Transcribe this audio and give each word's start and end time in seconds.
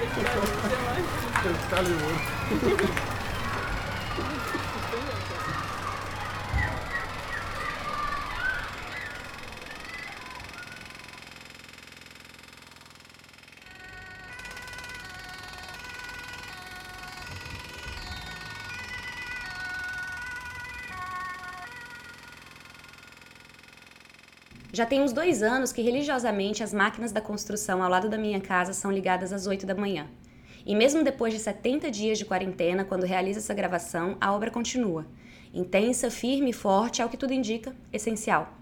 Excalibur. 0.00 2.14
Já 24.78 24.86
tem 24.86 25.02
uns 25.02 25.12
dois 25.12 25.42
anos 25.42 25.72
que 25.72 25.82
religiosamente 25.82 26.62
as 26.62 26.72
máquinas 26.72 27.10
da 27.10 27.20
construção 27.20 27.82
ao 27.82 27.90
lado 27.90 28.08
da 28.08 28.16
minha 28.16 28.40
casa 28.40 28.72
são 28.72 28.92
ligadas 28.92 29.32
às 29.32 29.44
8 29.44 29.66
da 29.66 29.74
manhã. 29.74 30.06
E 30.64 30.72
mesmo 30.72 31.02
depois 31.02 31.34
de 31.34 31.40
70 31.40 31.90
dias 31.90 32.16
de 32.16 32.24
quarentena, 32.24 32.84
quando 32.84 33.02
realizo 33.02 33.40
essa 33.40 33.52
gravação, 33.52 34.16
a 34.20 34.32
obra 34.32 34.52
continua. 34.52 35.04
Intensa, 35.52 36.12
firme 36.12 36.50
e 36.50 36.52
forte, 36.52 37.02
ao 37.02 37.08
que 37.08 37.16
tudo 37.16 37.32
indica, 37.32 37.74
essencial. 37.92 38.54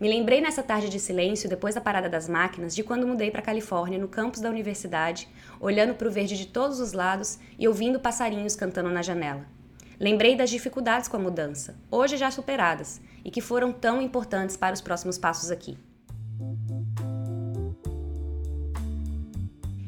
Me 0.00 0.08
lembrei 0.08 0.40
nessa 0.40 0.64
tarde 0.64 0.88
de 0.88 0.98
silêncio, 0.98 1.48
depois 1.48 1.76
da 1.76 1.80
parada 1.80 2.08
das 2.08 2.28
máquinas, 2.28 2.74
de 2.74 2.82
quando 2.82 3.06
mudei 3.06 3.30
para 3.30 3.40
Califórnia, 3.40 4.00
no 4.00 4.08
campus 4.08 4.40
da 4.40 4.50
universidade, 4.50 5.28
olhando 5.60 5.94
para 5.94 6.08
o 6.08 6.10
verde 6.10 6.36
de 6.36 6.48
todos 6.48 6.80
os 6.80 6.92
lados 6.92 7.38
e 7.56 7.68
ouvindo 7.68 8.00
passarinhos 8.00 8.56
cantando 8.56 8.90
na 8.90 9.00
janela. 9.00 9.46
Lembrei 10.00 10.36
das 10.36 10.50
dificuldades 10.50 11.08
com 11.08 11.16
a 11.16 11.20
mudança, 11.20 11.76
hoje 11.90 12.16
já 12.16 12.30
superadas, 12.30 13.00
e 13.24 13.30
que 13.30 13.40
foram 13.40 13.72
tão 13.72 14.02
importantes 14.02 14.56
para 14.56 14.74
os 14.74 14.80
próximos 14.80 15.18
passos 15.18 15.50
aqui. 15.50 15.78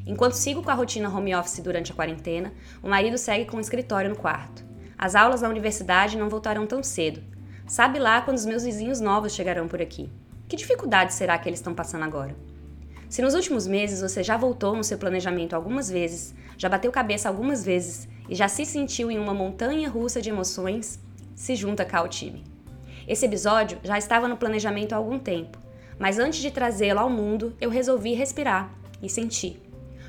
Enquanto 0.05 0.33
sigo 0.33 0.61
com 0.61 0.69
a 0.69 0.75
rotina 0.75 1.09
home 1.09 1.35
office 1.35 1.59
durante 1.59 1.91
a 1.91 1.95
quarentena, 1.95 2.53
o 2.81 2.87
marido 2.87 3.17
segue 3.17 3.45
com 3.45 3.57
o 3.57 3.59
escritório 3.59 4.09
no 4.09 4.15
quarto. 4.15 4.63
As 4.97 5.15
aulas 5.15 5.41
da 5.41 5.49
universidade 5.49 6.17
não 6.17 6.29
voltarão 6.29 6.67
tão 6.67 6.83
cedo. 6.83 7.21
Sabe 7.67 7.97
lá 7.97 8.21
quando 8.21 8.37
os 8.37 8.45
meus 8.45 8.63
vizinhos 8.63 9.01
novos 9.01 9.33
chegarão 9.33 9.67
por 9.67 9.81
aqui. 9.81 10.09
Que 10.47 10.55
dificuldade 10.55 11.13
será 11.13 11.37
que 11.39 11.49
eles 11.49 11.59
estão 11.59 11.73
passando 11.73 12.03
agora? 12.03 12.35
Se 13.09 13.21
nos 13.21 13.33
últimos 13.33 13.65
meses 13.65 14.01
você 14.01 14.21
já 14.21 14.37
voltou 14.37 14.75
no 14.75 14.83
seu 14.83 14.97
planejamento 14.97 15.55
algumas 15.55 15.89
vezes, 15.89 16.35
já 16.57 16.69
bateu 16.69 16.91
cabeça 16.91 17.27
algumas 17.27 17.65
vezes 17.65 18.07
e 18.27 18.35
já 18.35 18.47
se 18.47 18.65
sentiu 18.65 19.11
em 19.11 19.19
uma 19.19 19.33
montanha 19.33 19.89
russa 19.89 20.21
de 20.21 20.29
emoções, 20.29 20.99
se 21.35 21.55
junta 21.55 21.85
cá 21.85 21.99
ao 21.99 22.07
time. 22.07 22.43
Esse 23.07 23.25
episódio 23.25 23.77
já 23.83 23.97
estava 23.97 24.27
no 24.27 24.37
planejamento 24.37 24.93
há 24.93 24.97
algum 24.97 25.19
tempo, 25.19 25.59
mas 25.99 26.17
antes 26.17 26.39
de 26.39 26.51
trazê-lo 26.51 26.99
ao 26.99 27.09
mundo, 27.09 27.55
eu 27.61 27.69
resolvi 27.69 28.13
respirar 28.13 28.73
e 29.01 29.09
sentir. 29.09 29.61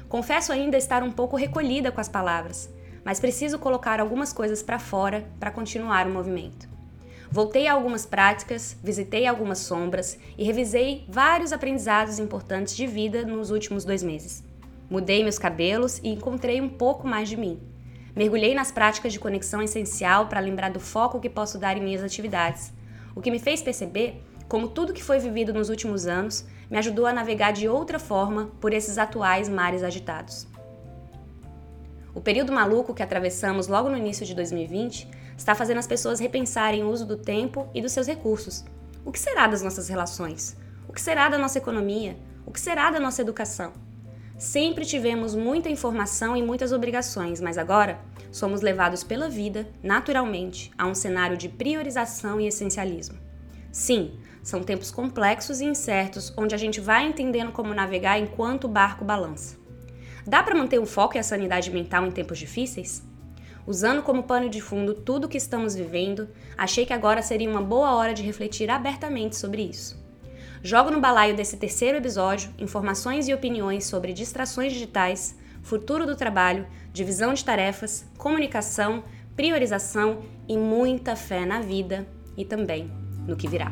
Confesso 0.08 0.53
ainda 0.53 0.77
estar 0.77 1.03
um 1.03 1.11
pouco 1.11 1.36
recolhida 1.36 1.92
com 1.92 2.00
as 2.00 2.08
palavras, 2.08 2.70
mas 3.05 3.20
preciso 3.20 3.58
colocar 3.58 4.00
algumas 4.00 4.33
coisas 4.33 4.62
para 4.62 4.78
fora 4.78 5.27
para 5.39 5.51
continuar 5.51 6.06
o 6.06 6.11
movimento. 6.11 6.69
Voltei 7.30 7.67
a 7.67 7.73
algumas 7.73 8.06
práticas, 8.06 8.77
visitei 8.83 9.27
algumas 9.27 9.58
sombras 9.58 10.19
e 10.39 10.45
revisei 10.45 11.05
vários 11.08 11.53
aprendizados 11.53 12.19
importantes 12.19 12.77
de 12.77 12.86
vida 12.86 13.25
nos 13.25 13.51
últimos 13.51 13.84
dois 13.84 14.03
meses. 14.03 14.45
Mudei 14.89 15.23
meus 15.23 15.39
cabelos 15.39 15.98
e 15.98 16.08
encontrei 16.08 16.61
um 16.61 16.69
pouco 16.69 17.06
mais 17.06 17.28
de 17.28 17.36
mim. 17.36 17.61
Mergulhei 18.17 18.55
nas 18.55 18.70
práticas 18.70 19.12
de 19.12 19.20
conexão 19.20 19.61
essencial 19.61 20.27
para 20.27 20.41
lembrar 20.41 20.70
do 20.70 20.81
foco 20.81 21.20
que 21.20 21.28
posso 21.28 21.59
dar 21.59 21.77
em 21.77 21.83
minhas 21.83 22.03
atividades, 22.03 22.73
o 23.14 23.20
que 23.20 23.31
me 23.31 23.39
fez 23.39 23.61
perceber 23.61 24.25
como 24.48 24.69
tudo 24.69 24.95
que 24.95 25.05
foi 25.05 25.19
vivido 25.19 25.53
nos 25.53 25.69
últimos 25.69 26.06
anos 26.06 26.47
me 26.70 26.78
ajudou 26.78 27.06
a 27.06 27.12
navegar 27.12 27.53
de 27.53 27.69
outra 27.69 27.98
forma 27.98 28.50
por 28.58 28.73
esses 28.73 28.97
atuais 28.97 29.50
mares 29.50 29.83
agitados. 29.83 30.47
O 32.14 32.20
período 32.20 32.53
maluco 32.53 32.95
que 32.95 33.03
atravessamos 33.03 33.69
logo 33.69 33.91
no 33.91 33.98
início 33.98 34.25
de 34.25 34.34
2020 34.34 35.08
está 35.36 35.55
fazendo 35.55 35.78
as 35.78 35.86
pessoas 35.86 36.19
repensarem 36.19 36.83
o 36.83 36.89
uso 36.89 37.05
do 37.05 37.19
tempo 37.19 37.69
e 37.75 37.83
dos 37.83 37.92
seus 37.92 38.07
recursos. 38.07 38.64
O 39.05 39.13
que 39.13 39.19
será 39.19 39.46
das 39.46 39.61
nossas 39.61 39.89
relações? 39.89 40.57
O 40.89 40.92
que 40.92 41.01
será 41.02 41.29
da 41.29 41.36
nossa 41.36 41.58
economia? 41.58 42.17
O 42.46 42.51
que 42.51 42.61
será 42.61 42.90
da 42.90 42.98
nossa 42.98 43.20
educação? 43.20 43.73
Sempre 44.39 44.85
tivemos 44.85 45.35
muita 45.35 45.70
informação 45.70 46.36
e 46.36 46.42
muitas 46.42 46.70
obrigações, 46.70 47.40
mas 47.40 47.57
agora 47.57 47.98
somos 48.36 48.61
levados 48.61 49.02
pela 49.02 49.30
vida, 49.30 49.67
naturalmente, 49.83 50.70
a 50.77 50.86
um 50.86 50.95
cenário 50.95 51.39
de 51.39 51.48
priorização 51.48 52.39
e 52.39 52.47
essencialismo. 52.47 53.19
Sim, 53.73 54.19
são 54.42 54.63
tempos 54.63 54.91
complexos 54.91 55.61
e 55.61 55.64
incertos 55.64 56.35
onde 56.36 56.55
a 56.55 56.58
gente 56.58 56.79
vai 56.79 57.07
entendendo 57.07 57.51
como 57.51 57.73
navegar 57.73 58.19
enquanto 58.19 58.64
o 58.64 58.69
barco 58.69 59.07
balança. 59.07 59.57
Dá 60.27 60.42
para 60.42 60.55
manter 60.55 60.79
o 60.79 60.85
foco 60.85 61.17
e 61.17 61.19
a 61.19 61.23
sanidade 61.23 61.70
mental 61.70 62.05
em 62.05 62.11
tempos 62.11 62.39
difíceis? 62.39 63.02
Usando 63.67 64.02
como 64.02 64.25
pano 64.25 64.51
de 64.51 64.61
fundo 64.61 64.92
tudo 64.92 65.25
o 65.25 65.29
que 65.29 65.39
estamos 65.39 65.75
vivendo, 65.75 66.29
achei 66.58 66.85
que 66.85 66.92
agora 66.92 67.23
seria 67.23 67.48
uma 67.48 67.63
boa 67.63 67.95
hora 67.95 68.13
de 68.13 68.23
refletir 68.23 68.70
abertamente 68.70 69.35
sobre 69.35 69.63
isso. 69.63 69.98
Jogo 70.63 70.91
no 70.91 71.01
balaio 71.01 71.35
desse 71.35 71.57
terceiro 71.57 71.96
episódio 71.96 72.52
informações 72.58 73.29
e 73.29 73.35
opiniões 73.35 73.86
sobre 73.86 74.13
distrações 74.13 74.75
digitais, 74.75 75.36
futuro 75.63 76.07
do 76.07 76.14
trabalho, 76.14 76.67
divisão 76.96 77.34
de 77.34 77.45
tarefas, 77.45 78.07
comunicação, 78.17 79.05
priorização 79.36 80.23
e 80.48 80.57
muita 80.57 81.14
fé 81.14 81.45
na 81.45 81.61
vida 81.61 82.07
e 82.39 82.42
também 82.42 82.90
no 83.29 83.36
que 83.36 83.46
virá. 83.46 83.70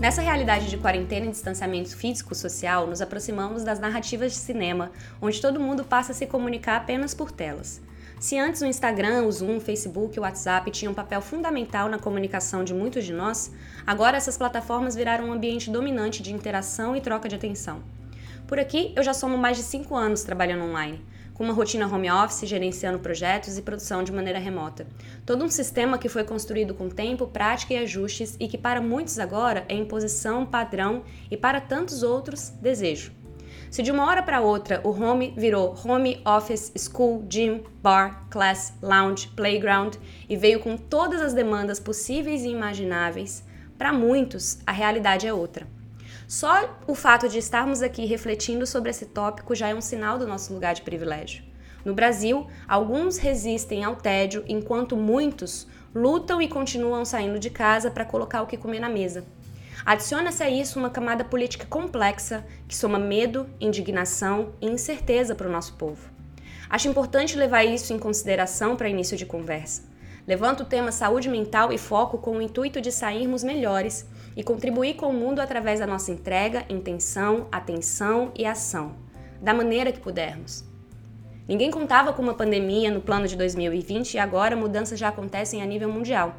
Nessa 0.00 0.22
realidade 0.22 0.70
de 0.70 0.78
quarentena 0.78 1.26
e 1.26 1.30
distanciamento 1.30 1.94
físico-social, 1.94 2.86
nos 2.86 3.02
aproximamos 3.02 3.62
das 3.62 3.78
narrativas 3.78 4.32
de 4.32 4.38
cinema, 4.38 4.90
onde 5.20 5.40
todo 5.40 5.60
mundo 5.60 5.84
passa 5.84 6.12
a 6.12 6.14
se 6.14 6.26
comunicar 6.26 6.76
apenas 6.76 7.12
por 7.12 7.30
telas. 7.30 7.80
Se 8.18 8.38
antes 8.38 8.62
o 8.62 8.66
Instagram, 8.66 9.24
o 9.24 9.32
Zoom, 9.32 9.58
o 9.58 9.60
Facebook 9.60 10.16
e 10.16 10.18
o 10.18 10.22
WhatsApp 10.22 10.70
tinham 10.70 10.92
um 10.92 10.94
papel 10.94 11.20
fundamental 11.20 11.90
na 11.90 11.98
comunicação 11.98 12.64
de 12.64 12.72
muitos 12.72 13.04
de 13.04 13.12
nós, 13.12 13.52
agora 13.86 14.16
essas 14.16 14.38
plataformas 14.38 14.94
viraram 14.94 15.26
um 15.26 15.32
ambiente 15.32 15.70
dominante 15.70 16.22
de 16.22 16.32
interação 16.32 16.96
e 16.96 17.00
troca 17.00 17.28
de 17.28 17.36
atenção. 17.36 17.82
Por 18.52 18.60
aqui, 18.60 18.92
eu 18.94 19.02
já 19.02 19.14
somo 19.14 19.38
mais 19.38 19.56
de 19.56 19.62
5 19.62 19.96
anos 19.96 20.24
trabalhando 20.24 20.64
online, 20.64 21.02
com 21.32 21.42
uma 21.42 21.54
rotina 21.54 21.86
home 21.86 22.10
office, 22.10 22.46
gerenciando 22.46 22.98
projetos 22.98 23.56
e 23.56 23.62
produção 23.62 24.04
de 24.04 24.12
maneira 24.12 24.38
remota. 24.38 24.86
Todo 25.24 25.42
um 25.42 25.48
sistema 25.48 25.96
que 25.96 26.06
foi 26.06 26.22
construído 26.22 26.74
com 26.74 26.90
tempo, 26.90 27.26
prática 27.26 27.72
e 27.72 27.78
ajustes 27.78 28.36
e 28.38 28.46
que 28.46 28.58
para 28.58 28.82
muitos 28.82 29.18
agora 29.18 29.64
é 29.70 29.74
imposição, 29.74 30.44
padrão 30.44 31.02
e 31.30 31.36
para 31.38 31.62
tantos 31.62 32.02
outros, 32.02 32.50
desejo. 32.60 33.14
Se 33.70 33.82
de 33.82 33.90
uma 33.90 34.06
hora 34.06 34.22
para 34.22 34.42
outra 34.42 34.82
o 34.84 34.90
home 34.90 35.32
virou 35.34 35.74
home, 35.82 36.20
office, 36.22 36.70
school, 36.76 37.24
gym, 37.30 37.62
bar, 37.82 38.28
class, 38.28 38.74
lounge, 38.82 39.28
playground 39.28 39.94
e 40.28 40.36
veio 40.36 40.60
com 40.60 40.76
todas 40.76 41.22
as 41.22 41.32
demandas 41.32 41.80
possíveis 41.80 42.44
e 42.44 42.50
imagináveis, 42.50 43.42
para 43.78 43.94
muitos 43.94 44.58
a 44.66 44.72
realidade 44.72 45.26
é 45.26 45.32
outra. 45.32 45.66
Só 46.26 46.78
o 46.86 46.94
fato 46.94 47.28
de 47.28 47.38
estarmos 47.38 47.82
aqui 47.82 48.04
refletindo 48.06 48.66
sobre 48.66 48.90
esse 48.90 49.06
tópico 49.06 49.54
já 49.54 49.68
é 49.68 49.74
um 49.74 49.80
sinal 49.80 50.18
do 50.18 50.26
nosso 50.26 50.52
lugar 50.52 50.74
de 50.74 50.82
privilégio. 50.82 51.44
No 51.84 51.94
Brasil, 51.94 52.46
alguns 52.68 53.18
resistem 53.18 53.82
ao 53.82 53.96
tédio, 53.96 54.44
enquanto 54.46 54.96
muitos 54.96 55.66
lutam 55.94 56.40
e 56.40 56.48
continuam 56.48 57.04
saindo 57.04 57.38
de 57.38 57.50
casa 57.50 57.90
para 57.90 58.04
colocar 58.04 58.42
o 58.42 58.46
que 58.46 58.56
comer 58.56 58.80
na 58.80 58.88
mesa. 58.88 59.24
Adiciona-se 59.84 60.42
a 60.42 60.48
isso 60.48 60.78
uma 60.78 60.90
camada 60.90 61.24
política 61.24 61.66
complexa 61.66 62.46
que 62.68 62.76
soma 62.76 62.98
medo, 62.98 63.48
indignação 63.60 64.52
e 64.60 64.66
incerteza 64.66 65.34
para 65.34 65.48
o 65.48 65.52
nosso 65.52 65.74
povo. 65.74 66.08
Acho 66.70 66.88
importante 66.88 67.36
levar 67.36 67.64
isso 67.64 67.92
em 67.92 67.98
consideração 67.98 68.76
para 68.76 68.88
início 68.88 69.16
de 69.16 69.26
conversa. 69.26 69.82
Levanto 70.26 70.62
o 70.62 70.66
tema 70.66 70.92
saúde 70.92 71.28
mental 71.28 71.72
e 71.72 71.78
foco 71.78 72.16
com 72.16 72.38
o 72.38 72.42
intuito 72.42 72.80
de 72.80 72.92
sairmos 72.92 73.42
melhores 73.42 74.06
e 74.36 74.42
contribuir 74.42 74.94
com 74.94 75.06
o 75.06 75.12
mundo 75.12 75.40
através 75.40 75.80
da 75.80 75.86
nossa 75.86 76.10
entrega, 76.10 76.64
intenção, 76.68 77.46
atenção 77.50 78.32
e 78.36 78.46
ação, 78.46 78.94
da 79.40 79.52
maneira 79.52 79.92
que 79.92 80.00
pudermos. 80.00 80.64
Ninguém 81.48 81.70
contava 81.70 82.12
com 82.12 82.22
uma 82.22 82.34
pandemia 82.34 82.90
no 82.90 83.00
plano 83.00 83.26
de 83.26 83.36
2020 83.36 84.14
e 84.14 84.18
agora 84.18 84.56
mudanças 84.56 84.98
já 84.98 85.08
acontecem 85.08 85.60
a 85.60 85.66
nível 85.66 85.90
mundial. 85.90 86.34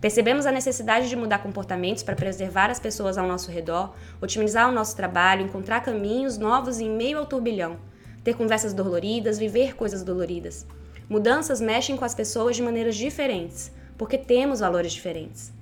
Percebemos 0.00 0.46
a 0.46 0.52
necessidade 0.52 1.08
de 1.08 1.16
mudar 1.16 1.38
comportamentos 1.38 2.02
para 2.02 2.14
preservar 2.14 2.70
as 2.70 2.78
pessoas 2.78 3.18
ao 3.18 3.26
nosso 3.26 3.50
redor, 3.50 3.94
otimizar 4.20 4.68
o 4.68 4.72
nosso 4.72 4.94
trabalho, 4.94 5.42
encontrar 5.42 5.80
caminhos 5.80 6.38
novos 6.38 6.78
em 6.80 6.90
meio 6.90 7.18
ao 7.18 7.26
turbilhão, 7.26 7.76
ter 8.22 8.34
conversas 8.34 8.72
doloridas, 8.72 9.38
viver 9.38 9.74
coisas 9.74 10.02
doloridas. 10.02 10.66
Mudanças 11.08 11.60
mexem 11.60 11.96
com 11.96 12.04
as 12.04 12.14
pessoas 12.14 12.56
de 12.56 12.62
maneiras 12.62 12.94
diferentes, 12.94 13.72
porque 13.96 14.18
temos 14.18 14.60
valores 14.60 14.92
diferentes. 14.92 15.55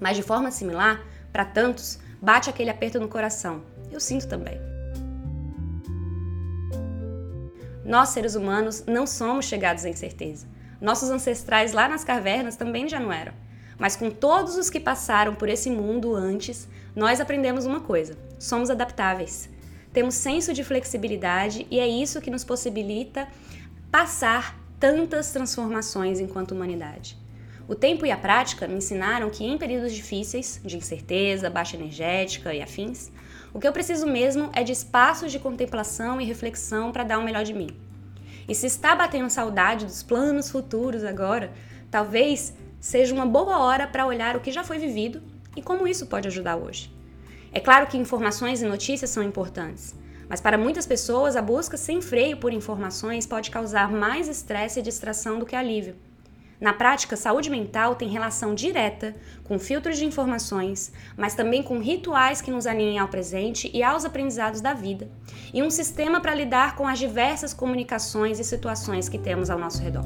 Mas 0.00 0.16
de 0.16 0.22
forma 0.22 0.50
similar, 0.50 1.04
para 1.32 1.44
tantos, 1.44 1.98
bate 2.20 2.48
aquele 2.48 2.70
aperto 2.70 2.98
no 2.98 3.08
coração. 3.08 3.62
Eu 3.90 4.00
sinto 4.00 4.26
também. 4.26 4.60
Nós, 7.84 8.10
seres 8.10 8.34
humanos, 8.34 8.84
não 8.86 9.06
somos 9.06 9.46
chegados 9.46 9.84
à 9.84 9.88
incerteza. 9.88 10.46
Nossos 10.80 11.10
ancestrais 11.10 11.72
lá 11.72 11.88
nas 11.88 12.04
cavernas 12.04 12.56
também 12.56 12.88
já 12.88 12.98
não 12.98 13.12
eram. 13.12 13.32
Mas 13.78 13.96
com 13.96 14.10
todos 14.10 14.56
os 14.56 14.70
que 14.70 14.78
passaram 14.78 15.34
por 15.34 15.48
esse 15.48 15.70
mundo 15.70 16.14
antes, 16.14 16.68
nós 16.94 17.20
aprendemos 17.20 17.66
uma 17.66 17.80
coisa: 17.80 18.16
somos 18.38 18.70
adaptáveis. 18.70 19.48
Temos 19.92 20.14
senso 20.14 20.52
de 20.52 20.62
flexibilidade 20.62 21.66
e 21.70 21.80
é 21.80 21.88
isso 21.88 22.20
que 22.20 22.30
nos 22.30 22.44
possibilita 22.44 23.26
passar 23.90 24.56
tantas 24.78 25.32
transformações 25.32 26.20
enquanto 26.20 26.52
humanidade. 26.52 27.19
O 27.70 27.74
tempo 27.76 28.04
e 28.04 28.10
a 28.10 28.16
prática 28.16 28.66
me 28.66 28.74
ensinaram 28.74 29.30
que 29.30 29.44
em 29.44 29.56
períodos 29.56 29.92
difíceis, 29.92 30.60
de 30.64 30.76
incerteza, 30.76 31.48
baixa 31.48 31.76
energética 31.76 32.52
e 32.52 32.60
afins, 32.60 33.12
o 33.54 33.60
que 33.60 33.68
eu 33.68 33.72
preciso 33.72 34.08
mesmo 34.08 34.50
é 34.52 34.64
de 34.64 34.72
espaços 34.72 35.30
de 35.30 35.38
contemplação 35.38 36.20
e 36.20 36.24
reflexão 36.24 36.90
para 36.90 37.04
dar 37.04 37.20
o 37.20 37.22
melhor 37.22 37.44
de 37.44 37.54
mim. 37.54 37.68
E 38.48 38.56
se 38.56 38.66
está 38.66 38.96
batendo 38.96 39.30
saudade 39.30 39.86
dos 39.86 40.02
planos 40.02 40.50
futuros 40.50 41.04
agora, 41.04 41.52
talvez 41.92 42.52
seja 42.80 43.14
uma 43.14 43.24
boa 43.24 43.60
hora 43.60 43.86
para 43.86 44.04
olhar 44.04 44.34
o 44.34 44.40
que 44.40 44.50
já 44.50 44.64
foi 44.64 44.80
vivido 44.80 45.22
e 45.56 45.62
como 45.62 45.86
isso 45.86 46.08
pode 46.08 46.26
ajudar 46.26 46.56
hoje. 46.56 46.92
É 47.52 47.60
claro 47.60 47.86
que 47.86 47.96
informações 47.96 48.60
e 48.62 48.66
notícias 48.66 49.10
são 49.10 49.22
importantes, 49.22 49.94
mas 50.28 50.40
para 50.40 50.58
muitas 50.58 50.86
pessoas 50.86 51.36
a 51.36 51.40
busca 51.40 51.76
sem 51.76 52.02
freio 52.02 52.36
por 52.36 52.52
informações 52.52 53.28
pode 53.28 53.48
causar 53.48 53.92
mais 53.92 54.26
estresse 54.26 54.80
e 54.80 54.82
distração 54.82 55.38
do 55.38 55.46
que 55.46 55.54
alívio. 55.54 56.09
Na 56.60 56.74
prática, 56.74 57.16
saúde 57.16 57.48
mental 57.48 57.94
tem 57.94 58.08
relação 58.08 58.54
direta 58.54 59.16
com 59.44 59.58
filtros 59.58 59.96
de 59.96 60.04
informações, 60.04 60.92
mas 61.16 61.34
também 61.34 61.62
com 61.62 61.78
rituais 61.78 62.42
que 62.42 62.50
nos 62.50 62.66
alinhem 62.66 62.98
ao 62.98 63.08
presente 63.08 63.70
e 63.72 63.82
aos 63.82 64.04
aprendizados 64.04 64.60
da 64.60 64.74
vida, 64.74 65.08
e 65.54 65.62
um 65.62 65.70
sistema 65.70 66.20
para 66.20 66.34
lidar 66.34 66.76
com 66.76 66.86
as 66.86 66.98
diversas 66.98 67.54
comunicações 67.54 68.38
e 68.38 68.44
situações 68.44 69.08
que 69.08 69.18
temos 69.18 69.48
ao 69.48 69.58
nosso 69.58 69.82
redor. 69.82 70.04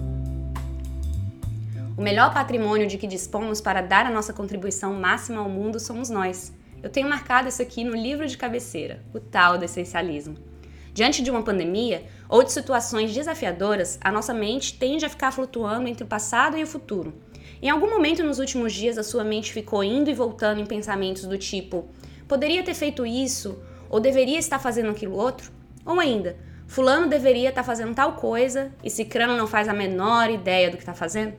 O 1.96 2.02
melhor 2.02 2.32
patrimônio 2.32 2.86
de 2.86 2.98
que 2.98 3.06
dispomos 3.06 3.60
para 3.60 3.80
dar 3.80 4.06
a 4.06 4.10
nossa 4.10 4.32
contribuição 4.32 4.94
máxima 4.94 5.40
ao 5.40 5.48
mundo 5.48 5.80
somos 5.80 6.08
nós. 6.08 6.52
Eu 6.82 6.90
tenho 6.90 7.08
marcado 7.08 7.48
isso 7.48 7.62
aqui 7.62 7.82
no 7.82 7.96
livro 7.96 8.28
de 8.28 8.36
cabeceira, 8.36 9.02
o 9.12 9.18
tal 9.18 9.58
do 9.58 9.64
essencialismo. 9.64 10.53
Diante 10.94 11.24
de 11.24 11.30
uma 11.30 11.42
pandemia 11.42 12.04
ou 12.28 12.44
de 12.44 12.52
situações 12.52 13.12
desafiadoras, 13.12 13.98
a 14.00 14.12
nossa 14.12 14.32
mente 14.32 14.78
tende 14.78 15.04
a 15.04 15.08
ficar 15.08 15.32
flutuando 15.32 15.88
entre 15.88 16.04
o 16.04 16.06
passado 16.06 16.56
e 16.56 16.62
o 16.62 16.66
futuro. 16.68 17.12
Em 17.60 17.68
algum 17.68 17.90
momento 17.90 18.22
nos 18.22 18.38
últimos 18.38 18.72
dias, 18.72 18.96
a 18.96 19.02
sua 19.02 19.24
mente 19.24 19.52
ficou 19.52 19.82
indo 19.82 20.08
e 20.08 20.14
voltando 20.14 20.60
em 20.60 20.66
pensamentos 20.66 21.24
do 21.24 21.36
tipo: 21.36 21.88
poderia 22.28 22.62
ter 22.62 22.74
feito 22.74 23.04
isso, 23.04 23.60
ou 23.90 23.98
deveria 23.98 24.38
estar 24.38 24.60
fazendo 24.60 24.90
aquilo 24.90 25.16
outro? 25.16 25.50
Ou 25.84 25.98
ainda, 25.98 26.36
Fulano 26.68 27.08
deveria 27.08 27.48
estar 27.48 27.64
fazendo 27.64 27.92
tal 27.92 28.12
coisa 28.12 28.72
e 28.82 28.88
Cicrano 28.88 29.36
não 29.36 29.48
faz 29.48 29.68
a 29.68 29.74
menor 29.74 30.30
ideia 30.30 30.70
do 30.70 30.76
que 30.76 30.82
está 30.82 30.94
fazendo? 30.94 31.34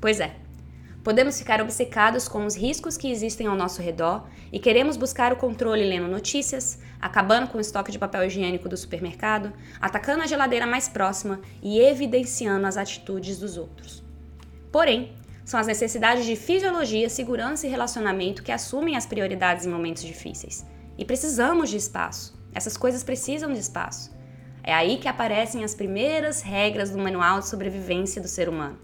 Pois 0.00 0.18
é, 0.18 0.34
Podemos 1.02 1.38
ficar 1.38 1.62
obcecados 1.62 2.28
com 2.28 2.44
os 2.44 2.54
riscos 2.54 2.98
que 2.98 3.10
existem 3.10 3.46
ao 3.46 3.56
nosso 3.56 3.80
redor 3.80 4.26
e 4.52 4.58
queremos 4.58 4.98
buscar 4.98 5.32
o 5.32 5.36
controle 5.36 5.82
lendo 5.82 6.06
notícias, 6.06 6.78
acabando 7.00 7.48
com 7.48 7.56
o 7.56 7.60
estoque 7.60 7.90
de 7.90 7.98
papel 7.98 8.24
higiênico 8.24 8.68
do 8.68 8.76
supermercado, 8.76 9.50
atacando 9.80 10.22
a 10.22 10.26
geladeira 10.26 10.66
mais 10.66 10.90
próxima 10.90 11.40
e 11.62 11.80
evidenciando 11.80 12.66
as 12.66 12.76
atitudes 12.76 13.38
dos 13.38 13.56
outros. 13.56 14.04
Porém, 14.70 15.14
são 15.42 15.58
as 15.58 15.66
necessidades 15.66 16.26
de 16.26 16.36
fisiologia, 16.36 17.08
segurança 17.08 17.66
e 17.66 17.70
relacionamento 17.70 18.42
que 18.42 18.52
assumem 18.52 18.94
as 18.94 19.06
prioridades 19.06 19.64
em 19.64 19.70
momentos 19.70 20.02
difíceis. 20.02 20.66
E 20.98 21.04
precisamos 21.04 21.70
de 21.70 21.78
espaço. 21.78 22.38
Essas 22.54 22.76
coisas 22.76 23.02
precisam 23.02 23.52
de 23.52 23.58
espaço. 23.58 24.14
É 24.62 24.74
aí 24.74 24.98
que 24.98 25.08
aparecem 25.08 25.64
as 25.64 25.74
primeiras 25.74 26.42
regras 26.42 26.90
do 26.90 26.98
manual 26.98 27.40
de 27.40 27.48
sobrevivência 27.48 28.20
do 28.20 28.28
ser 28.28 28.50
humano. 28.50 28.78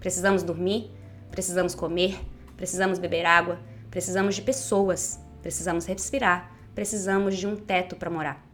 Precisamos 0.00 0.42
dormir, 0.42 0.90
Precisamos 1.34 1.74
comer, 1.74 2.16
precisamos 2.56 2.96
beber 2.96 3.26
água, 3.26 3.58
precisamos 3.90 4.36
de 4.36 4.42
pessoas, 4.42 5.20
precisamos 5.42 5.84
respirar, 5.84 6.52
precisamos 6.76 7.36
de 7.36 7.44
um 7.44 7.56
teto 7.56 7.96
para 7.96 8.08
morar. 8.08 8.46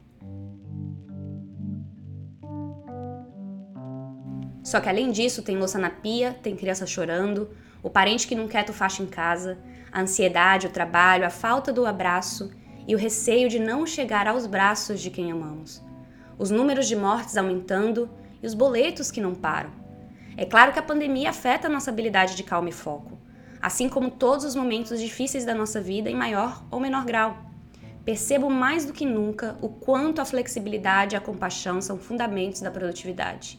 Só 4.65 4.81
que 4.81 4.89
além 4.89 5.11
disso, 5.11 5.43
tem 5.43 5.59
louça 5.59 5.79
na 5.79 5.91
pia, 5.91 6.33
tem 6.33 6.57
criança 6.57 6.87
chorando, 6.87 7.51
o 7.83 7.91
parente 7.91 8.27
que 8.27 8.35
não 8.35 8.49
quer 8.49 8.65
tu 8.65 8.73
faixa 8.73 9.03
em 9.03 9.07
casa, 9.07 9.59
a 9.93 10.01
ansiedade, 10.01 10.67
o 10.67 10.71
trabalho, 10.71 11.27
a 11.27 11.31
falta 11.31 11.71
do 11.71 11.85
abraço 11.85 12.51
e 12.89 12.95
o 12.95 12.99
receio 12.99 13.51
de 13.51 13.59
não 13.59 13.85
chegar 13.85 14.27
aos 14.27 14.47
braços 14.47 15.03
de 15.03 15.11
quem 15.11 15.31
amamos. 15.31 15.83
Os 16.39 16.51
números 16.51 16.89
de 16.89 16.97
mortes 16.97 17.37
aumentando 17.37 18.09
e 18.43 18.47
os 18.47 18.55
boletos 18.55 19.11
que 19.11 19.21
não 19.21 19.35
param. 19.35 19.80
É 20.37 20.45
claro 20.45 20.73
que 20.73 20.79
a 20.79 20.83
pandemia 20.83 21.31
afeta 21.31 21.67
a 21.67 21.71
nossa 21.71 21.91
habilidade 21.91 22.37
de 22.37 22.43
calma 22.43 22.69
e 22.69 22.73
foco, 22.73 23.19
assim 23.61 23.89
como 23.89 24.11
todos 24.11 24.45
os 24.45 24.55
momentos 24.55 24.99
difíceis 24.99 25.45
da 25.45 25.55
nossa 25.55 25.81
vida 25.81 26.11
em 26.11 26.15
maior 26.15 26.65
ou 26.71 26.81
menor 26.81 27.05
grau. 27.05 27.37
Percebo 28.05 28.49
mais 28.49 28.87
do 28.87 28.93
que 28.93 29.05
nunca 29.05 29.59
o 29.61 29.69
quanto 29.69 30.21
a 30.21 30.25
flexibilidade 30.25 31.15
e 31.15 31.19
a 31.19 31.21
compaixão 31.21 31.81
são 31.81 31.99
fundamentos 31.99 32.61
da 32.61 32.71
produtividade. 32.71 33.59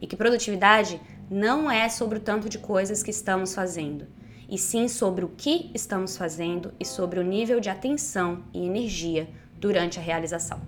E 0.00 0.06
que 0.06 0.16
produtividade 0.16 1.00
não 1.30 1.70
é 1.70 1.88
sobre 1.88 2.18
o 2.18 2.22
tanto 2.22 2.48
de 2.48 2.58
coisas 2.58 3.02
que 3.02 3.10
estamos 3.10 3.54
fazendo, 3.54 4.06
e 4.48 4.58
sim 4.58 4.88
sobre 4.88 5.24
o 5.24 5.28
que 5.28 5.70
estamos 5.74 6.16
fazendo 6.16 6.72
e 6.78 6.84
sobre 6.84 7.20
o 7.20 7.22
nível 7.24 7.60
de 7.60 7.70
atenção 7.70 8.44
e 8.52 8.64
energia 8.64 9.28
durante 9.58 9.98
a 9.98 10.02
realização. 10.02 10.60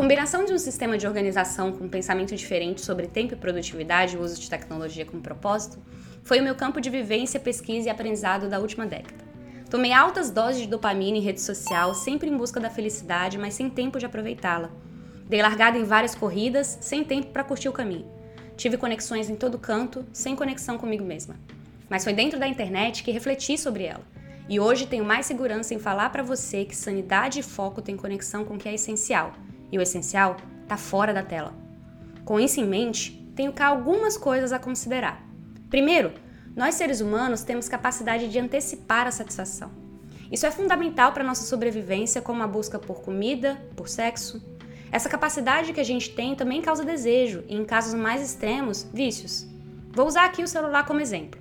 Combinação 0.00 0.46
de 0.46 0.54
um 0.54 0.58
sistema 0.58 0.96
de 0.96 1.06
organização 1.06 1.72
com 1.72 1.84
um 1.84 1.88
pensamento 1.88 2.34
diferente 2.34 2.80
sobre 2.80 3.06
tempo 3.06 3.34
e 3.34 3.36
produtividade 3.36 4.16
e 4.16 4.18
o 4.18 4.22
uso 4.22 4.40
de 4.40 4.48
tecnologia 4.48 5.04
como 5.04 5.20
propósito 5.20 5.78
foi 6.22 6.40
o 6.40 6.42
meu 6.42 6.54
campo 6.54 6.80
de 6.80 6.88
vivência, 6.88 7.38
pesquisa 7.38 7.86
e 7.86 7.90
aprendizado 7.90 8.48
da 8.48 8.58
última 8.58 8.86
década. 8.86 9.22
Tomei 9.68 9.92
altas 9.92 10.30
doses 10.30 10.62
de 10.62 10.68
dopamina 10.68 11.18
em 11.18 11.20
rede 11.20 11.42
social, 11.42 11.92
sempre 11.92 12.30
em 12.30 12.36
busca 12.38 12.58
da 12.58 12.70
felicidade, 12.70 13.36
mas 13.36 13.52
sem 13.52 13.68
tempo 13.68 13.98
de 13.98 14.06
aproveitá-la. 14.06 14.70
Dei 15.28 15.42
largada 15.42 15.76
em 15.76 15.84
várias 15.84 16.14
corridas, 16.14 16.78
sem 16.80 17.04
tempo 17.04 17.26
para 17.26 17.44
curtir 17.44 17.68
o 17.68 17.72
caminho. 17.72 18.10
Tive 18.56 18.78
conexões 18.78 19.28
em 19.28 19.36
todo 19.36 19.58
canto, 19.58 20.06
sem 20.14 20.34
conexão 20.34 20.78
comigo 20.78 21.04
mesma. 21.04 21.36
Mas 21.90 22.04
foi 22.04 22.14
dentro 22.14 22.40
da 22.40 22.48
internet 22.48 23.02
que 23.02 23.10
refleti 23.10 23.58
sobre 23.58 23.84
ela. 23.84 24.04
E 24.48 24.58
hoje 24.58 24.86
tenho 24.86 25.04
mais 25.04 25.26
segurança 25.26 25.74
em 25.74 25.78
falar 25.78 26.08
para 26.08 26.22
você 26.22 26.64
que 26.64 26.74
sanidade 26.74 27.40
e 27.40 27.42
foco 27.42 27.82
têm 27.82 27.98
conexão 27.98 28.46
com 28.46 28.54
o 28.54 28.58
que 28.58 28.66
é 28.66 28.72
essencial 28.72 29.34
e 29.70 29.78
o 29.78 29.82
essencial 29.82 30.36
está 30.62 30.76
fora 30.76 31.12
da 31.12 31.22
tela. 31.22 31.54
Com 32.24 32.38
isso 32.38 32.60
em 32.60 32.66
mente, 32.66 33.12
tenho 33.34 33.52
cá 33.52 33.66
algumas 33.66 34.16
coisas 34.16 34.52
a 34.52 34.58
considerar. 34.58 35.24
Primeiro, 35.68 36.12
nós 36.54 36.74
seres 36.74 37.00
humanos 37.00 37.42
temos 37.42 37.68
capacidade 37.68 38.28
de 38.28 38.38
antecipar 38.38 39.06
a 39.06 39.10
satisfação. 39.10 39.70
Isso 40.30 40.46
é 40.46 40.50
fundamental 40.50 41.12
para 41.12 41.24
nossa 41.24 41.44
sobrevivência, 41.44 42.22
como 42.22 42.42
a 42.42 42.46
busca 42.46 42.78
por 42.78 43.02
comida, 43.02 43.60
por 43.74 43.88
sexo. 43.88 44.42
Essa 44.92 45.08
capacidade 45.08 45.72
que 45.72 45.80
a 45.80 45.84
gente 45.84 46.10
tem 46.10 46.34
também 46.34 46.62
causa 46.62 46.84
desejo 46.84 47.44
e, 47.48 47.56
em 47.56 47.64
casos 47.64 47.94
mais 47.94 48.22
extremos, 48.22 48.86
vícios. 48.92 49.46
Vou 49.92 50.06
usar 50.06 50.24
aqui 50.24 50.42
o 50.42 50.48
celular 50.48 50.84
como 50.86 51.00
exemplo. 51.00 51.40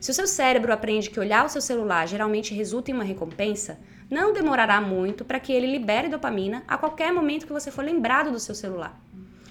Se 0.00 0.10
o 0.10 0.14
seu 0.14 0.26
cérebro 0.26 0.72
aprende 0.72 1.10
que 1.10 1.20
olhar 1.20 1.46
o 1.46 1.48
seu 1.48 1.60
celular 1.60 2.06
geralmente 2.06 2.52
resulta 2.52 2.90
em 2.90 2.94
uma 2.94 3.04
recompensa, 3.04 3.78
não 4.14 4.32
demorará 4.32 4.80
muito 4.80 5.24
para 5.24 5.40
que 5.40 5.52
ele 5.52 5.66
libere 5.66 6.08
dopamina 6.08 6.62
a 6.68 6.78
qualquer 6.78 7.12
momento 7.12 7.48
que 7.48 7.52
você 7.52 7.68
for 7.68 7.84
lembrado 7.84 8.30
do 8.30 8.38
seu 8.38 8.54
celular. 8.54 8.96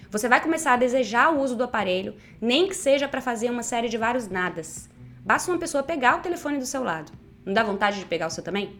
Você 0.09 0.29
vai 0.29 0.39
começar 0.39 0.71
a 0.71 0.77
desejar 0.77 1.33
o 1.33 1.41
uso 1.41 1.57
do 1.57 1.65
aparelho, 1.65 2.15
nem 2.39 2.65
que 2.65 2.73
seja 2.73 3.05
para 3.05 3.19
fazer 3.19 3.51
uma 3.51 3.61
série 3.61 3.89
de 3.89 3.97
vários 3.97 4.29
nadas. 4.29 4.89
Basta 5.19 5.51
uma 5.51 5.59
pessoa 5.59 5.83
pegar 5.83 6.15
o 6.15 6.21
telefone 6.21 6.59
do 6.59 6.65
seu 6.65 6.81
lado. 6.81 7.11
Não 7.45 7.53
dá 7.53 7.61
vontade 7.61 7.99
de 7.99 8.05
pegar 8.05 8.27
o 8.27 8.29
seu 8.29 8.41
também? 8.41 8.79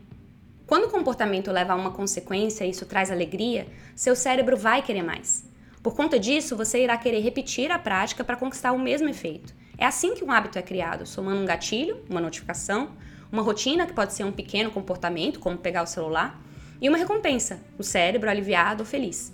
Quando 0.66 0.86
o 0.86 0.90
comportamento 0.90 1.52
leva 1.52 1.74
a 1.74 1.76
uma 1.76 1.92
consequência 1.92 2.64
e 2.64 2.70
isso 2.70 2.86
traz 2.86 3.12
alegria, 3.12 3.68
seu 3.94 4.16
cérebro 4.16 4.56
vai 4.56 4.82
querer 4.82 5.04
mais. 5.04 5.46
Por 5.82 5.94
conta 5.94 6.18
disso, 6.18 6.56
você 6.56 6.82
irá 6.82 6.98
querer 6.98 7.20
repetir 7.20 7.70
a 7.72 7.78
prática 7.78 8.24
para 8.24 8.38
conquistar 8.38 8.72
o 8.72 8.80
mesmo 8.80 9.10
efeito. 9.10 9.54
É 9.78 9.86
assim 9.86 10.16
que 10.16 10.24
um 10.24 10.32
hábito 10.32 10.58
é 10.58 10.62
criado, 10.62 11.06
somando 11.06 11.42
um 11.42 11.46
gatilho, 11.46 12.02
uma 12.10 12.22
notificação, 12.22 12.92
uma 13.34 13.42
rotina, 13.42 13.88
que 13.88 13.94
pode 13.94 14.14
ser 14.14 14.24
um 14.24 14.32
pequeno 14.32 14.70
comportamento, 14.70 15.40
como 15.40 15.58
pegar 15.58 15.82
o 15.82 15.88
celular, 15.88 16.40
e 16.80 16.88
uma 16.88 17.00
recompensa, 17.00 17.60
o 17.80 17.84
cérebro 17.84 18.30
aliviado 18.30 18.84
ou 18.84 18.86
feliz. 18.86 19.34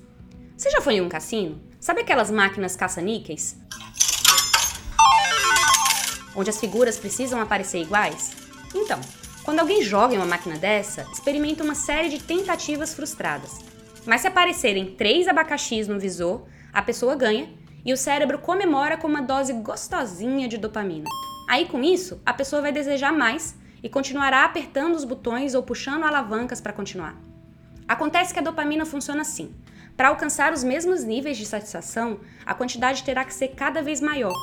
Você 0.55 0.69
já 0.69 0.79
foi 0.79 0.95
em 0.95 1.01
um 1.01 1.09
cassino? 1.09 1.59
Sabe 1.81 1.99
aquelas 1.99 2.31
máquinas 2.31 2.77
caça-níqueis? 2.77 3.57
Onde 6.33 6.49
as 6.49 6.57
figuras 6.57 6.97
precisam 6.97 7.41
aparecer 7.41 7.81
iguais? 7.81 8.31
Então, 8.73 9.01
quando 9.43 9.59
alguém 9.59 9.83
joga 9.83 10.15
em 10.15 10.17
uma 10.17 10.25
máquina 10.25 10.57
dessa, 10.57 11.05
experimenta 11.11 11.61
uma 11.61 11.75
série 11.75 12.07
de 12.07 12.19
tentativas 12.23 12.93
frustradas. 12.93 13.59
Mas 14.05 14.21
se 14.21 14.27
aparecerem 14.27 14.95
três 14.95 15.27
abacaxis 15.27 15.89
no 15.89 15.99
visor, 15.99 16.45
a 16.71 16.81
pessoa 16.81 17.15
ganha 17.15 17.49
e 17.83 17.91
o 17.91 17.97
cérebro 17.97 18.39
comemora 18.39 18.95
com 18.95 19.07
uma 19.07 19.21
dose 19.21 19.51
gostosinha 19.51 20.47
de 20.47 20.57
dopamina. 20.57 21.09
Aí 21.49 21.65
com 21.65 21.83
isso, 21.83 22.21
a 22.25 22.33
pessoa 22.33 22.61
vai 22.61 22.71
desejar 22.71 23.11
mais 23.11 23.59
e 23.81 23.89
continuará 23.89 24.45
apertando 24.45 24.95
os 24.95 25.03
botões 25.03 25.55
ou 25.55 25.63
puxando 25.63 26.03
alavancas 26.03 26.61
para 26.61 26.73
continuar. 26.73 27.15
Acontece 27.87 28.31
que 28.33 28.39
a 28.39 28.43
dopamina 28.43 28.85
funciona 28.85 29.21
assim. 29.21 29.55
Para 29.97 30.09
alcançar 30.09 30.53
os 30.53 30.63
mesmos 30.63 31.03
níveis 31.03 31.37
de 31.37 31.45
satisfação, 31.45 32.19
a 32.45 32.53
quantidade 32.53 33.03
terá 33.03 33.25
que 33.25 33.33
ser 33.33 33.47
cada 33.49 33.81
vez 33.81 33.99
maior. 33.99 34.35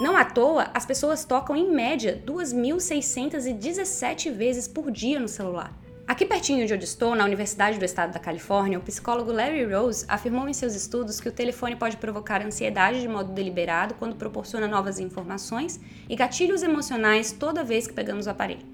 Não 0.00 0.16
à 0.16 0.24
toa, 0.24 0.70
as 0.74 0.84
pessoas 0.84 1.24
tocam 1.24 1.56
em 1.56 1.70
média 1.70 2.20
2.617 2.26 4.32
vezes 4.32 4.68
por 4.68 4.90
dia 4.90 5.20
no 5.20 5.28
celular. 5.28 5.72
Aqui 6.08 6.24
pertinho 6.24 6.64
de 6.68 6.72
onde 6.72 6.84
estou, 6.84 7.16
na 7.16 7.24
Universidade 7.24 7.80
do 7.80 7.84
Estado 7.84 8.12
da 8.12 8.20
Califórnia, 8.20 8.78
o 8.78 8.82
psicólogo 8.82 9.32
Larry 9.32 9.64
Rose 9.64 10.04
afirmou 10.06 10.48
em 10.48 10.52
seus 10.52 10.76
estudos 10.76 11.20
que 11.20 11.28
o 11.28 11.32
telefone 11.32 11.74
pode 11.74 11.96
provocar 11.96 12.46
ansiedade 12.46 13.00
de 13.00 13.08
modo 13.08 13.32
deliberado 13.32 13.94
quando 13.94 14.14
proporciona 14.14 14.68
novas 14.68 15.00
informações 15.00 15.80
e 16.08 16.14
gatilhos 16.14 16.62
emocionais 16.62 17.32
toda 17.32 17.64
vez 17.64 17.88
que 17.88 17.92
pegamos 17.92 18.26
o 18.26 18.30
aparelho. 18.30 18.64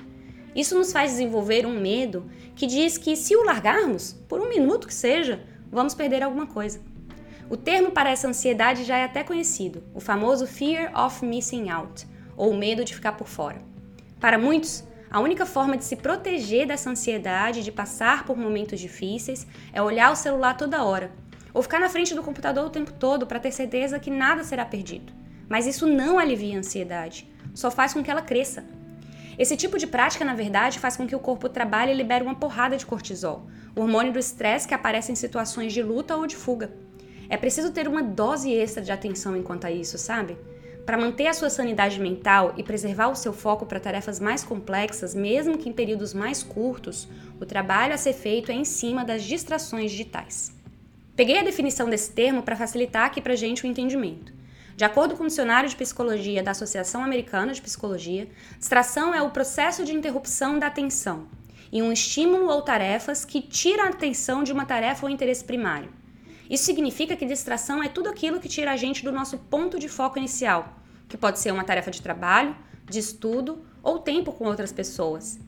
Isso 0.54 0.76
nos 0.76 0.92
faz 0.92 1.12
desenvolver 1.12 1.64
um 1.64 1.80
medo 1.80 2.30
que 2.54 2.66
diz 2.66 2.98
que 2.98 3.16
se 3.16 3.34
o 3.34 3.44
largarmos, 3.44 4.12
por 4.28 4.38
um 4.38 4.50
minuto 4.50 4.86
que 4.86 4.92
seja, 4.92 5.42
vamos 5.70 5.94
perder 5.94 6.22
alguma 6.22 6.46
coisa. 6.46 6.82
O 7.48 7.56
termo 7.56 7.92
para 7.92 8.10
essa 8.10 8.28
ansiedade 8.28 8.84
já 8.84 8.98
é 8.98 9.04
até 9.04 9.24
conhecido, 9.24 9.82
o 9.94 10.00
famoso 10.00 10.46
Fear 10.46 10.92
of 11.02 11.24
Missing 11.24 11.70
Out, 11.70 12.06
ou 12.36 12.52
medo 12.52 12.84
de 12.84 12.94
ficar 12.94 13.12
por 13.12 13.26
fora. 13.26 13.62
Para 14.20 14.36
muitos, 14.36 14.84
a 15.12 15.20
única 15.20 15.44
forma 15.44 15.76
de 15.76 15.84
se 15.84 15.94
proteger 15.94 16.66
dessa 16.66 16.88
ansiedade, 16.88 17.62
de 17.62 17.70
passar 17.70 18.24
por 18.24 18.34
momentos 18.34 18.80
difíceis, 18.80 19.46
é 19.70 19.82
olhar 19.82 20.10
o 20.10 20.16
celular 20.16 20.56
toda 20.56 20.82
hora, 20.82 21.12
ou 21.52 21.62
ficar 21.62 21.78
na 21.78 21.90
frente 21.90 22.14
do 22.14 22.22
computador 22.22 22.64
o 22.64 22.70
tempo 22.70 22.90
todo 22.94 23.26
para 23.26 23.38
ter 23.38 23.52
certeza 23.52 24.00
que 24.00 24.10
nada 24.10 24.42
será 24.42 24.64
perdido. 24.64 25.12
Mas 25.50 25.66
isso 25.66 25.86
não 25.86 26.18
alivia 26.18 26.56
a 26.56 26.60
ansiedade, 26.60 27.30
só 27.52 27.70
faz 27.70 27.92
com 27.92 28.02
que 28.02 28.10
ela 28.10 28.22
cresça. 28.22 28.64
Esse 29.38 29.54
tipo 29.54 29.76
de 29.78 29.86
prática, 29.86 30.24
na 30.24 30.34
verdade, 30.34 30.78
faz 30.78 30.96
com 30.96 31.06
que 31.06 31.14
o 31.14 31.20
corpo 31.20 31.46
trabalhe 31.46 31.92
e 31.92 31.94
libere 31.94 32.24
uma 32.24 32.34
porrada 32.34 32.78
de 32.78 32.86
cortisol, 32.86 33.46
o 33.76 33.82
hormônio 33.82 34.14
do 34.14 34.18
estresse 34.18 34.66
que 34.66 34.72
aparece 34.72 35.12
em 35.12 35.14
situações 35.14 35.74
de 35.74 35.82
luta 35.82 36.16
ou 36.16 36.26
de 36.26 36.36
fuga. 36.36 36.72
É 37.28 37.36
preciso 37.36 37.70
ter 37.70 37.86
uma 37.86 38.02
dose 38.02 38.50
extra 38.50 38.82
de 38.82 38.90
atenção 38.90 39.36
enquanto 39.36 39.66
a 39.66 39.70
isso, 39.70 39.98
sabe? 39.98 40.38
Para 40.84 40.98
manter 40.98 41.28
a 41.28 41.32
sua 41.32 41.48
sanidade 41.48 42.00
mental 42.00 42.54
e 42.56 42.62
preservar 42.62 43.08
o 43.08 43.14
seu 43.14 43.32
foco 43.32 43.64
para 43.64 43.78
tarefas 43.78 44.18
mais 44.18 44.42
complexas, 44.42 45.14
mesmo 45.14 45.56
que 45.56 45.68
em 45.68 45.72
períodos 45.72 46.12
mais 46.12 46.42
curtos, 46.42 47.08
o 47.40 47.46
trabalho 47.46 47.94
a 47.94 47.96
ser 47.96 48.12
feito 48.12 48.50
é 48.50 48.54
em 48.54 48.64
cima 48.64 49.04
das 49.04 49.22
distrações 49.22 49.92
digitais. 49.92 50.52
Peguei 51.14 51.38
a 51.38 51.44
definição 51.44 51.88
desse 51.88 52.10
termo 52.10 52.42
para 52.42 52.56
facilitar 52.56 53.06
aqui 53.06 53.20
para 53.20 53.36
gente 53.36 53.64
o 53.64 53.66
entendimento. 53.66 54.32
De 54.76 54.84
acordo 54.84 55.14
com 55.14 55.22
o 55.22 55.28
dicionário 55.28 55.68
de 55.68 55.76
psicologia 55.76 56.42
da 56.42 56.50
Associação 56.50 57.04
Americana 57.04 57.52
de 57.52 57.62
Psicologia, 57.62 58.28
distração 58.58 59.14
é 59.14 59.22
o 59.22 59.30
processo 59.30 59.84
de 59.84 59.94
interrupção 59.94 60.58
da 60.58 60.66
atenção 60.66 61.28
e 61.70 61.80
um 61.80 61.92
estímulo 61.92 62.48
ou 62.48 62.60
tarefas 62.62 63.24
que 63.24 63.40
tira 63.40 63.84
a 63.84 63.88
atenção 63.90 64.42
de 64.42 64.52
uma 64.52 64.66
tarefa 64.66 65.06
ou 65.06 65.10
interesse 65.10 65.44
primário. 65.44 66.01
Isso 66.48 66.64
significa 66.64 67.16
que 67.16 67.24
distração 67.24 67.82
é 67.82 67.88
tudo 67.88 68.08
aquilo 68.08 68.40
que 68.40 68.48
tira 68.48 68.72
a 68.72 68.76
gente 68.76 69.04
do 69.04 69.12
nosso 69.12 69.38
ponto 69.38 69.78
de 69.78 69.88
foco 69.88 70.18
inicial, 70.18 70.76
que 71.08 71.16
pode 71.16 71.38
ser 71.38 71.52
uma 71.52 71.64
tarefa 71.64 71.90
de 71.90 72.02
trabalho, 72.02 72.56
de 72.88 72.98
estudo 72.98 73.64
ou 73.82 73.98
tempo 73.98 74.32
com 74.32 74.44
outras 74.44 74.72
pessoas. 74.72 75.38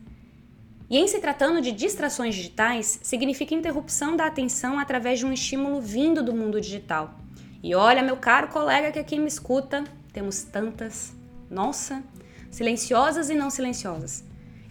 E 0.89 0.99
em 0.99 1.09
se 1.09 1.19
tratando 1.19 1.61
de 1.61 1.73
distrações 1.73 2.35
digitais, 2.35 3.01
significa 3.03 3.55
interrupção 3.55 4.17
da 4.17 4.27
atenção 4.27 4.79
através 4.79 5.19
de 5.19 5.27
um 5.27 5.33
estímulo 5.33 5.81
vindo 5.81 6.23
do 6.23 6.35
mundo 6.35 6.61
digital. 6.61 7.19
E 7.63 7.75
olha, 7.75 8.03
meu 8.03 8.17
caro 8.17 8.49
colega 8.49 8.93
que 8.93 8.99
aqui 8.99 9.19
me 9.19 9.27
escuta, 9.27 9.85
temos 10.13 10.43
tantas, 10.43 11.15
nossa, 11.51 12.03
silenciosas 12.51 13.31
e 13.31 13.35
não 13.35 13.49
silenciosas. 13.49 14.23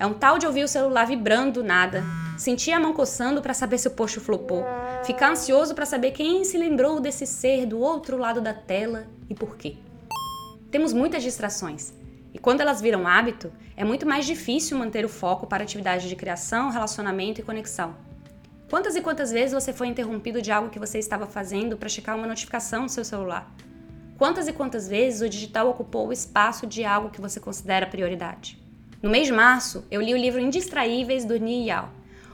É 0.03 0.05
um 0.05 0.13
tal 0.13 0.37
de 0.37 0.45
ouvir 0.45 0.65
o 0.65 0.67
celular 0.67 1.07
vibrando 1.07 1.63
nada, 1.63 2.03
sentir 2.37 2.73
a 2.73 2.79
mão 2.79 2.91
coçando 2.91 3.41
para 3.41 3.53
saber 3.53 3.77
se 3.77 3.87
o 3.87 3.91
post 3.91 4.19
flopou, 4.19 4.65
ficar 5.05 5.31
ansioso 5.31 5.73
para 5.73 5.85
saber 5.85 6.11
quem 6.11 6.43
se 6.43 6.57
lembrou 6.57 6.99
desse 6.99 7.25
ser 7.25 7.65
do 7.65 7.79
outro 7.79 8.17
lado 8.17 8.41
da 8.41 8.53
tela 8.53 9.07
e 9.29 9.33
por 9.33 9.55
quê. 9.55 9.77
Temos 10.69 10.91
muitas 10.91 11.23
distrações. 11.23 11.93
E 12.33 12.37
quando 12.37 12.59
elas 12.59 12.81
viram 12.81 13.07
hábito, 13.07 13.49
é 13.77 13.85
muito 13.85 14.05
mais 14.05 14.25
difícil 14.25 14.77
manter 14.77 15.05
o 15.05 15.09
foco 15.09 15.47
para 15.47 15.63
atividades 15.63 16.09
de 16.09 16.17
criação, 16.17 16.69
relacionamento 16.69 17.39
e 17.39 17.43
conexão. 17.45 17.95
Quantas 18.69 18.97
e 18.97 19.01
quantas 19.01 19.31
vezes 19.31 19.53
você 19.53 19.71
foi 19.71 19.87
interrompido 19.87 20.41
de 20.41 20.51
algo 20.51 20.69
que 20.69 20.79
você 20.79 20.99
estava 20.99 21.27
fazendo 21.27 21.77
para 21.77 21.87
checar 21.87 22.17
uma 22.17 22.27
notificação 22.27 22.83
no 22.83 22.89
seu 22.89 23.05
celular? 23.05 23.49
Quantas 24.17 24.49
e 24.49 24.51
quantas 24.51 24.85
vezes 24.85 25.21
o 25.21 25.29
digital 25.29 25.69
ocupou 25.69 26.09
o 26.09 26.11
espaço 26.11 26.67
de 26.67 26.83
algo 26.83 27.09
que 27.09 27.21
você 27.21 27.39
considera 27.39 27.87
prioridade? 27.87 28.61
No 29.03 29.09
mês 29.09 29.27
de 29.27 29.33
março, 29.33 29.83
eu 29.91 30.01
li 30.01 30.13
o 30.13 30.17
livro 30.17 30.39
Indistraíveis 30.39 31.25
do 31.25 31.37
Ni 31.37 31.67
Yao, 31.67 31.89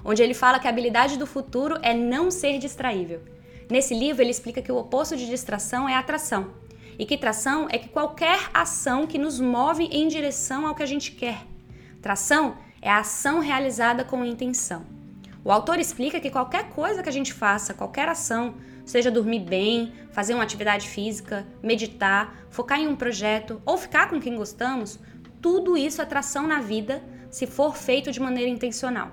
onde 0.05 0.21
ele 0.21 0.35
fala 0.35 0.59
que 0.59 0.67
a 0.67 0.69
habilidade 0.69 1.17
do 1.17 1.25
futuro 1.25 1.79
é 1.81 1.95
não 1.95 2.29
ser 2.29 2.59
distraível. 2.59 3.21
Nesse 3.67 3.95
livro, 3.95 4.21
ele 4.21 4.29
explica 4.29 4.61
que 4.61 4.71
o 4.71 4.77
oposto 4.77 5.17
de 5.17 5.25
distração 5.25 5.89
é 5.89 5.95
atração, 5.95 6.53
e 6.99 7.07
que 7.07 7.17
tração 7.17 7.65
é 7.71 7.79
que 7.79 7.89
qualquer 7.89 8.51
ação 8.53 9.07
que 9.07 9.17
nos 9.17 9.39
move 9.39 9.85
em 9.85 10.07
direção 10.07 10.67
ao 10.67 10.75
que 10.75 10.83
a 10.83 10.85
gente 10.85 11.13
quer. 11.13 11.39
Tração 12.03 12.57
é 12.83 12.91
a 12.91 12.99
ação 12.99 13.39
realizada 13.39 14.03
com 14.03 14.23
intenção. 14.23 14.85
O 15.43 15.51
autor 15.51 15.79
explica 15.79 16.19
que 16.19 16.29
qualquer 16.29 16.69
coisa 16.69 17.01
que 17.01 17.09
a 17.09 17.13
gente 17.13 17.33
faça, 17.33 17.73
qualquer 17.73 18.07
ação, 18.07 18.53
seja 18.85 19.09
dormir 19.09 19.39
bem, 19.39 19.91
fazer 20.11 20.35
uma 20.35 20.43
atividade 20.43 20.88
física, 20.88 21.47
meditar, 21.63 22.35
focar 22.51 22.79
em 22.79 22.88
um 22.88 22.95
projeto 22.95 23.59
ou 23.65 23.75
ficar 23.75 24.07
com 24.07 24.19
quem 24.19 24.35
gostamos, 24.35 24.99
tudo 25.41 25.77
isso 25.77 26.01
é 26.01 26.05
tração 26.05 26.48
na 26.48 26.60
vida 26.60 27.01
se 27.29 27.48
for 27.48 27.75
feito 27.75 28.12
de 28.12 28.19
maneira 28.19 28.50
intencional. 28.50 29.12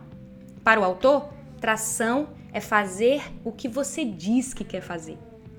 Para 0.65 0.81
o 0.81 0.85
autor, 0.85 1.29
tração 1.61 2.29
é 2.53 2.61
fazer 2.61 3.23
o 3.45 3.53
que 3.53 3.69
você 3.69 4.05
diz 4.05 4.53
que 4.53 4.65
quer 4.65 4.81
fazer. 4.81 5.19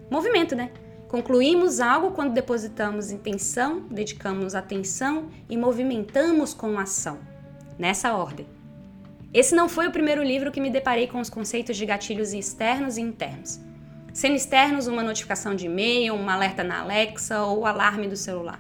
Movimento, 0.10 0.56
né? 0.56 0.72
Concluímos 1.08 1.80
algo 1.80 2.12
quando 2.12 2.34
depositamos 2.34 3.12
intenção, 3.12 3.82
dedicamos 3.90 4.56
atenção 4.56 5.30
e 5.50 5.56
movimentamos 5.56 6.54
com 6.54 6.78
ação. 6.78 7.20
Nessa 7.80 8.14
ordem. 8.14 8.48
Esse 9.34 9.56
não 9.56 9.70
foi 9.70 9.88
o 9.88 9.92
primeiro 9.92 10.24
livro 10.24 10.52
que 10.52 10.60
me 10.60 10.70
deparei 10.70 11.08
com 11.08 11.20
os 11.20 11.30
conceitos 11.30 11.78
de 11.78 11.86
gatilhos 11.86 12.34
externos 12.34 12.98
e 12.98 13.02
internos. 13.02 13.60
Sendo 14.12 14.36
externos, 14.36 14.88
uma 14.88 15.04
notificação 15.04 15.54
de 15.54 15.68
e-mail, 15.68 16.16
um 16.16 16.30
alerta 16.30 16.64
na 16.64 16.82
Alexa 16.82 17.42
ou 17.44 17.60
o 17.60 17.66
alarme 17.66 18.08
do 18.08 18.16
celular. 18.18 18.60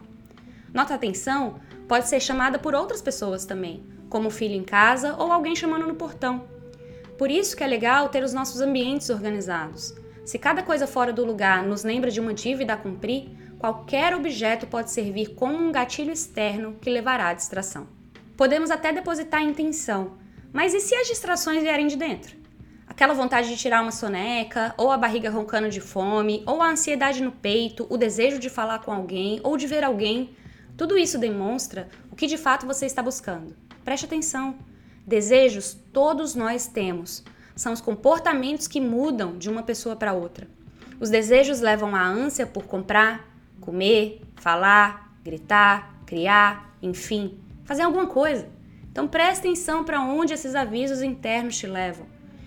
Nota 0.73 0.93
atenção 0.93 1.59
pode 1.87 2.07
ser 2.07 2.19
chamada 2.19 2.59
por 2.59 2.75
outras 2.75 3.01
pessoas 3.01 3.45
também, 3.45 3.83
como 4.09 4.27
o 4.27 4.31
filho 4.31 4.55
em 4.55 4.63
casa 4.63 5.15
ou 5.17 5.31
alguém 5.31 5.55
chamando 5.55 5.87
no 5.87 5.95
portão. 5.95 6.45
Por 7.17 7.31
isso 7.31 7.55
que 7.55 7.63
é 7.63 7.67
legal 7.67 8.09
ter 8.09 8.23
os 8.23 8.33
nossos 8.33 8.61
ambientes 8.61 9.09
organizados. 9.09 9.95
Se 10.23 10.37
cada 10.37 10.61
coisa 10.61 10.85
fora 10.85 11.13
do 11.13 11.25
lugar 11.25 11.63
nos 11.63 11.83
lembra 11.83 12.11
de 12.11 12.19
uma 12.19 12.33
dívida 12.33 12.73
a 12.73 12.77
cumprir, 12.77 13.29
qualquer 13.57 14.13
objeto 14.13 14.67
pode 14.67 14.91
servir 14.91 15.33
como 15.35 15.57
um 15.57 15.71
gatilho 15.71 16.11
externo 16.11 16.75
que 16.81 16.89
levará 16.89 17.29
à 17.29 17.33
distração. 17.33 17.87
Podemos 18.35 18.69
até 18.69 18.91
depositar 18.91 19.39
a 19.39 19.43
intenção, 19.45 20.17
mas 20.53 20.73
e 20.73 20.79
se 20.79 20.93
as 20.93 21.07
distrações 21.07 21.63
vierem 21.63 21.87
de 21.87 21.95
dentro? 21.95 22.35
Aquela 22.85 23.13
vontade 23.13 23.49
de 23.49 23.57
tirar 23.57 23.81
uma 23.81 23.91
soneca, 23.91 24.73
ou 24.77 24.91
a 24.91 24.97
barriga 24.97 25.29
roncando 25.29 25.69
de 25.69 25.81
fome, 25.81 26.43
ou 26.45 26.61
a 26.61 26.69
ansiedade 26.69 27.21
no 27.21 27.31
peito, 27.31 27.87
o 27.89 27.97
desejo 27.97 28.39
de 28.39 28.49
falar 28.49 28.79
com 28.79 28.91
alguém 28.91 29.39
ou 29.43 29.57
de 29.57 29.67
ver 29.67 29.83
alguém 29.83 30.35
tudo 30.77 30.95
isso 30.95 31.17
demonstra 31.17 31.89
o 32.11 32.15
que 32.15 32.27
de 32.27 32.37
fato 32.37 32.67
você 32.67 32.85
está 32.85 33.01
buscando. 33.01 33.55
Preste 33.83 34.05
atenção. 34.05 34.55
Desejos 35.05 35.75
todos 35.91 36.35
nós 36.35 36.67
temos. 36.67 37.23
São 37.55 37.73
os 37.73 37.81
comportamentos 37.81 38.67
que 38.67 38.79
mudam 38.79 39.39
de 39.39 39.49
uma 39.49 39.63
pessoa 39.63 39.95
para 39.95 40.13
outra. 40.13 40.47
Os 40.99 41.09
desejos 41.09 41.61
levam 41.61 41.95
à 41.95 42.05
ânsia 42.05 42.45
por 42.45 42.65
comprar, 42.65 43.27
comer, 43.59 44.21
falar, 44.35 45.17
gritar, 45.23 45.95
criar, 46.05 46.77
enfim, 46.79 47.39
fazer 47.65 47.81
alguma 47.81 48.05
coisa. 48.05 48.47
Então 48.91 49.07
preste 49.07 49.39
atenção 49.39 49.83
para 49.83 50.01
onde 50.01 50.33
esses 50.33 50.53
avisos 50.53 51.01
internos 51.01 51.57
te 51.57 51.65
levam. 51.65 52.05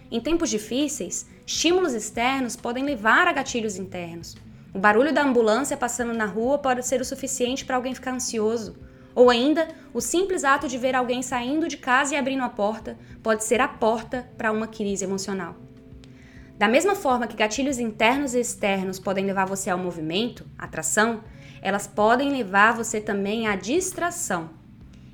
Em 0.09 0.21
tempos 0.21 0.51
difíceis, 0.51 1.29
estímulos 1.45 1.95
externos 1.95 2.55
podem 2.55 2.85
levar 2.85 3.27
a 3.27 3.33
gatilhos 3.33 3.77
internos. 3.77 4.37
O 4.73 4.79
barulho 4.79 5.13
da 5.13 5.23
ambulância 5.23 5.77
passando 5.77 6.13
na 6.13 6.27
rua 6.27 6.59
pode 6.59 6.87
ser 6.87 7.01
o 7.01 7.05
suficiente 7.05 7.65
para 7.65 7.77
alguém 7.77 7.95
ficar 7.95 8.13
ansioso. 8.13 8.77
Ou 9.15 9.29
ainda, 9.29 9.67
o 9.93 10.01
simples 10.01 10.45
ato 10.45 10.69
de 10.69 10.79
ver 10.79 10.95
alguém 10.95 11.23
saindo 11.23 11.67
de 11.67 11.77
casa 11.77 12.15
e 12.15 12.17
abrindo 12.17 12.45
a 12.45 12.49
porta 12.49 12.97
pode 13.23 13.43
ser 13.43 13.61
a 13.61 13.67
porta 13.67 14.29
para 14.39 14.53
uma 14.53 14.69
crise 14.69 15.05
emocional. 15.05 15.57
Da 16.57 16.69
mesma 16.69 16.95
forma 16.95 17.27
que 17.27 17.37
gatilhos 17.37 17.79
internos 17.79 18.35
e 18.35 18.41
externos 18.41 19.01
podem 19.01 19.25
levar 19.25 19.47
você 19.47 19.71
ao 19.71 19.79
movimento, 19.79 20.47
atração, 20.57 21.25
elas 21.63 21.87
podem 21.87 22.31
levar 22.31 22.75
você 22.75 23.01
também 23.01 23.49
à 23.49 23.57
distração. 23.57 24.51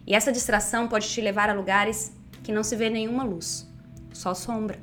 E 0.06 0.14
essa 0.14 0.30
distração 0.30 0.86
pode 0.86 1.08
te 1.08 1.20
levar 1.20 1.48
a 1.48 1.54
lugares 1.54 2.12
que 2.42 2.52
não 2.52 2.62
se 2.62 2.76
vê 2.76 2.90
nenhuma 2.90 3.24
luz, 3.24 3.66
só 4.12 4.34
sombra. 4.34 4.78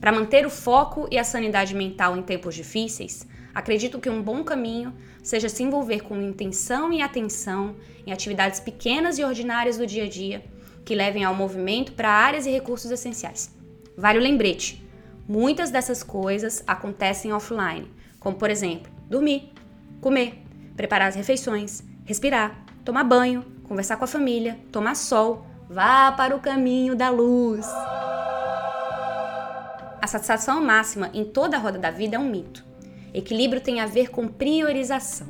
Para 0.00 0.12
manter 0.12 0.46
o 0.46 0.50
foco 0.50 1.08
e 1.10 1.18
a 1.18 1.24
sanidade 1.24 1.74
mental 1.74 2.16
em 2.16 2.22
tempos 2.22 2.54
difíceis, 2.54 3.26
Acredito 3.54 3.98
que 3.98 4.08
um 4.08 4.22
bom 4.22 4.44
caminho 4.44 4.94
seja 5.22 5.48
se 5.48 5.62
envolver 5.62 6.00
com 6.00 6.20
intenção 6.20 6.92
e 6.92 7.02
atenção 7.02 7.76
em 8.06 8.12
atividades 8.12 8.60
pequenas 8.60 9.18
e 9.18 9.24
ordinárias 9.24 9.76
do 9.76 9.86
dia 9.86 10.04
a 10.04 10.08
dia 10.08 10.44
que 10.84 10.94
levem 10.94 11.24
ao 11.24 11.34
movimento 11.34 11.92
para 11.92 12.08
áreas 12.08 12.46
e 12.46 12.50
recursos 12.50 12.90
essenciais. 12.90 13.54
Vale 13.96 14.18
o 14.18 14.22
lembrete: 14.22 14.84
Muitas 15.28 15.70
dessas 15.70 16.02
coisas 16.02 16.62
acontecem 16.66 17.32
offline, 17.32 17.90
como 18.18 18.36
por 18.36 18.50
exemplo, 18.50 18.90
dormir, 19.08 19.52
comer, 20.00 20.42
preparar 20.76 21.08
as 21.08 21.14
refeições, 21.14 21.82
respirar, 22.04 22.64
tomar 22.84 23.04
banho, 23.04 23.44
conversar 23.64 23.96
com 23.96 24.04
a 24.04 24.08
família, 24.08 24.58
tomar 24.72 24.96
sol, 24.96 25.46
vá 25.68 26.10
para 26.12 26.34
o 26.34 26.40
caminho 26.40 26.96
da 26.96 27.10
luz. 27.10 27.66
A 30.02 30.06
satisfação 30.06 30.60
máxima 30.64 31.10
em 31.12 31.24
toda 31.24 31.56
a 31.56 31.60
roda 31.60 31.78
da 31.78 31.90
vida 31.90 32.16
é 32.16 32.18
um 32.18 32.28
mito. 32.28 32.69
Equilíbrio 33.12 33.60
tem 33.60 33.80
a 33.80 33.86
ver 33.86 34.10
com 34.10 34.28
priorização. 34.28 35.28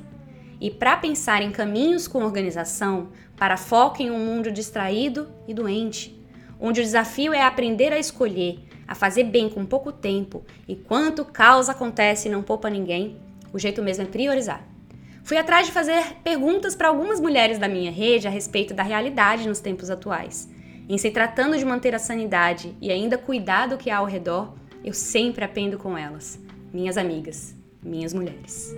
E 0.61 0.71
para 0.71 0.97
pensar 0.97 1.43
em 1.43 1.51
caminhos 1.51 2.07
com 2.07 2.23
organização, 2.23 3.09
para 3.37 3.57
foco 3.57 4.03
em 4.03 4.11
um 4.11 4.19
mundo 4.19 4.53
distraído 4.53 5.29
e 5.49 5.55
doente, 5.55 6.21
onde 6.61 6.81
o 6.81 6.85
desafio 6.85 7.33
é 7.33 7.43
aprender 7.43 7.93
a 7.93 7.99
escolher, 7.99 8.59
a 8.87 8.95
fazer 8.95 9.25
bem 9.25 9.49
com 9.49 9.65
pouco 9.65 9.91
tempo 9.91 10.45
e 10.69 10.77
quanto 10.77 11.25
caos 11.25 11.69
acontece 11.69 12.29
e 12.29 12.31
não 12.31 12.43
poupa 12.43 12.69
ninguém, 12.69 13.17
o 13.53 13.59
jeito 13.59 13.83
mesmo 13.83 14.05
é 14.05 14.07
priorizar. 14.07 14.63
Fui 15.23 15.37
atrás 15.37 15.67
de 15.67 15.73
fazer 15.73 16.17
perguntas 16.25 16.75
para 16.75 16.89
algumas 16.89 17.21
mulheres 17.21 17.59
da 17.59 17.69
minha 17.69 17.91
rede 17.91 18.27
a 18.27 18.31
respeito 18.31 18.75
da 18.75 18.83
realidade 18.83 19.49
nos 19.49 19.61
tempos 19.61 19.91
atuais. 19.91 20.49
Em 20.89 20.99
se 20.99 21.11
tratando 21.11 21.57
de 21.57 21.65
manter 21.65 21.95
a 21.95 21.99
sanidade 21.99 22.75
e 22.81 22.91
ainda 22.91 23.17
cuidar 23.17 23.69
do 23.69 23.79
que 23.79 23.91
há 23.91 23.99
ao 23.99 24.07
redor, 24.07 24.55
eu 24.85 24.93
sempre 24.93 25.45
aprendo 25.45 25.79
com 25.79 25.97
elas, 25.97 26.41
minhas 26.73 26.97
amigas, 26.97 27.55
minhas 27.83 28.13
mulheres. 28.13 28.75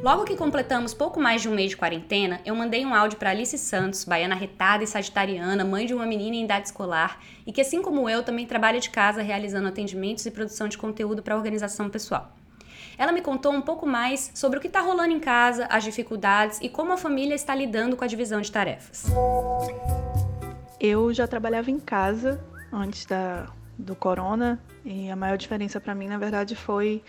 Logo 0.00 0.24
que 0.24 0.36
completamos 0.36 0.94
pouco 0.94 1.18
mais 1.20 1.42
de 1.42 1.48
um 1.48 1.54
mês 1.54 1.70
de 1.70 1.76
quarentena, 1.76 2.40
eu 2.46 2.54
mandei 2.54 2.86
um 2.86 2.94
áudio 2.94 3.18
para 3.18 3.30
Alice 3.30 3.58
Santos, 3.58 4.04
baiana 4.04 4.36
retada 4.36 4.84
e 4.84 4.86
sagitariana, 4.86 5.64
mãe 5.64 5.86
de 5.86 5.92
uma 5.92 6.06
menina 6.06 6.36
em 6.36 6.44
idade 6.44 6.68
escolar 6.68 7.20
e 7.44 7.52
que, 7.52 7.60
assim 7.60 7.82
como 7.82 8.08
eu, 8.08 8.22
também 8.22 8.46
trabalha 8.46 8.78
de 8.78 8.90
casa 8.90 9.22
realizando 9.22 9.66
atendimentos 9.66 10.24
e 10.24 10.30
produção 10.30 10.68
de 10.68 10.78
conteúdo 10.78 11.20
para 11.20 11.36
organização 11.36 11.90
pessoal. 11.90 12.32
Ela 12.96 13.10
me 13.10 13.20
contou 13.20 13.52
um 13.52 13.60
pouco 13.60 13.86
mais 13.86 14.30
sobre 14.34 14.58
o 14.58 14.60
que 14.60 14.68
está 14.68 14.80
rolando 14.80 15.12
em 15.12 15.20
casa, 15.20 15.66
as 15.66 15.82
dificuldades 15.82 16.60
e 16.62 16.68
como 16.68 16.92
a 16.92 16.96
família 16.96 17.34
está 17.34 17.52
lidando 17.52 17.96
com 17.96 18.04
a 18.04 18.08
divisão 18.08 18.40
de 18.40 18.52
tarefas. 18.52 19.06
Eu 20.78 21.12
já 21.12 21.26
trabalhava 21.26 21.72
em 21.72 21.78
casa 21.80 22.40
antes 22.72 23.04
da, 23.04 23.46
do 23.78 23.94
corona 23.94 24.58
e 24.84 25.08
a 25.08 25.14
maior 25.14 25.38
diferença 25.38 25.80
para 25.80 25.94
mim, 25.94 26.08
na 26.08 26.18
verdade, 26.18 26.56
foi 26.56 27.02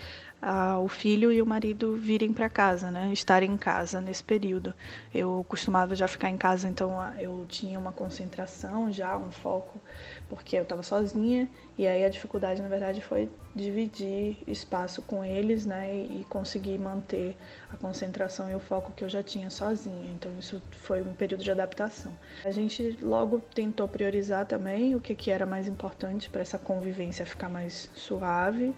o 0.81 0.87
filho 0.87 1.33
e 1.33 1.41
o 1.41 1.45
marido 1.45 1.97
virem 1.97 2.31
para 2.31 2.49
casa, 2.49 2.89
né? 2.89 3.11
Estarem 3.11 3.51
em 3.51 3.57
casa 3.57 3.99
nesse 3.99 4.23
período. 4.23 4.73
Eu 5.13 5.45
costumava 5.49 5.95
já 5.95 6.07
ficar 6.07 6.29
em 6.29 6.37
casa, 6.37 6.69
então 6.69 6.97
eu 7.19 7.45
tinha 7.49 7.77
uma 7.77 7.91
concentração 7.91 8.89
já, 8.89 9.17
um 9.17 9.31
foco, 9.31 9.81
porque 10.29 10.55
eu 10.55 10.63
estava 10.63 10.83
sozinha. 10.83 11.49
E 11.77 11.87
aí 11.87 12.05
a 12.05 12.09
dificuldade, 12.09 12.61
na 12.61 12.69
verdade, 12.69 13.01
foi 13.01 13.29
dividir 13.55 14.37
espaço 14.47 15.01
com 15.01 15.25
eles, 15.25 15.65
né? 15.65 15.93
E 15.93 16.25
conseguir 16.29 16.77
manter 16.77 17.35
a 17.71 17.75
concentração 17.75 18.49
e 18.49 18.55
o 18.55 18.59
foco 18.59 18.91
que 18.91 19.03
eu 19.03 19.09
já 19.09 19.23
tinha 19.23 19.49
sozinha. 19.49 20.11
Então 20.13 20.31
isso 20.39 20.61
foi 20.71 21.01
um 21.01 21.13
período 21.13 21.43
de 21.43 21.51
adaptação. 21.51 22.15
A 22.45 22.51
gente 22.51 22.97
logo 23.01 23.39
tentou 23.53 23.87
priorizar 23.87 24.45
também 24.45 24.95
o 24.95 25.01
que, 25.01 25.15
que 25.15 25.31
era 25.31 25.45
mais 25.45 25.67
importante 25.67 26.29
para 26.29 26.41
essa 26.41 26.59
convivência 26.59 27.25
ficar 27.25 27.49
mais 27.49 27.89
suave. 27.95 28.73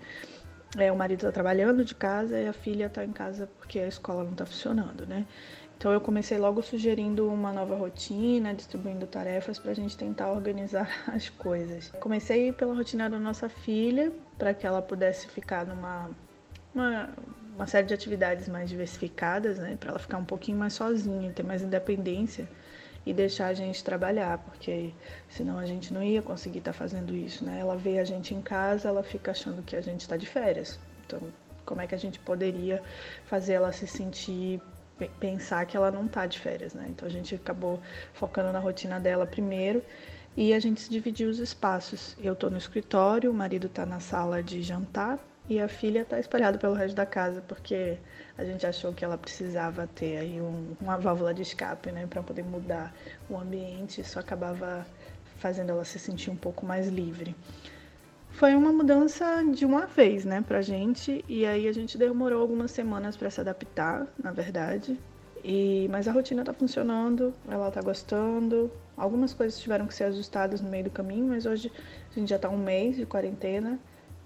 É, 0.77 0.89
o 0.89 0.95
marido 0.95 1.19
está 1.19 1.31
trabalhando 1.33 1.83
de 1.83 1.93
casa 1.93 2.39
e 2.39 2.47
a 2.47 2.53
filha 2.53 2.85
está 2.85 3.03
em 3.03 3.11
casa 3.11 3.49
porque 3.57 3.77
a 3.77 3.87
escola 3.87 4.23
não 4.23 4.31
está 4.31 4.45
funcionando, 4.45 5.05
né? 5.05 5.25
Então 5.81 5.91
eu 5.91 5.99
comecei 5.99 6.37
logo 6.37 6.61
sugerindo 6.61 7.27
uma 7.27 7.51
nova 7.51 7.75
rotina, 7.75 8.53
distribuindo 8.53 9.07
tarefas 9.07 9.57
para 9.57 9.71
a 9.71 9.73
gente 9.73 9.97
tentar 9.97 10.31
organizar 10.31 10.87
as 11.11 11.27
coisas. 11.27 11.89
Comecei 11.99 12.53
pela 12.53 12.75
rotina 12.75 13.09
da 13.09 13.17
nossa 13.17 13.49
filha 13.49 14.13
para 14.37 14.53
que 14.53 14.67
ela 14.67 14.79
pudesse 14.79 15.27
ficar 15.27 15.65
numa 15.65 16.11
uma, 16.71 17.09
uma 17.55 17.65
série 17.65 17.87
de 17.87 17.95
atividades 17.95 18.47
mais 18.47 18.69
diversificadas, 18.69 19.57
né? 19.57 19.75
Para 19.75 19.89
ela 19.89 19.97
ficar 19.97 20.19
um 20.19 20.23
pouquinho 20.23 20.59
mais 20.59 20.73
sozinha, 20.73 21.31
ter 21.31 21.41
mais 21.41 21.63
independência 21.63 22.47
e 23.03 23.11
deixar 23.11 23.47
a 23.47 23.53
gente 23.55 23.83
trabalhar, 23.83 24.37
porque 24.37 24.93
senão 25.29 25.57
a 25.57 25.65
gente 25.65 25.91
não 25.91 26.03
ia 26.03 26.21
conseguir 26.21 26.59
estar 26.59 26.73
tá 26.73 26.77
fazendo 26.77 27.15
isso, 27.15 27.43
né? 27.43 27.57
Ela 27.59 27.75
vê 27.75 27.97
a 27.97 28.03
gente 28.03 28.35
em 28.35 28.41
casa, 28.43 28.87
ela 28.87 29.01
fica 29.01 29.31
achando 29.31 29.63
que 29.63 29.75
a 29.75 29.81
gente 29.81 30.01
está 30.01 30.15
de 30.15 30.27
férias. 30.27 30.79
Então, 31.07 31.19
como 31.65 31.81
é 31.81 31.87
que 31.87 31.95
a 31.95 31.97
gente 31.97 32.19
poderia 32.19 32.83
fazer 33.25 33.53
ela 33.53 33.71
se 33.71 33.87
sentir 33.87 34.61
pensar 35.07 35.65
que 35.65 35.75
ela 35.75 35.91
não 35.91 36.05
está 36.05 36.25
de 36.25 36.39
férias, 36.39 36.73
né? 36.73 36.87
Então 36.89 37.07
a 37.07 37.11
gente 37.11 37.35
acabou 37.35 37.79
focando 38.13 38.51
na 38.51 38.59
rotina 38.59 38.99
dela 38.99 39.25
primeiro 39.25 39.83
e 40.35 40.53
a 40.53 40.59
gente 40.59 40.81
se 40.81 40.89
dividiu 40.89 41.29
os 41.29 41.39
espaços. 41.39 42.15
Eu 42.19 42.33
estou 42.33 42.49
no 42.49 42.57
escritório, 42.57 43.31
o 43.31 43.33
marido 43.33 43.67
está 43.67 43.85
na 43.85 43.99
sala 43.99 44.41
de 44.41 44.61
jantar 44.61 45.19
e 45.49 45.59
a 45.59 45.67
filha 45.67 46.01
está 46.01 46.19
espalhada 46.19 46.57
pelo 46.57 46.73
resto 46.73 46.95
da 46.95 47.05
casa 47.05 47.41
porque 47.47 47.97
a 48.37 48.45
gente 48.45 48.65
achou 48.65 48.93
que 48.93 49.03
ela 49.03 49.17
precisava 49.17 49.87
ter 49.87 50.17
aí 50.17 50.41
um, 50.41 50.75
uma 50.79 50.97
válvula 50.97 51.33
de 51.33 51.41
escape, 51.41 51.91
né, 51.91 52.07
para 52.07 52.23
poder 52.23 52.43
mudar 52.43 52.93
o 53.29 53.37
ambiente. 53.37 54.01
Isso 54.01 54.19
acabava 54.19 54.85
fazendo 55.37 55.71
ela 55.71 55.83
se 55.83 55.99
sentir 55.99 56.29
um 56.29 56.35
pouco 56.35 56.65
mais 56.65 56.87
livre. 56.87 57.35
Foi 58.31 58.55
uma 58.55 58.71
mudança 58.71 59.43
de 59.53 59.65
uma 59.65 59.85
vez, 59.85 60.25
né, 60.25 60.41
pra 60.41 60.61
gente, 60.61 61.23
e 61.27 61.45
aí 61.45 61.67
a 61.67 61.71
gente 61.71 61.97
demorou 61.97 62.41
algumas 62.41 62.71
semanas 62.71 63.15
para 63.15 63.29
se 63.29 63.39
adaptar, 63.39 64.07
na 64.21 64.31
verdade. 64.31 64.99
E 65.43 65.87
mas 65.89 66.07
a 66.07 66.11
rotina 66.11 66.43
tá 66.43 66.53
funcionando, 66.53 67.33
ela 67.47 67.69
tá 67.71 67.81
gostando. 67.81 68.71
Algumas 68.95 69.33
coisas 69.33 69.59
tiveram 69.59 69.87
que 69.87 69.93
ser 69.93 70.05
ajustadas 70.05 70.61
no 70.61 70.69
meio 70.69 70.85
do 70.85 70.89
caminho, 70.89 71.27
mas 71.27 71.45
hoje 71.45 71.71
a 72.09 72.19
gente 72.19 72.29
já 72.29 72.39
tá 72.39 72.49
um 72.49 72.57
mês 72.57 72.95
de 72.95 73.05
quarentena 73.05 73.79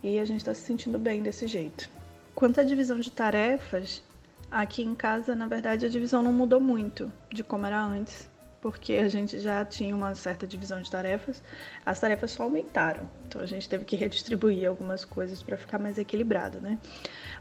e 0.04 0.20
a 0.20 0.26
gente 0.26 0.40
está 0.40 0.54
se 0.54 0.62
sentindo 0.62 1.00
bem 1.00 1.22
desse 1.22 1.48
jeito. 1.48 1.90
Quanto 2.34 2.60
à 2.60 2.64
divisão 2.64 3.00
de 3.00 3.12
tarefas, 3.12 4.04
aqui 4.52 4.84
em 4.84 4.94
casa, 4.94 5.36
na 5.36 5.48
verdade, 5.48 5.86
a 5.86 5.90
divisão 5.90 6.22
não 6.22 6.34
mudou 6.34 6.60
muito 6.60 7.12
de 7.32 7.44
como 7.44 7.66
era 7.66 7.82
antes, 7.82 8.30
porque 8.66 8.94
a 8.94 9.08
gente 9.08 9.40
já 9.40 9.64
tinha 9.64 9.96
uma 9.96 10.16
certa 10.16 10.48
divisão 10.48 10.82
de 10.82 10.90
tarefas, 10.90 11.40
as 11.86 12.00
tarefas 12.00 12.32
só 12.32 12.42
aumentaram. 12.42 13.08
Então 13.28 13.40
a 13.40 13.46
gente 13.46 13.70
teve 13.70 13.86
que 13.86 13.96
redistribuir 13.96 14.68
algumas 14.68 15.06
coisas 15.06 15.44
para 15.44 15.56
ficar 15.56 15.78
mais 15.78 16.00
equilibrado, 16.00 16.60
né? 16.60 16.80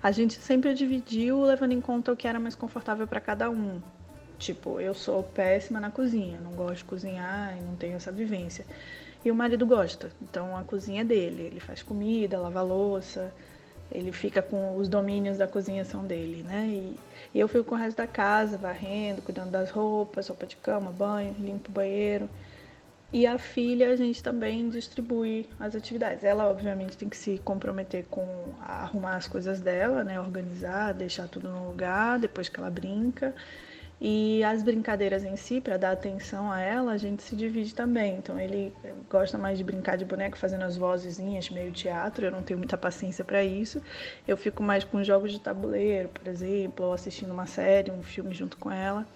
A 0.02 0.12
gente 0.12 0.34
sempre 0.34 0.74
dividiu 0.74 1.40
levando 1.40 1.72
em 1.72 1.80
conta 1.80 2.12
o 2.12 2.16
que 2.16 2.28
era 2.28 2.38
mais 2.38 2.54
confortável 2.54 3.06
para 3.06 3.22
cada 3.22 3.48
um. 3.48 3.80
Tipo, 4.38 4.78
eu 4.78 4.92
sou 4.92 5.22
péssima 5.22 5.80
na 5.80 5.90
cozinha, 5.90 6.38
não 6.42 6.52
gosto 6.52 6.76
de 6.76 6.84
cozinhar 6.84 7.56
e 7.56 7.62
não 7.62 7.74
tenho 7.74 7.96
essa 7.96 8.12
vivência. 8.12 8.66
E 9.24 9.30
o 9.30 9.34
marido 9.34 9.64
gosta, 9.64 10.10
então 10.20 10.54
a 10.54 10.62
cozinha 10.62 11.00
é 11.00 11.04
dele, 11.04 11.44
ele 11.44 11.58
faz 11.58 11.82
comida, 11.82 12.38
lava 12.38 12.60
louça, 12.60 13.32
ele 13.90 14.12
fica 14.12 14.42
com 14.42 14.76
os 14.76 14.88
domínios 14.88 15.38
da 15.38 15.46
cozinha 15.46 15.84
são 15.84 16.04
dele, 16.04 16.42
né? 16.42 16.66
E, 16.68 16.96
e, 17.34 17.40
eu 17.40 17.48
fico 17.48 17.64
com 17.64 17.74
o 17.74 17.78
resto 17.78 17.98
da 17.98 18.06
casa, 18.06 18.56
varrendo, 18.56 19.22
cuidando 19.22 19.50
das 19.50 19.70
roupas, 19.70 20.28
roupa 20.28 20.46
de 20.46 20.56
cama, 20.56 20.90
banho, 20.90 21.34
limpo 21.38 21.70
o 21.70 21.72
banheiro. 21.72 22.28
E 23.12 23.26
a 23.28 23.38
filha 23.38 23.90
a 23.90 23.96
gente 23.96 24.20
também 24.22 24.68
distribui 24.68 25.48
as 25.60 25.76
atividades. 25.76 26.24
Ela 26.24 26.50
obviamente 26.50 26.96
tem 26.96 27.08
que 27.08 27.16
se 27.16 27.38
comprometer 27.44 28.04
com 28.10 28.26
arrumar 28.60 29.16
as 29.16 29.28
coisas 29.28 29.60
dela, 29.60 30.02
né? 30.02 30.18
Organizar, 30.20 30.92
deixar 30.92 31.28
tudo 31.28 31.48
no 31.48 31.68
lugar 31.68 32.18
depois 32.18 32.48
que 32.48 32.58
ela 32.58 32.70
brinca. 32.70 33.32
E 34.00 34.42
as 34.44 34.62
brincadeiras 34.62 35.24
em 35.24 35.36
si, 35.36 35.60
para 35.60 35.76
dar 35.76 35.92
atenção 35.92 36.50
a 36.50 36.60
ela, 36.60 36.92
a 36.92 36.96
gente 36.96 37.22
se 37.22 37.34
divide 37.36 37.74
também. 37.74 38.16
Então 38.16 38.38
ele 38.38 38.72
gosta 39.08 39.38
mais 39.38 39.56
de 39.56 39.64
brincar 39.64 39.96
de 39.96 40.04
boneco, 40.04 40.36
fazendo 40.36 40.64
as 40.64 40.76
vozezinhas, 40.76 41.48
meio 41.48 41.72
teatro. 41.72 42.26
Eu 42.26 42.30
não 42.30 42.42
tenho 42.42 42.58
muita 42.58 42.76
paciência 42.76 43.24
para 43.24 43.42
isso. 43.44 43.80
Eu 44.26 44.36
fico 44.36 44.62
mais 44.62 44.84
com 44.84 45.02
jogos 45.02 45.32
de 45.32 45.40
tabuleiro, 45.40 46.08
por 46.08 46.26
exemplo, 46.26 46.86
ou 46.86 46.92
assistindo 46.92 47.32
uma 47.32 47.46
série, 47.46 47.90
um 47.90 48.02
filme 48.02 48.34
junto 48.34 48.56
com 48.56 48.70
ela. 48.70 49.06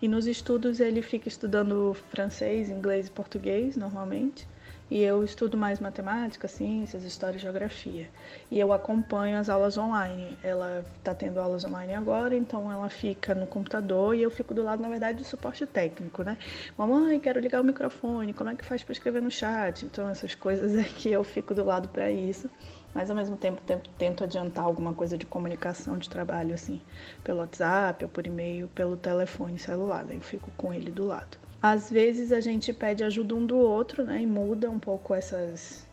E 0.00 0.06
nos 0.06 0.26
estudos 0.26 0.78
ele 0.78 1.02
fica 1.02 1.28
estudando 1.28 1.94
francês, 2.10 2.70
inglês 2.70 3.08
e 3.08 3.10
português, 3.10 3.76
normalmente. 3.76 4.46
E 4.90 5.02
eu 5.02 5.22
estudo 5.22 5.56
mais 5.56 5.80
matemática, 5.80 6.48
ciências, 6.48 7.04
história 7.04 7.36
e 7.36 7.40
geografia. 7.40 8.08
E 8.50 8.58
eu 8.58 8.72
acompanho 8.72 9.38
as 9.38 9.50
aulas 9.50 9.76
online. 9.76 10.38
Ela 10.42 10.82
está 10.96 11.14
tendo 11.14 11.38
aulas 11.38 11.62
online 11.64 11.94
agora, 11.94 12.34
então 12.34 12.72
ela 12.72 12.88
fica 12.88 13.34
no 13.34 13.46
computador 13.46 14.14
e 14.14 14.22
eu 14.22 14.30
fico 14.30 14.54
do 14.54 14.62
lado, 14.62 14.80
na 14.80 14.88
verdade, 14.88 15.18
do 15.18 15.24
suporte 15.24 15.66
técnico, 15.66 16.22
né? 16.22 16.38
Mamãe, 16.76 17.20
quero 17.20 17.38
ligar 17.38 17.60
o 17.60 17.64
microfone, 17.64 18.32
como 18.32 18.48
é 18.48 18.54
que 18.54 18.64
faz 18.64 18.82
para 18.82 18.92
escrever 18.92 19.20
no 19.20 19.30
chat? 19.30 19.84
Então, 19.84 20.08
essas 20.08 20.34
coisas 20.34 20.74
é 20.74 20.84
que 20.84 21.10
eu 21.10 21.22
fico 21.22 21.54
do 21.54 21.64
lado 21.64 21.88
para 21.88 22.10
isso. 22.10 22.48
Mas 22.94 23.10
ao 23.10 23.16
mesmo 23.16 23.36
tempo 23.36 23.60
tento 23.98 24.24
adiantar 24.24 24.64
alguma 24.64 24.94
coisa 24.94 25.18
de 25.18 25.26
comunicação 25.26 25.98
de 25.98 26.08
trabalho, 26.08 26.54
assim, 26.54 26.80
pelo 27.22 27.40
WhatsApp, 27.40 28.04
ou 28.04 28.10
por 28.10 28.26
e-mail, 28.26 28.68
pelo 28.68 28.96
telefone 28.96 29.58
celular. 29.58 30.04
Daí 30.04 30.16
eu 30.16 30.22
fico 30.22 30.50
com 30.56 30.72
ele 30.72 30.90
do 30.90 31.04
lado. 31.04 31.47
Às 31.60 31.90
vezes 31.90 32.32
a 32.32 32.40
gente 32.40 32.72
pede 32.72 33.02
ajuda 33.02 33.34
um 33.34 33.44
do 33.44 33.56
outro, 33.56 34.04
né, 34.04 34.22
e 34.22 34.26
muda 34.26 34.70
um 34.70 34.78
pouco 34.78 35.14
essas 35.14 35.86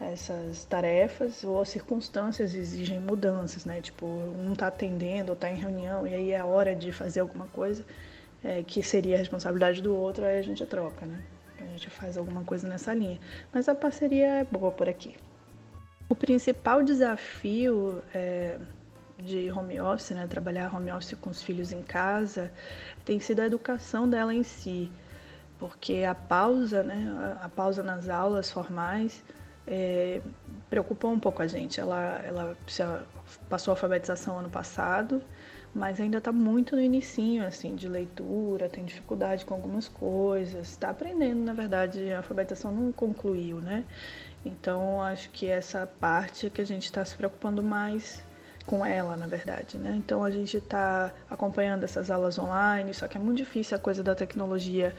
essas 0.00 0.64
tarefas 0.64 1.44
ou 1.44 1.60
as 1.60 1.68
circunstâncias 1.68 2.54
exigem 2.54 2.98
mudanças, 2.98 3.64
né? 3.64 3.80
Tipo, 3.80 4.04
um 4.06 4.52
tá 4.54 4.66
atendendo 4.66 5.30
ou 5.30 5.36
tá 5.36 5.48
em 5.48 5.54
reunião 5.54 6.04
e 6.06 6.12
aí 6.12 6.32
é 6.32 6.42
hora 6.42 6.74
de 6.74 6.90
fazer 6.90 7.20
alguma 7.20 7.46
coisa 7.46 7.84
é, 8.42 8.62
que 8.62 8.82
seria 8.82 9.14
a 9.14 9.18
responsabilidade 9.18 9.80
do 9.80 9.94
outro, 9.94 10.24
aí 10.24 10.38
a 10.38 10.42
gente 10.42 10.64
troca, 10.66 11.06
né? 11.06 11.22
A 11.60 11.64
gente 11.64 11.88
faz 11.88 12.18
alguma 12.18 12.42
coisa 12.42 12.68
nessa 12.68 12.92
linha. 12.92 13.20
Mas 13.52 13.68
a 13.68 13.74
parceria 13.74 14.26
é 14.40 14.44
boa 14.44 14.72
por 14.72 14.88
aqui. 14.88 15.14
O 16.08 16.14
principal 16.14 16.82
desafio 16.82 18.02
é, 18.12 18.58
de 19.18 19.50
home 19.50 19.80
office, 19.80 20.10
né, 20.10 20.26
trabalhar 20.26 20.74
home 20.74 20.90
office 20.90 21.14
com 21.14 21.30
os 21.30 21.42
filhos 21.42 21.72
em 21.72 21.82
casa, 21.82 22.52
tem 23.04 23.20
sido 23.20 23.40
a 23.40 23.46
educação 23.46 24.08
dela 24.08 24.34
em 24.34 24.42
si, 24.42 24.90
porque 25.62 26.02
a 26.02 26.12
pausa, 26.12 26.82
né, 26.82 27.38
a, 27.40 27.48
pausa 27.48 27.84
nas 27.84 28.08
aulas 28.08 28.50
formais 28.50 29.22
é, 29.64 30.20
preocupou 30.68 31.12
um 31.12 31.20
pouco 31.20 31.40
a 31.40 31.46
gente. 31.46 31.78
Ela, 31.78 32.20
ela 32.24 32.56
passou 33.48 33.70
a 33.70 33.74
alfabetização 33.74 34.40
ano 34.40 34.50
passado, 34.50 35.22
mas 35.72 36.00
ainda 36.00 36.18
está 36.18 36.32
muito 36.32 36.74
no 36.74 36.82
inicinho, 36.82 37.46
assim, 37.46 37.76
de 37.76 37.86
leitura, 37.88 38.68
tem 38.68 38.84
dificuldade 38.84 39.44
com 39.44 39.54
algumas 39.54 39.86
coisas, 39.86 40.70
está 40.70 40.90
aprendendo, 40.90 41.44
na 41.44 41.52
verdade, 41.52 42.12
a 42.12 42.16
alfabetização 42.16 42.72
não 42.72 42.90
concluiu, 42.90 43.60
né? 43.60 43.84
Então, 44.44 45.00
acho 45.00 45.30
que 45.30 45.46
essa 45.46 45.86
parte 45.86 46.48
é 46.48 46.50
que 46.50 46.60
a 46.60 46.66
gente 46.66 46.86
está 46.86 47.04
se 47.04 47.14
preocupando 47.14 47.62
mais 47.62 48.20
com 48.66 48.84
ela, 48.84 49.16
na 49.16 49.28
verdade, 49.28 49.78
né? 49.78 49.94
Então, 49.96 50.24
a 50.24 50.30
gente 50.30 50.56
está 50.56 51.12
acompanhando 51.30 51.84
essas 51.84 52.10
aulas 52.10 52.36
online, 52.36 52.92
só 52.92 53.06
que 53.06 53.16
é 53.16 53.20
muito 53.20 53.38
difícil 53.38 53.76
a 53.76 53.80
coisa 53.80 54.02
da 54.02 54.14
tecnologia 54.14 54.92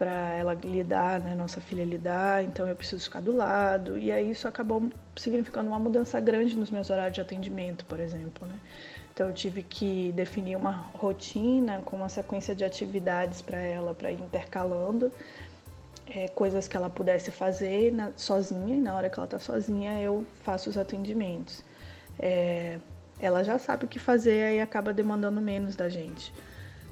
para 0.00 0.32
ela 0.34 0.54
lidar, 0.54 1.20
né, 1.20 1.34
nossa 1.34 1.60
filha 1.60 1.84
lidar, 1.84 2.42
então 2.42 2.66
eu 2.66 2.74
preciso 2.74 3.04
ficar 3.04 3.20
do 3.20 3.36
lado. 3.36 3.98
E 3.98 4.10
aí 4.10 4.30
isso 4.30 4.48
acabou 4.48 4.90
significando 5.14 5.68
uma 5.68 5.78
mudança 5.78 6.18
grande 6.18 6.56
nos 6.56 6.70
meus 6.70 6.88
horários 6.88 7.12
de 7.12 7.20
atendimento, 7.20 7.84
por 7.84 8.00
exemplo, 8.00 8.48
né? 8.48 8.54
Então 9.12 9.28
eu 9.28 9.34
tive 9.34 9.62
que 9.62 10.10
definir 10.12 10.56
uma 10.56 10.70
rotina 10.72 11.82
com 11.84 11.96
uma 11.96 12.08
sequência 12.08 12.54
de 12.54 12.64
atividades 12.64 13.42
para 13.42 13.58
ela, 13.58 13.94
para 13.94 14.10
ir 14.10 14.18
intercalando 14.18 15.12
é, 16.06 16.28
coisas 16.28 16.66
que 16.66 16.78
ela 16.78 16.88
pudesse 16.88 17.30
fazer 17.30 17.92
na, 17.92 18.10
sozinha, 18.16 18.76
e 18.76 18.80
na 18.80 18.94
hora 18.96 19.10
que 19.10 19.18
ela 19.18 19.26
está 19.26 19.38
sozinha 19.38 20.00
eu 20.00 20.24
faço 20.42 20.70
os 20.70 20.78
atendimentos. 20.78 21.62
É, 22.18 22.78
ela 23.20 23.44
já 23.44 23.58
sabe 23.58 23.84
o 23.84 23.88
que 23.88 23.98
fazer 23.98 24.54
e 24.54 24.60
acaba 24.60 24.94
demandando 24.94 25.42
menos 25.42 25.76
da 25.76 25.90
gente. 25.90 26.32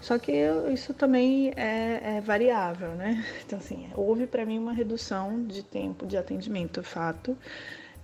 Só 0.00 0.18
que 0.18 0.30
eu, 0.30 0.72
isso 0.72 0.94
também 0.94 1.52
é, 1.56 2.16
é, 2.16 2.20
variável, 2.20 2.90
né? 2.94 3.24
Então, 3.44 3.58
assim, 3.58 3.90
houve 3.94 4.26
para 4.26 4.44
mim 4.44 4.58
uma 4.58 4.72
redução 4.72 5.44
de 5.44 5.62
tempo 5.62 6.06
de 6.06 6.16
atendimento, 6.16 6.82
fato. 6.82 7.36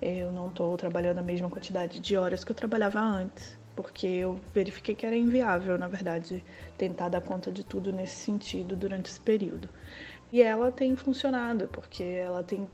Eu 0.02 0.33
não 0.33 0.48
estou 0.48 0.76
trabalhando 0.76 1.18
a 1.18 1.22
mesma 1.22 1.48
quantidade 1.48 2.00
de 2.00 2.16
horas 2.16 2.44
que 2.44 2.50
eu 2.50 2.57
trabalhava 2.57 3.00
antes, 3.00 3.57
porque 3.76 4.07
eu 4.07 4.40
verifiquei 4.52 4.94
que 4.94 5.07
era 5.07 5.16
inviável, 5.16 5.78
na 5.78 5.88
verdade, 5.88 6.44
tentar 6.76 7.09
dar 7.09 7.20
conta 7.20 7.50
de 7.52 7.64
tudo 7.64 7.92
nesse 7.92 8.16
sentido 8.16 8.76
durante 8.76 9.11
esse 9.11 9.20
período. 9.20 9.68
E 10.35 10.42
ela 10.42 10.73
tem 10.73 10.97
funcionado, 10.97 11.68
porque 11.68 12.03
ela 12.03 12.42
tem, 12.42 12.68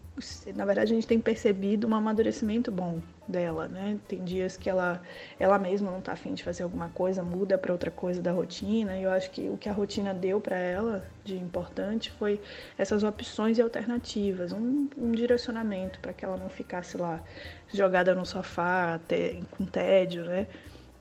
na 0.57 0.65
verdade, 0.65 0.93
a 0.93 0.95
gente 0.95 1.07
tem 1.07 1.21
percebido 1.21 1.87
um 1.87 1.95
amadurecimento 1.95 2.73
bom 2.73 3.03
dela, 3.29 3.69
né? 3.69 3.99
Tem 4.09 4.25
dias 4.25 4.57
que 4.57 4.71
ela, 4.71 5.03
ela 5.39 5.59
mesma 5.59 5.91
não 5.91 5.99
está 5.99 6.13
afim 6.13 6.33
de 6.33 6.43
fazer 6.43 6.63
alguma 6.63 6.89
coisa, 6.89 7.23
muda 7.23 7.59
para 7.59 7.71
outra 7.71 7.91
coisa 7.91 8.23
da 8.23 8.33
rotina. 8.33 8.97
E 8.97 9.03
eu 9.03 9.11
acho 9.11 9.31
que 9.31 9.43
o 9.51 9.59
que 9.59 9.69
a 9.69 9.75
rotina 9.75 10.15
deu 10.15 10.41
para 10.41 10.57
ela 10.57 11.07
de 11.23 11.37
importante 11.37 12.11
foi 12.13 12.41
essas 12.79 13.05
opções 13.05 13.59
e 13.59 13.61
alternativas, 13.61 14.55
um, 14.55 14.89
um 14.97 15.13
direcionamento 15.13 16.01
para 16.01 16.15
que 16.15 16.25
ela 16.25 16.39
não 16.39 16.49
ficasse 16.49 16.97
lá 16.97 17.23
jogada 17.71 18.15
no 18.15 18.25
sofá, 18.25 18.95
até, 18.95 19.39
com 19.51 19.67
tédio, 19.67 20.25
né? 20.25 20.47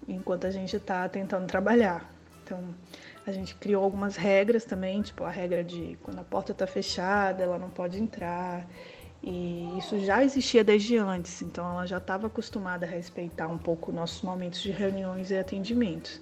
Enquanto 0.05 0.45
a 0.45 0.51
gente 0.51 0.75
está 0.75 1.07
tentando 1.07 1.47
trabalhar. 1.47 2.13
Então, 2.43 2.75
a 3.29 3.31
gente 3.31 3.55
criou 3.55 3.83
algumas 3.83 4.15
regras 4.15 4.65
também, 4.65 5.01
tipo 5.01 5.23
a 5.23 5.29
regra 5.29 5.63
de 5.63 5.97
quando 6.03 6.19
a 6.19 6.23
porta 6.23 6.51
está 6.51 6.65
fechada, 6.67 7.43
ela 7.43 7.59
não 7.59 7.69
pode 7.69 7.97
entrar. 7.97 8.67
E 9.21 9.77
isso 9.77 9.99
já 9.99 10.23
existia 10.23 10.63
desde 10.63 10.97
antes, 10.97 11.41
então 11.41 11.69
ela 11.69 11.85
já 11.85 11.97
estava 11.97 12.27
acostumada 12.27 12.85
a 12.85 12.89
respeitar 12.89 13.47
um 13.47 13.57
pouco 13.57 13.91
nossos 13.91 14.21
momentos 14.21 14.61
de 14.61 14.71
reuniões 14.71 15.29
e 15.29 15.37
atendimentos. 15.37 16.21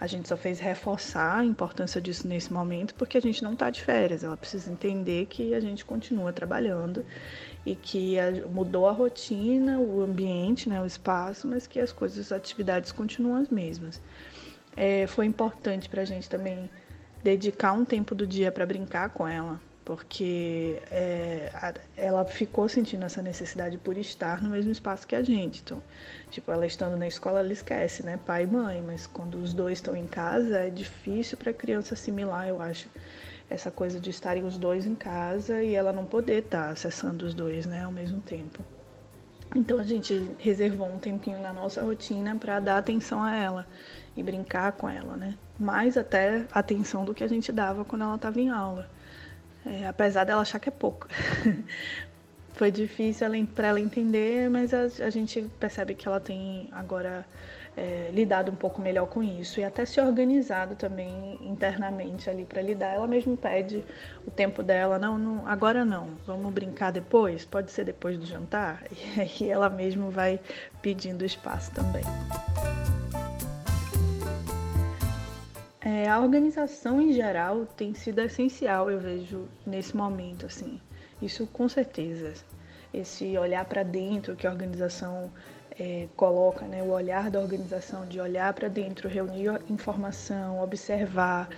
A 0.00 0.08
gente 0.08 0.28
só 0.28 0.36
fez 0.36 0.58
reforçar 0.58 1.38
a 1.38 1.44
importância 1.44 2.00
disso 2.00 2.26
nesse 2.26 2.52
momento 2.52 2.94
porque 2.96 3.16
a 3.16 3.20
gente 3.20 3.42
não 3.44 3.52
está 3.52 3.70
de 3.70 3.80
férias. 3.80 4.24
Ela 4.24 4.36
precisa 4.36 4.70
entender 4.72 5.26
que 5.26 5.54
a 5.54 5.60
gente 5.60 5.84
continua 5.84 6.32
trabalhando 6.32 7.06
e 7.64 7.76
que 7.76 8.16
mudou 8.50 8.88
a 8.88 8.92
rotina, 8.92 9.78
o 9.78 10.02
ambiente, 10.02 10.68
né, 10.68 10.82
o 10.82 10.86
espaço, 10.86 11.46
mas 11.46 11.68
que 11.68 11.78
as 11.78 11.92
coisas, 11.92 12.18
as 12.18 12.32
atividades 12.32 12.90
continuam 12.90 13.36
as 13.36 13.48
mesmas 13.48 14.02
é, 14.76 15.06
foi 15.06 15.26
importante 15.26 15.88
para 15.88 16.02
a 16.02 16.04
gente 16.04 16.28
também 16.28 16.68
dedicar 17.22 17.72
um 17.72 17.84
tempo 17.84 18.14
do 18.14 18.26
dia 18.26 18.50
para 18.50 18.66
brincar 18.66 19.10
com 19.10 19.26
ela, 19.26 19.60
porque 19.84 20.80
é, 20.90 21.50
a, 21.54 21.74
ela 21.96 22.24
ficou 22.24 22.68
sentindo 22.68 23.04
essa 23.04 23.22
necessidade 23.22 23.78
por 23.78 23.96
estar 23.96 24.42
no 24.42 24.50
mesmo 24.50 24.72
espaço 24.72 25.06
que 25.06 25.14
a 25.14 25.22
gente. 25.22 25.62
Então, 25.64 25.82
tipo, 26.30 26.50
ela 26.50 26.66
estando 26.66 26.96
na 26.96 27.06
escola, 27.06 27.40
ela 27.40 27.52
esquece, 27.52 28.04
né, 28.04 28.18
pai 28.24 28.44
e 28.44 28.46
mãe, 28.46 28.82
mas 28.84 29.06
quando 29.06 29.36
os 29.36 29.52
dois 29.52 29.78
estão 29.78 29.96
em 29.96 30.06
casa, 30.06 30.58
é 30.58 30.70
difícil 30.70 31.36
para 31.36 31.50
a 31.50 31.54
criança 31.54 31.94
assimilar, 31.94 32.48
eu 32.48 32.60
acho, 32.60 32.88
essa 33.48 33.70
coisa 33.70 34.00
de 34.00 34.10
estarem 34.10 34.44
os 34.44 34.56
dois 34.56 34.86
em 34.86 34.94
casa 34.94 35.62
e 35.62 35.74
ela 35.74 35.92
não 35.92 36.06
poder 36.06 36.44
estar 36.44 36.66
tá 36.66 36.70
acessando 36.70 37.26
os 37.26 37.34
dois, 37.34 37.66
né, 37.66 37.84
ao 37.84 37.92
mesmo 37.92 38.20
tempo. 38.20 38.64
Então 39.54 39.78
a 39.78 39.84
gente 39.84 40.30
reservou 40.38 40.88
um 40.88 40.98
tempinho 40.98 41.38
na 41.38 41.52
nossa 41.52 41.82
rotina 41.82 42.34
para 42.36 42.58
dar 42.58 42.78
atenção 42.78 43.22
a 43.22 43.36
ela 43.36 43.66
e 44.16 44.22
brincar 44.22 44.72
com 44.72 44.88
ela, 44.88 45.16
né? 45.16 45.34
Mais 45.58 45.96
até 45.96 46.44
atenção 46.52 47.04
do 47.04 47.14
que 47.14 47.24
a 47.24 47.28
gente 47.28 47.50
dava 47.52 47.84
quando 47.84 48.02
ela 48.02 48.16
estava 48.16 48.40
em 48.40 48.50
aula. 48.50 48.88
É, 49.64 49.86
apesar 49.86 50.24
dela 50.24 50.42
achar 50.42 50.58
que 50.58 50.68
é 50.68 50.72
pouco. 50.72 51.08
Foi 52.54 52.70
difícil 52.70 53.26
para 53.54 53.68
ela 53.68 53.80
entender, 53.80 54.50
mas 54.50 54.74
a, 54.74 54.82
a, 55.04 55.10
gente 55.10 55.42
percebe 55.58 55.94
que 55.94 56.06
ela 56.06 56.20
tem 56.20 56.68
agora 56.72 57.24
é, 57.76 58.10
lidado 58.12 58.52
um 58.52 58.54
pouco 58.54 58.82
melhor 58.82 59.06
com 59.06 59.22
isso 59.22 59.58
e 59.58 59.64
até 59.64 59.86
se 59.86 59.98
organizado 60.00 60.74
também 60.74 61.38
internamente 61.40 62.28
ali 62.28 62.44
para 62.44 62.60
lidar. 62.60 62.94
Ela 62.94 63.06
mesmo 63.06 63.36
pede 63.36 63.82
o 64.26 64.30
tempo 64.30 64.62
dela, 64.62 64.98
não, 64.98 65.18
não, 65.18 65.46
agora 65.46 65.84
não, 65.84 66.10
vamos 66.26 66.52
brincar 66.52 66.90
depois, 66.90 67.44
pode 67.44 67.72
ser 67.72 67.84
depois 67.84 68.18
do 68.18 68.26
jantar. 68.26 68.84
E 69.16 69.20
aí 69.20 69.50
ela 69.50 69.70
mesmo 69.70 70.10
vai 70.10 70.38
pedindo 70.82 71.24
espaço 71.24 71.70
também. 71.72 72.04
É, 75.84 76.08
a 76.08 76.20
organização 76.20 77.00
em 77.00 77.12
geral 77.12 77.66
tem 77.66 77.92
sido 77.92 78.20
essencial, 78.20 78.88
eu 78.88 79.00
vejo, 79.00 79.48
nesse 79.66 79.96
momento, 79.96 80.46
assim. 80.46 80.80
Isso 81.20 81.44
com 81.48 81.68
certeza. 81.68 82.34
Esse 82.94 83.36
olhar 83.36 83.64
para 83.64 83.82
dentro 83.82 84.36
que 84.36 84.46
a 84.46 84.50
organização 84.50 85.32
é, 85.78 86.06
coloca, 86.14 86.66
né? 86.66 86.82
o 86.82 86.90
olhar 86.90 87.30
da 87.30 87.40
organização 87.40 88.06
de 88.06 88.20
olhar 88.20 88.52
para 88.52 88.68
dentro, 88.68 89.08
reunir 89.08 89.60
informação, 89.68 90.62
observar, 90.62 91.48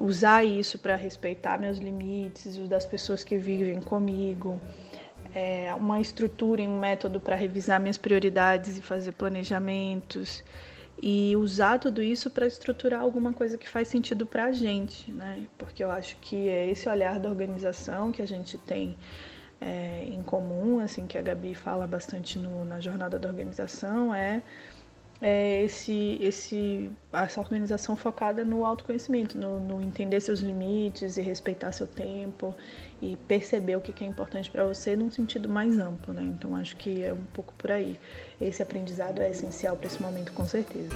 usar 0.00 0.42
isso 0.42 0.76
para 0.76 0.96
respeitar 0.96 1.58
meus 1.60 1.78
limites, 1.78 2.56
os 2.56 2.68
das 2.68 2.86
pessoas 2.86 3.22
que 3.22 3.36
vivem 3.36 3.80
comigo, 3.80 4.60
é, 5.32 5.72
uma 5.74 6.00
estrutura 6.00 6.62
e 6.62 6.66
um 6.66 6.80
método 6.80 7.20
para 7.20 7.36
revisar 7.36 7.78
minhas 7.78 7.98
prioridades 7.98 8.78
e 8.78 8.82
fazer 8.82 9.12
planejamentos 9.12 10.42
e 11.02 11.36
usar 11.36 11.78
tudo 11.78 12.02
isso 12.02 12.30
para 12.30 12.46
estruturar 12.46 13.00
alguma 13.00 13.32
coisa 13.32 13.56
que 13.56 13.68
faz 13.68 13.88
sentido 13.88 14.26
para 14.26 14.46
a 14.46 14.52
gente, 14.52 15.10
né? 15.12 15.46
Porque 15.56 15.82
eu 15.82 15.90
acho 15.90 16.16
que 16.20 16.48
é 16.48 16.68
esse 16.70 16.88
olhar 16.88 17.18
da 17.20 17.28
organização 17.28 18.10
que 18.10 18.20
a 18.20 18.26
gente 18.26 18.58
tem 18.58 18.96
é, 19.60 20.04
em 20.04 20.22
comum, 20.22 20.80
assim, 20.80 21.06
que 21.06 21.16
a 21.16 21.22
Gabi 21.22 21.54
fala 21.54 21.86
bastante 21.86 22.38
no, 22.38 22.64
na 22.64 22.80
jornada 22.80 23.18
da 23.18 23.28
organização, 23.28 24.14
é, 24.14 24.42
é 25.20 25.64
esse, 25.64 26.16
esse, 26.20 26.90
essa 27.12 27.40
organização 27.40 27.96
focada 27.96 28.44
no 28.44 28.64
autoconhecimento, 28.64 29.36
no, 29.36 29.58
no 29.58 29.82
entender 29.82 30.20
seus 30.20 30.40
limites 30.40 31.16
e 31.16 31.22
respeitar 31.22 31.72
seu 31.72 31.86
tempo 31.86 32.54
e 33.02 33.16
perceber 33.26 33.76
o 33.76 33.80
que 33.80 34.04
é 34.04 34.06
importante 34.06 34.50
para 34.50 34.64
você 34.64 34.94
num 34.94 35.10
sentido 35.10 35.48
mais 35.48 35.78
amplo, 35.78 36.14
né? 36.14 36.22
Então 36.22 36.54
acho 36.54 36.76
que 36.76 37.02
é 37.02 37.12
um 37.12 37.24
pouco 37.32 37.52
por 37.54 37.72
aí. 37.72 37.98
Esse 38.40 38.62
aprendizado 38.62 39.20
é 39.20 39.30
essencial 39.30 39.76
para 39.76 39.88
esse 39.88 40.00
momento, 40.00 40.32
com 40.32 40.44
certeza. 40.46 40.94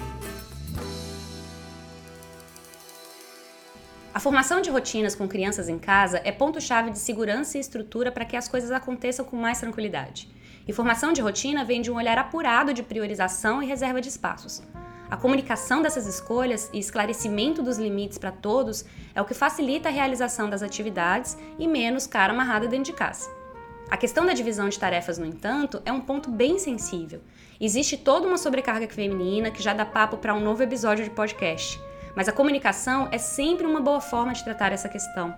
A 4.14 4.20
formação 4.20 4.60
de 4.60 4.70
rotinas 4.70 5.14
com 5.14 5.26
crianças 5.26 5.68
em 5.68 5.78
casa 5.78 6.20
é 6.22 6.30
ponto-chave 6.30 6.90
de 6.90 6.98
segurança 6.98 7.56
e 7.56 7.60
estrutura 7.60 8.12
para 8.12 8.24
que 8.24 8.36
as 8.36 8.46
coisas 8.46 8.70
aconteçam 8.70 9.24
com 9.24 9.36
mais 9.36 9.58
tranquilidade. 9.58 10.28
E 10.66 10.72
formação 10.72 11.12
de 11.12 11.20
rotina 11.20 11.64
vem 11.64 11.80
de 11.80 11.90
um 11.90 11.96
olhar 11.96 12.18
apurado 12.18 12.72
de 12.72 12.82
priorização 12.82 13.62
e 13.62 13.66
reserva 13.66 14.00
de 14.00 14.08
espaços. 14.08 14.62
A 15.10 15.16
comunicação 15.16 15.82
dessas 15.82 16.06
escolhas 16.06 16.70
e 16.72 16.78
esclarecimento 16.78 17.62
dos 17.62 17.76
limites 17.76 18.16
para 18.16 18.32
todos 18.32 18.84
é 19.14 19.20
o 19.20 19.24
que 19.24 19.34
facilita 19.34 19.88
a 19.88 19.92
realização 19.92 20.48
das 20.48 20.62
atividades 20.62 21.36
e 21.58 21.68
menos 21.68 22.06
cara 22.06 22.32
amarrada 22.32 22.66
dentro 22.66 22.92
de 22.92 22.94
casa. 22.94 23.30
A 23.90 23.96
questão 23.98 24.24
da 24.24 24.32
divisão 24.32 24.70
de 24.70 24.78
tarefas, 24.78 25.18
no 25.18 25.26
entanto, 25.26 25.82
é 25.84 25.92
um 25.92 26.00
ponto 26.00 26.30
bem 26.30 26.58
sensível. 26.58 27.20
Existe 27.60 27.98
toda 27.98 28.26
uma 28.26 28.38
sobrecarga 28.38 28.88
feminina 28.88 29.50
que 29.50 29.62
já 29.62 29.74
dá 29.74 29.84
papo 29.84 30.16
para 30.16 30.32
um 30.32 30.40
novo 30.40 30.62
episódio 30.62 31.04
de 31.04 31.10
podcast, 31.10 31.78
mas 32.16 32.26
a 32.26 32.32
comunicação 32.32 33.08
é 33.12 33.18
sempre 33.18 33.66
uma 33.66 33.82
boa 33.82 34.00
forma 34.00 34.32
de 34.32 34.42
tratar 34.42 34.72
essa 34.72 34.88
questão. 34.88 35.34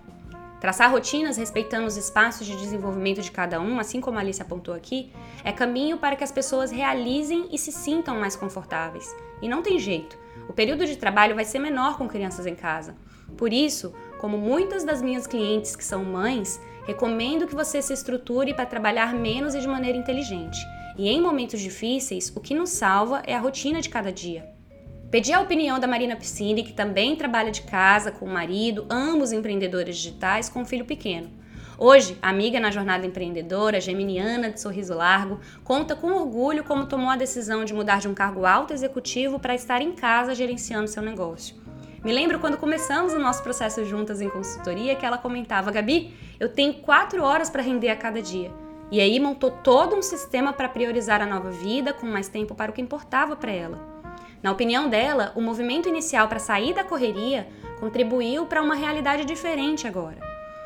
Traçar 0.59 0.91
rotinas 0.91 1.37
respeitando 1.37 1.85
os 1.85 1.97
espaços 1.97 2.47
de 2.47 2.55
desenvolvimento 2.55 3.21
de 3.21 3.29
cada 3.29 3.59
um, 3.59 3.79
assim 3.79 3.99
como 3.99 4.17
a 4.17 4.21
Alice 4.21 4.41
apontou 4.41 4.73
aqui, 4.73 5.11
é 5.43 5.51
caminho 5.51 5.97
para 5.97 6.15
que 6.15 6.23
as 6.23 6.31
pessoas 6.31 6.71
realizem 6.71 7.49
e 7.51 7.57
se 7.57 7.71
sintam 7.71 8.19
mais 8.19 8.35
confortáveis. 8.35 9.13
E 9.41 9.49
não 9.49 9.61
tem 9.61 9.77
jeito, 9.77 10.17
o 10.47 10.53
período 10.53 10.85
de 10.85 10.95
trabalho 10.95 11.35
vai 11.35 11.45
ser 11.45 11.59
menor 11.59 11.97
com 11.97 12.07
crianças 12.07 12.45
em 12.45 12.55
casa. 12.55 12.95
Por 13.37 13.51
isso, 13.51 13.93
como 14.17 14.37
muitas 14.37 14.83
das 14.83 15.01
minhas 15.01 15.27
clientes 15.27 15.75
que 15.75 15.83
são 15.83 16.03
mães, 16.03 16.59
recomendo 16.85 17.47
que 17.47 17.55
você 17.55 17.81
se 17.81 17.93
estruture 17.93 18.53
para 18.53 18.65
trabalhar 18.65 19.13
menos 19.13 19.55
e 19.55 19.59
de 19.59 19.67
maneira 19.67 19.97
inteligente. 19.97 20.57
E 20.97 21.09
em 21.09 21.21
momentos 21.21 21.59
difíceis, 21.59 22.31
o 22.35 22.39
que 22.39 22.55
nos 22.55 22.69
salva 22.69 23.21
é 23.25 23.35
a 23.35 23.39
rotina 23.39 23.81
de 23.81 23.89
cada 23.89 24.11
dia. 24.11 24.54
Pedi 25.11 25.31
a 25.31 25.39
opinião 25.39 25.79
da 25.79 25.87
Marina 25.87 26.15
Piscine, 26.15 26.63
que 26.63 26.73
também 26.73 27.15
trabalha 27.15 27.51
de 27.51 27.61
casa 27.61 28.11
com 28.11 28.25
o 28.25 28.29
marido, 28.29 28.85
ambos 28.89 29.31
empreendedores 29.31 29.97
digitais 29.97 30.49
com 30.49 30.61
um 30.61 30.65
filho 30.65 30.83
pequeno. 30.83 31.29
Hoje, 31.77 32.17
amiga 32.21 32.59
na 32.59 32.71
jornada 32.71 33.05
empreendedora, 33.05 33.79
geminiana 33.79 34.49
de 34.49 34.59
sorriso 34.59 34.95
largo, 34.95 35.39
conta 35.63 35.95
com 35.95 36.11
orgulho 36.11 36.63
como 36.63 36.87
tomou 36.87 37.09
a 37.09 37.15
decisão 37.15 37.63
de 37.63 37.73
mudar 37.73 37.99
de 37.99 38.07
um 38.07 38.13
cargo 38.13 38.45
alto 38.45 38.73
executivo 38.73 39.39
para 39.39 39.53
estar 39.53 39.81
em 39.81 39.91
casa 39.91 40.33
gerenciando 40.33 40.87
seu 40.87 41.03
negócio. 41.03 41.55
Me 42.03 42.13
lembro 42.13 42.39
quando 42.39 42.57
começamos 42.57 43.13
o 43.13 43.19
nosso 43.19 43.43
processo 43.43 43.83
juntas 43.85 44.21
em 44.21 44.29
consultoria 44.29 44.95
que 44.95 45.05
ela 45.05 45.17
comentava: 45.17 45.71
Gabi, 45.71 46.13
eu 46.39 46.49
tenho 46.49 46.75
quatro 46.75 47.23
horas 47.23 47.49
para 47.49 47.61
render 47.61 47.89
a 47.89 47.95
cada 47.95 48.21
dia. 48.21 48.51
E 48.91 49.01
aí 49.01 49.19
montou 49.19 49.51
todo 49.51 49.95
um 49.95 50.01
sistema 50.01 50.53
para 50.53 50.69
priorizar 50.69 51.21
a 51.21 51.25
nova 51.25 51.49
vida, 51.51 51.93
com 51.93 52.05
mais 52.05 52.27
tempo 52.27 52.55
para 52.55 52.71
o 52.71 52.73
que 52.73 52.81
importava 52.81 53.35
para 53.35 53.51
ela. 53.51 53.94
Na 54.45 54.51
opinião 54.51 54.87
dela, 54.87 55.31
o 55.35 55.41
movimento 55.41 55.89
inicial 55.89 56.27
para 56.27 56.37
sair 56.37 56.71
da 56.71 56.83
correria 56.83 57.47
contribuiu 57.79 58.45
para 58.45 58.61
uma 58.61 58.75
realidade 58.75 59.25
diferente 59.25 59.87
agora. 59.87 60.17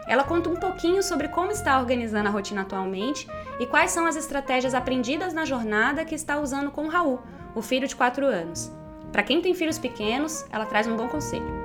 Ela 0.05 0.25
conta 0.25 0.49
um 0.49 0.57
pouquinho 0.57 1.01
sobre 1.01 1.29
como 1.29 1.49
está 1.49 1.79
organizando 1.79 2.27
a 2.27 2.31
rotina 2.31 2.63
atualmente 2.63 3.25
e 3.57 3.65
quais 3.65 3.91
são 3.91 4.05
as 4.05 4.17
estratégias 4.17 4.73
aprendidas 4.73 5.33
na 5.33 5.45
jornada 5.45 6.03
que 6.03 6.13
está 6.13 6.37
usando 6.41 6.71
com 6.71 6.89
Raul, 6.89 7.21
o 7.55 7.61
filho 7.61 7.87
de 7.87 7.95
4 7.95 8.25
anos. 8.25 8.69
Para 9.13 9.23
quem 9.23 9.41
tem 9.41 9.53
filhos 9.53 9.79
pequenos, 9.79 10.45
ela 10.51 10.65
traz 10.65 10.85
um 10.85 10.97
bom 10.97 11.07
conselho. 11.07 11.58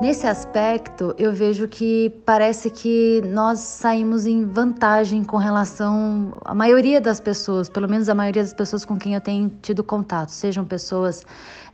Nesse 0.00 0.26
aspecto, 0.26 1.14
eu 1.18 1.30
vejo 1.30 1.68
que 1.68 2.08
parece 2.24 2.70
que 2.70 3.20
nós 3.26 3.58
saímos 3.58 4.24
em 4.24 4.46
vantagem 4.46 5.22
com 5.22 5.36
relação 5.36 6.32
à 6.42 6.54
maioria 6.54 7.02
das 7.02 7.20
pessoas, 7.20 7.68
pelo 7.68 7.86
menos 7.86 8.08
a 8.08 8.14
maioria 8.14 8.42
das 8.42 8.54
pessoas 8.54 8.82
com 8.82 8.96
quem 8.96 9.12
eu 9.12 9.20
tenho 9.20 9.52
tido 9.60 9.84
contato, 9.84 10.30
sejam 10.30 10.64
pessoas 10.64 11.22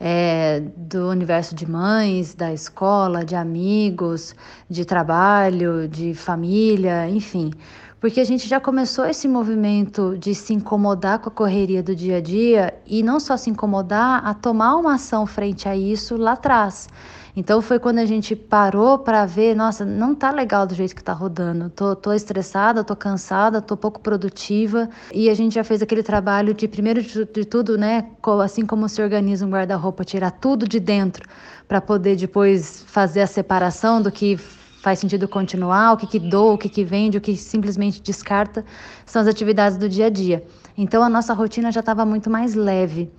é, 0.01 0.61
do 0.77 1.09
universo 1.09 1.55
de 1.55 1.71
mães, 1.71 2.35
da 2.35 2.53
escola, 2.53 3.25
de 3.25 3.37
amigos, 3.37 4.35
de 4.69 4.85
trabalho, 4.85 5.87
de 5.87 6.13
família, 6.13 7.09
enfim. 7.09 7.53
Porque 8.01 8.21
a 8.21 8.25
gente 8.25 8.49
já 8.49 8.59
começou 8.59 9.07
esse 9.07 9.29
movimento 9.29 10.19
de 10.19 10.35
se 10.35 10.53
incomodar 10.53 11.21
com 11.21 11.29
a 11.29 11.33
correria 11.33 11.83
do 11.83 11.95
dia 11.95 12.17
a 12.17 12.21
dia 12.21 12.75
e 12.87 13.05
não 13.05 13.21
só 13.21 13.37
se 13.37 13.51
incomodar, 13.51 14.27
a 14.27 14.35
tomar 14.35 14.75
uma 14.75 14.95
ação 14.95 15.27
frente 15.27 15.69
a 15.69 15.77
isso 15.77 16.17
lá 16.17 16.33
atrás. 16.33 16.89
Então 17.37 17.61
foi 17.61 17.79
quando 17.79 17.99
a 17.99 18.07
gente 18.07 18.35
parou 18.35 18.99
para 18.99 19.27
ver, 19.27 19.55
nossa, 19.55 19.85
não 19.85 20.15
tá 20.15 20.31
legal 20.31 20.67
do 20.67 20.75
jeito 20.75 20.97
que 20.97 21.05
tá 21.05 21.13
rodando. 21.13 21.69
Tô, 21.69 21.95
tô 21.95 22.15
estressada, 22.15 22.83
tô 22.83 22.97
cansada, 22.97 23.61
tô 23.61 23.77
pouco 23.77 24.01
produtiva. 24.01 24.89
E 25.13 25.29
a 25.29 25.35
gente 25.35 25.55
já 25.55 25.63
fez 25.63 25.83
aquele 25.83 26.03
trabalho 26.03 26.55
de 26.55 26.67
primeiro 26.67 27.03
de, 27.03 27.45
tudo, 27.45 27.77
né, 27.77 28.07
assim 28.43 28.65
como 28.65 28.89
se 28.89 29.03
organiza 29.03 29.45
um 29.45 29.51
guarda-roupa, 29.51 30.03
tirar 30.03 30.31
tudo 30.31 30.67
de 30.67 30.81
dentro 30.81 31.29
para 31.69 31.79
poder 31.79 32.17
depois 32.17 32.83
fazer 32.87 33.21
a 33.21 33.27
separação 33.27 34.01
do 34.01 34.11
que 34.11 34.39
faz 34.87 35.01
sentido 35.01 35.29
continuar, 35.29 35.93
o 35.93 35.97
que, 35.97 36.07
que 36.07 36.19
doa, 36.19 36.53
o 36.53 36.59
que, 36.59 36.69
que 36.69 36.85
vende, 36.85 37.19
o 37.19 37.21
que 37.21 37.37
simplesmente 37.37 38.01
descarta, 38.01 38.65
são 39.05 39.21
as 39.21 39.29
atividades 39.29 39.77
do 39.77 39.89
dia 39.89 40.07
a 40.07 40.11
dia. 40.11 40.45
Então 40.79 41.03
a 41.03 41.09
nossa 41.09 41.35
rotina 41.35 41.71
já 41.71 41.81
estava 41.81 42.07
muito 42.07 42.31
mais 42.31 42.55
leve. 42.55 43.11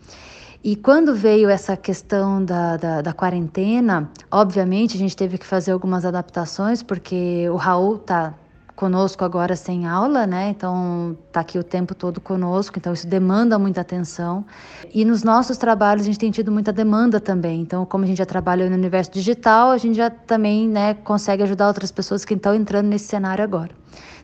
E 0.63 0.75
quando 0.75 1.15
veio 1.15 1.49
essa 1.49 1.77
questão 1.77 2.43
da, 2.43 2.77
da, 2.77 3.01
da, 3.01 3.13
quarentena, 3.13 4.09
obviamente 4.31 4.95
a 4.95 4.99
gente 4.99 5.15
teve 5.15 5.37
que 5.37 5.45
fazer 5.45 5.71
algumas 5.71 6.03
adaptações, 6.03 6.81
porque 6.81 7.47
o 7.49 7.55
Raul 7.55 7.95
está 7.97 8.33
conosco 8.75 9.25
agora 9.25 9.55
sem 9.55 9.87
aula, 9.87 10.27
né? 10.27 10.49
Então 10.49 11.17
tá 11.31 11.41
aqui 11.41 11.57
o 11.57 11.63
tempo 11.63 11.95
todo 11.95 12.21
conosco, 12.21 12.77
então 12.77 12.93
isso 12.93 13.07
demanda 13.07 13.57
muita 13.57 13.81
atenção. 13.81 14.45
E 14.93 15.03
nos 15.03 15.23
nossos 15.23 15.57
trabalhos 15.57 16.03
a 16.03 16.05
gente 16.05 16.19
tem 16.19 16.31
tido 16.31 16.51
muita 16.51 16.71
demanda 16.71 17.19
também. 17.19 17.61
Então, 17.61 17.85
como 17.85 18.03
a 18.03 18.07
gente 18.07 18.17
já 18.17 18.25
trabalha 18.25 18.69
no 18.69 18.75
universo 18.75 19.11
digital, 19.11 19.71
a 19.71 19.77
gente 19.77 19.95
já 19.95 20.09
também, 20.09 20.67
né, 20.69 20.93
consegue 20.93 21.43
ajudar 21.43 21.67
outras 21.67 21.91
pessoas 21.91 22.23
que 22.23 22.35
estão 22.35 22.53
entrando 22.53 22.87
nesse 22.87 23.05
cenário 23.05 23.43
agora. 23.43 23.71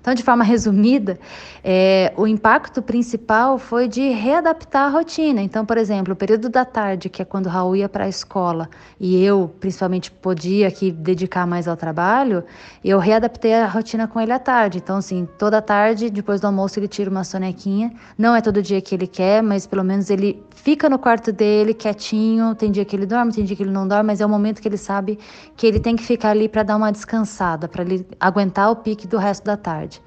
Então, 0.03 0.13
de 0.13 0.21
forma 0.21 0.43
resumida, 0.43 1.17
é, 1.63 2.11
o 2.17 2.27
impacto 2.27 2.81
principal 2.81 3.57
foi 3.57 3.87
de 3.87 4.09
readaptar 4.09 4.87
a 4.87 4.89
rotina. 4.89 5.41
Então, 5.41 5.65
por 5.65 5.77
exemplo, 5.77 6.11
o 6.11 6.15
período 6.15 6.49
da 6.49 6.65
tarde, 6.65 7.07
que 7.07 7.21
é 7.21 7.25
quando 7.25 7.45
o 7.45 7.49
Raul 7.49 7.73
ia 7.77 7.87
para 7.87 8.03
a 8.03 8.09
escola 8.09 8.69
e 8.99 9.23
eu, 9.23 9.49
principalmente, 9.61 10.11
podia 10.11 10.67
aqui 10.67 10.91
dedicar 10.91 11.47
mais 11.47 11.69
ao 11.69 11.77
trabalho, 11.77 12.43
eu 12.83 12.99
readaptei 12.99 13.53
a 13.53 13.65
rotina 13.65 14.05
com 14.05 14.19
ele 14.19 14.33
à 14.33 14.39
tarde. 14.39 14.79
Então, 14.79 14.97
assim, 14.97 15.25
toda 15.39 15.61
tarde, 15.61 16.09
depois 16.09 16.41
do 16.41 16.47
almoço, 16.47 16.77
ele 16.79 16.89
tira 16.89 17.09
uma 17.09 17.23
sonequinha. 17.23 17.93
Não 18.17 18.35
é 18.35 18.41
todo 18.41 18.61
dia 18.61 18.81
que 18.81 18.93
ele 18.93 19.07
quer, 19.07 19.41
mas 19.41 19.65
pelo 19.65 19.85
menos 19.85 20.09
ele 20.09 20.43
fica 20.53 20.89
no 20.89 20.99
quarto 20.99 21.31
dele 21.31 21.73
quietinho. 21.73 22.55
Tem 22.55 22.69
dia 22.71 22.83
que 22.83 22.93
ele 22.93 23.05
dorme, 23.05 23.31
tem 23.31 23.45
dia 23.45 23.55
que 23.55 23.63
ele 23.63 23.71
não 23.71 23.87
dorme, 23.87 24.07
mas 24.07 24.19
é 24.19 24.25
o 24.25 24.29
momento 24.29 24.61
que 24.61 24.67
ele 24.67 24.77
sabe 24.77 25.17
que 25.55 25.65
ele 25.65 25.79
tem 25.79 25.95
que 25.95 26.03
ficar 26.03 26.31
ali 26.31 26.49
para 26.49 26.63
dar 26.63 26.75
uma 26.75 26.91
descansada, 26.91 27.69
para 27.69 27.83
ele 27.83 28.05
aguentar 28.19 28.69
o 28.69 28.75
pique 28.75 29.07
do 29.07 29.17
resto 29.17 29.45
da 29.45 29.55
tarde. 29.63 30.01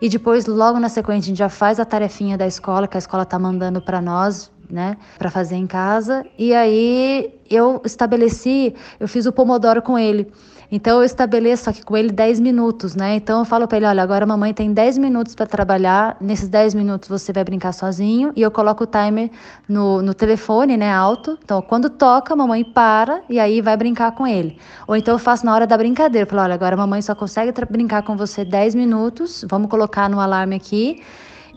E 0.00 0.08
depois, 0.08 0.46
logo 0.46 0.80
na 0.80 0.88
sequência, 0.88 1.26
a 1.26 1.28
gente 1.28 1.38
já 1.38 1.48
faz 1.48 1.78
a 1.78 1.84
tarefinha 1.84 2.36
da 2.36 2.46
escola, 2.46 2.88
que 2.88 2.96
a 2.96 2.98
escola 2.98 3.22
está 3.22 3.38
mandando 3.38 3.80
para 3.80 4.00
nós, 4.00 4.50
né, 4.70 4.96
para 5.18 5.30
fazer 5.30 5.56
em 5.56 5.66
casa. 5.66 6.24
E 6.38 6.52
aí 6.52 7.38
eu 7.48 7.80
estabeleci, 7.84 8.74
eu 8.98 9.06
fiz 9.06 9.26
o 9.26 9.32
pomodoro 9.32 9.80
com 9.82 9.98
ele. 9.98 10.32
Então 10.74 10.98
eu 10.98 11.04
estabeleço 11.04 11.70
aqui 11.70 11.84
com 11.84 11.96
ele 11.96 12.10
10 12.10 12.40
minutos, 12.40 12.96
né? 12.96 13.14
Então 13.14 13.38
eu 13.38 13.44
falo 13.44 13.68
para 13.68 13.76
ele, 13.76 13.86
olha, 13.86 14.02
agora 14.02 14.24
a 14.24 14.26
mamãe 14.26 14.52
tem 14.52 14.72
10 14.72 14.98
minutos 14.98 15.32
para 15.32 15.46
trabalhar, 15.46 16.16
nesses 16.20 16.48
10 16.48 16.74
minutos 16.74 17.08
você 17.08 17.32
vai 17.32 17.44
brincar 17.44 17.72
sozinho 17.72 18.32
e 18.34 18.42
eu 18.42 18.50
coloco 18.50 18.82
o 18.82 18.86
timer 18.88 19.30
no, 19.68 20.02
no 20.02 20.12
telefone, 20.12 20.76
né, 20.76 20.92
alto. 20.92 21.38
Então 21.44 21.62
quando 21.62 21.88
toca, 21.88 22.34
a 22.34 22.36
mamãe 22.36 22.64
para 22.64 23.22
e 23.30 23.38
aí 23.38 23.60
vai 23.60 23.76
brincar 23.76 24.10
com 24.16 24.26
ele. 24.26 24.58
Ou 24.88 24.96
então 24.96 25.14
eu 25.14 25.18
faço 25.20 25.46
na 25.46 25.54
hora 25.54 25.64
da 25.64 25.78
brincadeira, 25.78 26.28
falo, 26.28 26.42
olha, 26.42 26.54
agora 26.54 26.74
a 26.74 26.78
mamãe 26.78 27.00
só 27.00 27.14
consegue 27.14 27.52
brincar 27.70 28.02
com 28.02 28.16
você 28.16 28.44
10 28.44 28.74
minutos, 28.74 29.44
vamos 29.48 29.70
colocar 29.70 30.10
no 30.10 30.18
alarme 30.18 30.56
aqui 30.56 31.00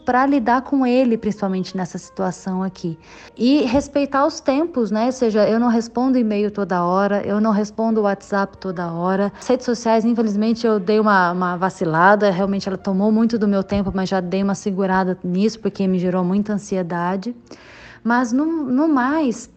para 0.07 0.25
lidar 0.25 0.61
com 0.61 0.87
ele, 0.87 1.17
principalmente 1.17 1.75
nessa 1.75 1.97
situação 1.97 2.63
aqui. 2.63 2.97
E 3.35 3.63
respeitar 3.63 4.25
os 4.25 4.39
tempos, 4.39 4.89
né? 4.89 5.07
Ou 5.07 5.11
seja, 5.11 5.45
eu 5.49 5.59
não 5.59 5.67
respondo 5.67 6.17
e-mail 6.17 6.49
toda 6.49 6.81
hora, 6.81 7.21
eu 7.27 7.41
não 7.41 7.51
respondo 7.51 8.03
WhatsApp 8.03 8.57
toda 8.57 8.89
hora. 8.89 9.33
As 9.37 9.45
redes 9.45 9.65
sociais, 9.65 10.05
infelizmente, 10.05 10.65
eu 10.65 10.79
dei 10.79 10.97
uma, 10.97 11.33
uma 11.33 11.57
vacilada, 11.57 12.31
realmente 12.31 12.69
ela 12.69 12.77
tomou 12.77 13.11
muito 13.11 13.37
do 13.37 13.49
meu 13.49 13.61
tempo, 13.61 13.91
mas 13.93 14.07
já 14.07 14.21
dei 14.21 14.41
uma 14.41 14.55
segurada 14.55 15.19
nisso, 15.21 15.59
porque 15.59 15.85
me 15.85 15.99
gerou 15.99 16.23
muita 16.23 16.53
ansiedade. 16.53 17.35
Mas 18.01 18.31
no, 18.31 18.45
no 18.45 18.87
mais, 18.87 19.49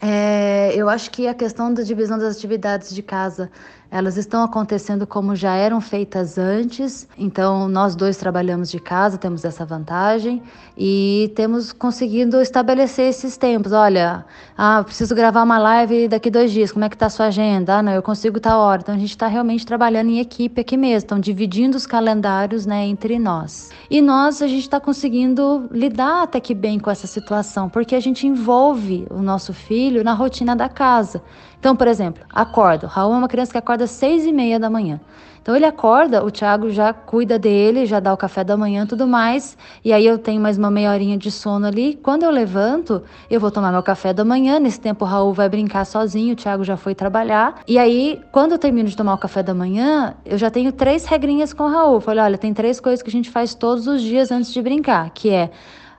é, 0.00 0.72
eu 0.74 0.88
acho 0.88 1.10
que 1.10 1.26
a 1.26 1.34
questão 1.34 1.74
da 1.74 1.82
divisão 1.82 2.18
das 2.18 2.34
atividades 2.34 2.94
de 2.94 3.02
casa 3.02 3.50
elas 3.90 4.16
estão 4.16 4.42
acontecendo 4.42 5.06
como 5.06 5.36
já 5.36 5.54
eram 5.54 5.80
feitas 5.80 6.38
antes, 6.38 7.08
então 7.16 7.68
nós 7.68 7.94
dois 7.94 8.16
trabalhamos 8.16 8.70
de 8.70 8.80
casa, 8.80 9.16
temos 9.16 9.44
essa 9.44 9.64
vantagem 9.64 10.42
e 10.76 11.32
temos 11.34 11.72
conseguido 11.72 12.40
estabelecer 12.40 13.08
esses 13.08 13.36
tempos. 13.36 13.72
Olha, 13.72 14.24
ah, 14.56 14.82
preciso 14.84 15.14
gravar 15.14 15.42
uma 15.42 15.58
live 15.58 16.08
daqui 16.08 16.30
dois 16.30 16.50
dias, 16.50 16.72
como 16.72 16.84
é 16.84 16.88
que 16.88 16.96
está 16.96 17.06
a 17.06 17.10
sua 17.10 17.26
agenda? 17.26 17.78
Ah, 17.78 17.82
não, 17.82 17.92
eu 17.92 18.02
consigo 18.02 18.40
tal 18.40 18.60
hora. 18.60 18.82
Então 18.82 18.94
a 18.94 18.98
gente 18.98 19.10
está 19.10 19.28
realmente 19.28 19.64
trabalhando 19.64 20.10
em 20.10 20.18
equipe 20.18 20.60
aqui 20.60 20.76
mesmo, 20.76 20.98
estão 20.98 21.20
dividindo 21.20 21.76
os 21.76 21.86
calendários 21.86 22.66
né, 22.66 22.86
entre 22.86 23.18
nós. 23.18 23.70
E 23.90 24.02
nós, 24.02 24.42
a 24.42 24.48
gente 24.48 24.62
está 24.62 24.80
conseguindo 24.80 25.68
lidar 25.70 26.24
até 26.24 26.40
que 26.40 26.54
bem 26.54 26.78
com 26.78 26.90
essa 26.90 27.06
situação, 27.06 27.68
porque 27.68 27.94
a 27.94 28.00
gente 28.00 28.26
envolve 28.26 29.06
o 29.10 29.22
nosso 29.22 29.52
filho 29.52 30.02
na 30.02 30.12
rotina 30.12 30.56
da 30.56 30.68
casa. 30.68 31.22
Então, 31.66 31.74
por 31.74 31.88
exemplo, 31.88 32.22
acorda. 32.32 32.86
O 32.86 32.88
Raul 32.88 33.12
é 33.12 33.18
uma 33.18 33.26
criança 33.26 33.50
que 33.50 33.58
acorda 33.58 33.82
às 33.82 33.90
seis 33.90 34.24
e 34.24 34.30
meia 34.30 34.56
da 34.56 34.70
manhã. 34.70 35.00
Então 35.42 35.56
ele 35.56 35.64
acorda, 35.64 36.24
o 36.24 36.30
Thiago 36.30 36.70
já 36.70 36.92
cuida 36.92 37.40
dele, 37.40 37.86
já 37.86 37.98
dá 37.98 38.14
o 38.14 38.16
café 38.16 38.44
da 38.44 38.56
manhã 38.56 38.86
tudo 38.86 39.04
mais. 39.04 39.58
E 39.84 39.92
aí 39.92 40.06
eu 40.06 40.16
tenho 40.16 40.40
mais 40.40 40.56
uma 40.56 40.70
meia 40.70 40.92
horinha 40.92 41.18
de 41.18 41.28
sono 41.28 41.66
ali. 41.66 41.98
Quando 42.00 42.22
eu 42.22 42.30
levanto, 42.30 43.02
eu 43.28 43.40
vou 43.40 43.50
tomar 43.50 43.72
meu 43.72 43.82
café 43.82 44.12
da 44.12 44.24
manhã. 44.24 44.60
Nesse 44.60 44.80
tempo 44.80 45.04
o 45.04 45.08
Raul 45.08 45.32
vai 45.32 45.48
brincar 45.48 45.84
sozinho, 45.84 46.34
o 46.34 46.36
Thiago 46.36 46.62
já 46.62 46.76
foi 46.76 46.94
trabalhar. 46.94 47.60
E 47.66 47.80
aí, 47.80 48.20
quando 48.30 48.52
eu 48.52 48.58
termino 48.58 48.88
de 48.88 48.96
tomar 48.96 49.14
o 49.14 49.18
café 49.18 49.42
da 49.42 49.52
manhã, 49.52 50.14
eu 50.24 50.38
já 50.38 50.52
tenho 50.52 50.70
três 50.70 51.04
regrinhas 51.04 51.52
com 51.52 51.64
o 51.64 51.68
Raul. 51.68 52.00
falei, 52.00 52.22
olha, 52.22 52.38
tem 52.38 52.54
três 52.54 52.78
coisas 52.78 53.02
que 53.02 53.08
a 53.08 53.12
gente 53.12 53.28
faz 53.28 53.56
todos 53.56 53.88
os 53.88 54.00
dias 54.02 54.30
antes 54.30 54.52
de 54.52 54.62
brincar, 54.62 55.10
que 55.10 55.30
é, 55.30 55.50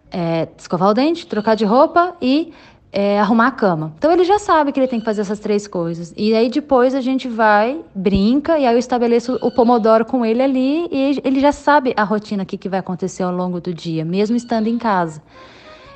é 0.10 0.48
escovar 0.58 0.92
o 0.92 0.94
dente, 0.94 1.28
trocar 1.28 1.56
de 1.56 1.66
roupa 1.66 2.16
e 2.22 2.54
é 3.00 3.20
arrumar 3.20 3.50
a 3.50 3.52
cama. 3.52 3.94
Então 3.96 4.12
ele 4.12 4.24
já 4.24 4.40
sabe 4.40 4.72
que 4.72 4.80
ele 4.80 4.88
tem 4.88 4.98
que 4.98 5.06
fazer 5.06 5.22
essas 5.22 5.38
três 5.38 5.68
coisas. 5.68 6.12
E 6.18 6.34
aí 6.34 6.50
depois 6.50 6.96
a 6.96 7.00
gente 7.00 7.28
vai, 7.28 7.80
brinca, 7.94 8.58
e 8.58 8.66
aí 8.66 8.74
eu 8.74 8.80
estabeleço 8.80 9.38
o 9.40 9.52
pomodoro 9.52 10.04
com 10.04 10.26
ele 10.26 10.42
ali, 10.42 10.88
e 10.92 11.22
ele 11.24 11.40
já 11.40 11.52
sabe 11.52 11.94
a 11.96 12.04
rotina 12.04 12.44
que, 12.44 12.58
que 12.58 12.68
vai 12.68 12.80
acontecer 12.80 13.22
ao 13.22 13.32
longo 13.32 13.62
do 13.62 13.72
dia, 13.72 14.04
mesmo 14.04 14.36
estando 14.36 14.66
em 14.66 14.80
casa. 14.80 15.22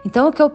Então 0.06 0.30
o 0.30 0.32
que 0.32 0.44
eu 0.44 0.52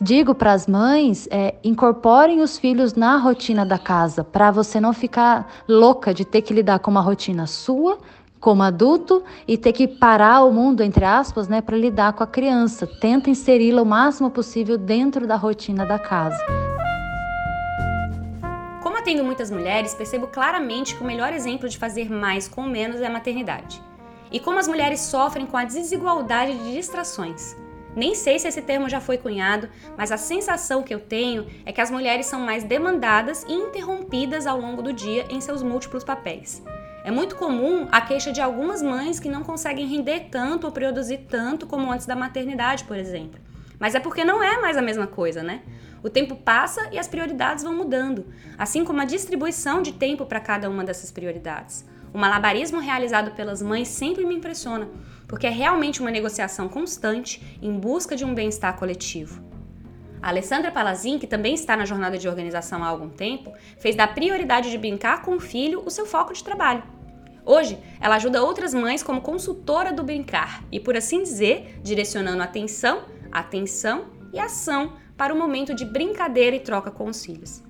digo 0.00 0.36
para 0.36 0.52
as 0.52 0.68
mães 0.68 1.26
é 1.32 1.56
incorporem 1.64 2.42
os 2.42 2.56
filhos 2.56 2.94
na 2.94 3.16
rotina 3.16 3.66
da 3.66 3.76
casa, 3.76 4.22
para 4.22 4.52
você 4.52 4.78
não 4.78 4.92
ficar 4.92 5.50
louca 5.66 6.14
de 6.14 6.24
ter 6.24 6.42
que 6.42 6.54
lidar 6.54 6.78
com 6.78 6.92
uma 6.92 7.00
rotina 7.00 7.44
sua 7.48 7.98
como 8.40 8.62
adulto 8.62 9.22
e 9.46 9.56
ter 9.56 9.72
que 9.72 9.86
parar 9.86 10.44
o 10.44 10.52
mundo 10.52 10.82
entre 10.82 11.04
aspas, 11.04 11.48
né, 11.48 11.60
para 11.60 11.76
lidar 11.76 12.12
com 12.12 12.22
a 12.22 12.26
criança. 12.26 12.86
Tenta 12.86 13.30
inseri-la 13.30 13.82
o 13.82 13.86
máximo 13.86 14.30
possível 14.30 14.78
dentro 14.78 15.26
da 15.26 15.36
rotina 15.36 15.84
da 15.84 15.98
casa. 15.98 16.38
Como 18.82 18.96
atendo 18.96 19.24
muitas 19.24 19.50
mulheres, 19.50 19.94
percebo 19.94 20.28
claramente 20.28 20.94
que 20.94 21.02
o 21.02 21.06
melhor 21.06 21.32
exemplo 21.32 21.68
de 21.68 21.78
fazer 21.78 22.10
mais 22.10 22.48
com 22.48 22.62
menos 22.62 23.00
é 23.00 23.06
a 23.06 23.10
maternidade. 23.10 23.82
E 24.30 24.38
como 24.38 24.58
as 24.58 24.68
mulheres 24.68 25.00
sofrem 25.00 25.46
com 25.46 25.56
a 25.56 25.64
desigualdade 25.64 26.56
de 26.58 26.72
distrações. 26.74 27.56
Nem 27.96 28.14
sei 28.14 28.38
se 28.38 28.46
esse 28.46 28.62
termo 28.62 28.88
já 28.88 29.00
foi 29.00 29.18
cunhado, 29.18 29.68
mas 29.96 30.12
a 30.12 30.16
sensação 30.16 30.82
que 30.82 30.94
eu 30.94 31.00
tenho 31.00 31.46
é 31.66 31.72
que 31.72 31.80
as 31.80 31.90
mulheres 31.90 32.26
são 32.26 32.38
mais 32.38 32.62
demandadas 32.62 33.44
e 33.48 33.52
interrompidas 33.52 34.46
ao 34.46 34.60
longo 34.60 34.82
do 34.82 34.92
dia 34.92 35.26
em 35.30 35.40
seus 35.40 35.62
múltiplos 35.62 36.04
papéis. 36.04 36.62
É 37.08 37.10
muito 37.10 37.36
comum 37.36 37.88
a 37.90 38.02
queixa 38.02 38.30
de 38.30 38.38
algumas 38.38 38.82
mães 38.82 39.18
que 39.18 39.30
não 39.30 39.42
conseguem 39.42 39.86
render 39.86 40.28
tanto 40.30 40.64
ou 40.64 40.70
produzir 40.70 41.24
tanto 41.26 41.66
como 41.66 41.90
antes 41.90 42.04
da 42.04 42.14
maternidade, 42.14 42.84
por 42.84 42.98
exemplo. 42.98 43.40
Mas 43.80 43.94
é 43.94 43.98
porque 43.98 44.26
não 44.26 44.42
é 44.42 44.60
mais 44.60 44.76
a 44.76 44.82
mesma 44.82 45.06
coisa, 45.06 45.42
né? 45.42 45.62
O 46.02 46.10
tempo 46.10 46.36
passa 46.36 46.86
e 46.92 46.98
as 46.98 47.08
prioridades 47.08 47.64
vão 47.64 47.74
mudando, 47.74 48.26
assim 48.58 48.84
como 48.84 49.00
a 49.00 49.06
distribuição 49.06 49.80
de 49.80 49.94
tempo 49.94 50.26
para 50.26 50.38
cada 50.38 50.68
uma 50.68 50.84
dessas 50.84 51.10
prioridades. 51.10 51.82
O 52.12 52.18
malabarismo 52.18 52.78
realizado 52.78 53.30
pelas 53.30 53.62
mães 53.62 53.88
sempre 53.88 54.26
me 54.26 54.34
impressiona, 54.34 54.86
porque 55.26 55.46
é 55.46 55.50
realmente 55.50 56.02
uma 56.02 56.10
negociação 56.10 56.68
constante 56.68 57.58
em 57.62 57.72
busca 57.72 58.14
de 58.14 58.26
um 58.26 58.34
bem-estar 58.34 58.76
coletivo. 58.76 59.42
A 60.20 60.28
Alessandra 60.28 60.70
Palazin, 60.70 61.18
que 61.18 61.26
também 61.26 61.54
está 61.54 61.74
na 61.74 61.86
jornada 61.86 62.18
de 62.18 62.28
organização 62.28 62.84
há 62.84 62.86
algum 62.86 63.08
tempo, 63.08 63.50
fez 63.78 63.96
da 63.96 64.06
prioridade 64.06 64.70
de 64.70 64.76
brincar 64.76 65.22
com 65.22 65.36
o 65.36 65.40
filho 65.40 65.82
o 65.86 65.90
seu 65.90 66.04
foco 66.04 66.34
de 66.34 66.44
trabalho. 66.44 66.97
Hoje, 67.48 67.78
ela 67.98 68.16
ajuda 68.16 68.42
outras 68.42 68.74
mães 68.74 69.02
como 69.02 69.22
consultora 69.22 69.90
do 69.90 70.02
brincar 70.02 70.62
e, 70.70 70.78
por 70.78 70.94
assim 70.94 71.22
dizer, 71.22 71.80
direcionando 71.82 72.42
atenção, 72.42 73.04
atenção 73.32 74.04
e 74.34 74.38
ação 74.38 74.92
para 75.16 75.32
o 75.32 75.38
momento 75.38 75.74
de 75.74 75.86
brincadeira 75.86 76.54
e 76.54 76.60
troca 76.60 76.90
com 76.90 77.06
os 77.06 77.24
filhos. 77.24 77.62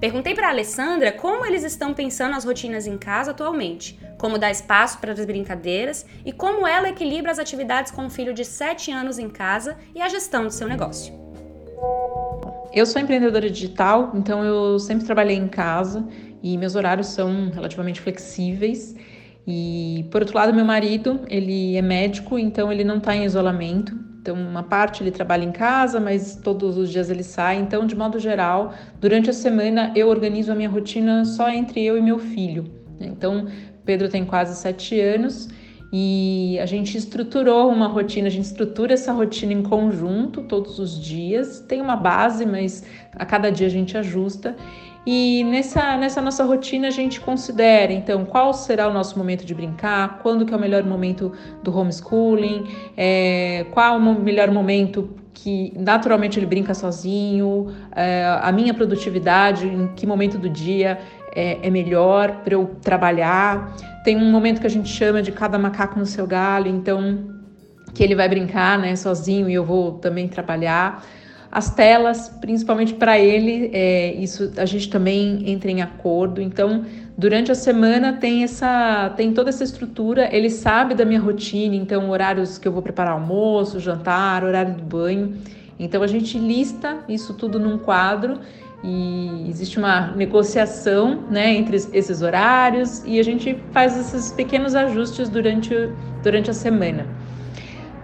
Perguntei 0.00 0.34
para 0.34 0.48
a 0.48 0.50
Alessandra 0.50 1.12
como 1.12 1.46
eles 1.46 1.62
estão 1.62 1.94
pensando 1.94 2.34
as 2.34 2.44
rotinas 2.44 2.88
em 2.88 2.98
casa 2.98 3.30
atualmente, 3.30 3.96
como 4.18 4.36
dar 4.36 4.50
espaço 4.50 4.98
para 4.98 5.12
as 5.12 5.24
brincadeiras 5.24 6.04
e 6.26 6.32
como 6.32 6.66
ela 6.66 6.88
equilibra 6.88 7.30
as 7.30 7.38
atividades 7.38 7.92
com 7.92 8.02
um 8.02 8.10
filho 8.10 8.34
de 8.34 8.44
7 8.44 8.90
anos 8.90 9.16
em 9.16 9.30
casa 9.30 9.78
e 9.94 10.02
a 10.02 10.08
gestão 10.08 10.42
do 10.42 10.50
seu 10.50 10.66
negócio. 10.66 11.14
Eu 12.72 12.84
sou 12.84 13.00
empreendedora 13.00 13.48
digital, 13.48 14.10
então 14.12 14.44
eu 14.44 14.76
sempre 14.80 15.06
trabalhei 15.06 15.36
em 15.36 15.46
casa 15.46 16.04
e 16.42 16.56
meus 16.56 16.74
horários 16.74 17.08
são 17.08 17.50
relativamente 17.50 18.00
flexíveis. 18.00 18.96
E 19.46 20.06
por 20.10 20.20
outro 20.20 20.36
lado, 20.36 20.54
meu 20.54 20.64
marido, 20.64 21.20
ele 21.28 21.76
é 21.76 21.82
médico, 21.82 22.38
então 22.38 22.70
ele 22.70 22.84
não 22.84 22.98
está 22.98 23.14
em 23.14 23.24
isolamento. 23.24 23.96
Então, 24.20 24.36
uma 24.36 24.62
parte 24.62 25.02
ele 25.02 25.10
trabalha 25.10 25.44
em 25.44 25.50
casa, 25.50 25.98
mas 25.98 26.36
todos 26.36 26.76
os 26.76 26.90
dias 26.90 27.08
ele 27.08 27.22
sai. 27.22 27.58
Então, 27.58 27.86
de 27.86 27.96
modo 27.96 28.18
geral, 28.18 28.74
durante 29.00 29.30
a 29.30 29.32
semana 29.32 29.92
eu 29.96 30.08
organizo 30.08 30.52
a 30.52 30.54
minha 30.54 30.68
rotina 30.68 31.24
só 31.24 31.48
entre 31.48 31.82
eu 31.82 31.96
e 31.96 32.02
meu 32.02 32.18
filho. 32.18 32.70
Então, 33.00 33.46
Pedro 33.84 34.10
tem 34.10 34.24
quase 34.26 34.54
sete 34.56 35.00
anos 35.00 35.48
e 35.92 36.58
a 36.60 36.66
gente 36.66 36.96
estruturou 36.96 37.68
uma 37.68 37.88
rotina, 37.88 38.28
a 38.28 38.30
gente 38.30 38.44
estrutura 38.44 38.92
essa 38.92 39.12
rotina 39.12 39.52
em 39.52 39.62
conjunto 39.62 40.42
todos 40.42 40.78
os 40.78 41.00
dias. 41.02 41.60
Tem 41.60 41.80
uma 41.80 41.96
base, 41.96 42.46
mas 42.46 42.84
a 43.12 43.24
cada 43.24 43.50
dia 43.50 43.66
a 43.66 43.70
gente 43.70 43.96
ajusta. 43.96 44.54
E 45.06 45.42
nessa, 45.44 45.96
nessa 45.96 46.20
nossa 46.20 46.44
rotina 46.44 46.88
a 46.88 46.90
gente 46.90 47.20
considera, 47.20 47.92
então, 47.92 48.24
qual 48.24 48.52
será 48.52 48.86
o 48.86 48.92
nosso 48.92 49.16
momento 49.18 49.46
de 49.46 49.54
brincar, 49.54 50.18
quando 50.22 50.44
que 50.44 50.52
é 50.52 50.56
o 50.56 50.60
melhor 50.60 50.84
momento 50.84 51.32
do 51.62 51.76
homeschooling, 51.76 52.64
é, 52.96 53.64
qual 53.72 53.96
o 53.96 54.20
melhor 54.20 54.50
momento 54.50 55.08
que 55.32 55.72
naturalmente 55.74 56.38
ele 56.38 56.44
brinca 56.44 56.74
sozinho, 56.74 57.74
é, 57.96 58.26
a 58.42 58.52
minha 58.52 58.74
produtividade, 58.74 59.66
em 59.66 59.88
que 59.94 60.06
momento 60.06 60.36
do 60.36 60.50
dia 60.50 60.98
é, 61.34 61.66
é 61.66 61.70
melhor 61.70 62.42
para 62.44 62.54
eu 62.54 62.76
trabalhar. 62.82 63.74
Tem 64.04 64.16
um 64.16 64.30
momento 64.30 64.60
que 64.60 64.66
a 64.66 64.70
gente 64.70 64.88
chama 64.88 65.22
de 65.22 65.32
cada 65.32 65.58
macaco 65.58 65.98
no 65.98 66.04
seu 66.04 66.26
galho, 66.26 66.68
então 66.68 67.40
que 67.94 68.02
ele 68.02 68.14
vai 68.14 68.28
brincar 68.28 68.78
né, 68.78 68.94
sozinho 68.96 69.48
e 69.48 69.54
eu 69.54 69.64
vou 69.64 69.92
também 69.92 70.28
trabalhar. 70.28 71.02
As 71.52 71.74
telas, 71.74 72.28
principalmente 72.40 72.94
para 72.94 73.18
ele, 73.18 73.70
é, 73.72 74.14
isso 74.14 74.52
a 74.56 74.64
gente 74.64 74.88
também 74.88 75.50
entra 75.50 75.68
em 75.68 75.82
acordo. 75.82 76.40
Então, 76.40 76.84
durante 77.18 77.50
a 77.50 77.56
semana 77.56 78.12
tem 78.12 78.44
essa, 78.44 79.12
tem 79.16 79.32
toda 79.32 79.48
essa 79.48 79.64
estrutura. 79.64 80.28
Ele 80.34 80.48
sabe 80.48 80.94
da 80.94 81.04
minha 81.04 81.20
rotina, 81.20 81.74
então 81.74 82.08
horários 82.08 82.56
que 82.56 82.68
eu 82.68 82.72
vou 82.72 82.82
preparar 82.82 83.14
almoço, 83.14 83.80
jantar, 83.80 84.44
horário 84.44 84.74
do 84.74 84.82
banho. 84.84 85.38
Então 85.76 86.02
a 86.02 86.06
gente 86.06 86.38
lista 86.38 86.98
isso 87.08 87.34
tudo 87.34 87.58
num 87.58 87.78
quadro 87.78 88.38
e 88.84 89.46
existe 89.48 89.78
uma 89.78 90.12
negociação 90.12 91.24
né, 91.30 91.54
entre 91.54 91.76
esses 91.76 92.22
horários 92.22 93.02
e 93.04 93.18
a 93.18 93.22
gente 93.22 93.58
faz 93.72 93.96
esses 93.96 94.30
pequenos 94.30 94.74
ajustes 94.74 95.28
durante, 95.28 95.74
durante 96.22 96.50
a 96.50 96.54
semana. 96.54 97.06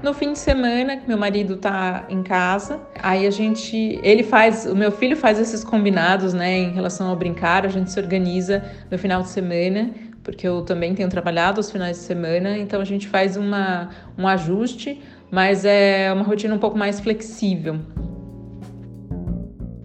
No 0.07 0.15
fim 0.15 0.35
de 0.35 0.39
semana, 0.39 1.03
meu 1.05 1.19
marido 1.19 1.57
tá 1.57 2.05
em 2.09 2.23
casa, 2.23 2.81
aí 3.03 3.27
a 3.27 3.31
gente, 3.33 3.99
ele 4.05 4.23
faz, 4.23 4.65
o 4.65 4.77
meu 4.77 4.93
filho 4.93 5.17
faz 5.17 5.37
esses 5.37 5.65
combinados, 5.65 6.33
né, 6.33 6.57
em 6.59 6.71
relação 6.71 7.09
ao 7.09 7.17
brincar, 7.17 7.67
a 7.67 7.69
gente 7.69 7.91
se 7.91 7.99
organiza 7.99 8.63
no 8.89 8.97
final 8.97 9.23
de 9.23 9.31
semana, 9.31 9.91
porque 10.23 10.47
eu 10.47 10.63
também 10.63 10.95
tenho 10.95 11.09
trabalhado 11.09 11.59
aos 11.59 11.73
finais 11.73 11.97
de 11.97 12.05
semana, 12.05 12.57
então 12.57 12.81
a 12.81 12.85
gente 12.85 13.09
faz 13.09 13.37
uma, 13.37 13.89
um 14.17 14.29
ajuste, 14.29 15.03
mas 15.29 15.65
é 15.65 16.13
uma 16.13 16.23
rotina 16.23 16.55
um 16.55 16.59
pouco 16.59 16.79
mais 16.79 17.01
flexível. 17.01 17.81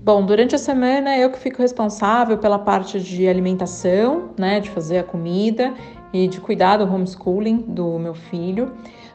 Bom, 0.04 0.24
durante 0.24 0.54
a 0.54 0.60
semana 0.60 1.18
eu 1.18 1.32
que 1.32 1.40
fico 1.40 1.64
responsável 1.64 2.38
pela 2.38 2.60
parte 2.60 3.00
de 3.00 3.28
alimentação, 3.28 4.36
né, 4.38 4.60
de 4.60 4.70
fazer 4.70 5.00
a 5.00 5.04
comida 5.04 5.74
e 6.14 6.28
de 6.28 6.40
cuidar 6.40 6.78
do 6.78 6.84
homeschooling 6.84 7.58
do 7.68 7.98
meu 7.98 8.14
filho. 8.14 8.72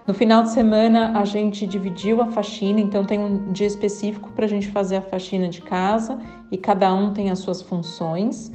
No 0.06 0.14
final 0.14 0.44
de 0.44 0.50
semana 0.50 1.18
a 1.18 1.24
gente 1.24 1.66
dividiu 1.66 2.22
a 2.22 2.26
faxina, 2.26 2.78
então 2.80 3.04
tem 3.04 3.18
um 3.18 3.50
dia 3.52 3.66
específico 3.66 4.30
para 4.30 4.44
a 4.44 4.48
gente 4.48 4.68
fazer 4.68 4.96
a 4.98 5.02
faxina 5.02 5.48
de 5.48 5.60
casa 5.60 6.16
e 6.50 6.56
cada 6.56 6.94
um 6.94 7.12
tem 7.12 7.28
as 7.28 7.40
suas 7.40 7.60
funções. 7.60 8.52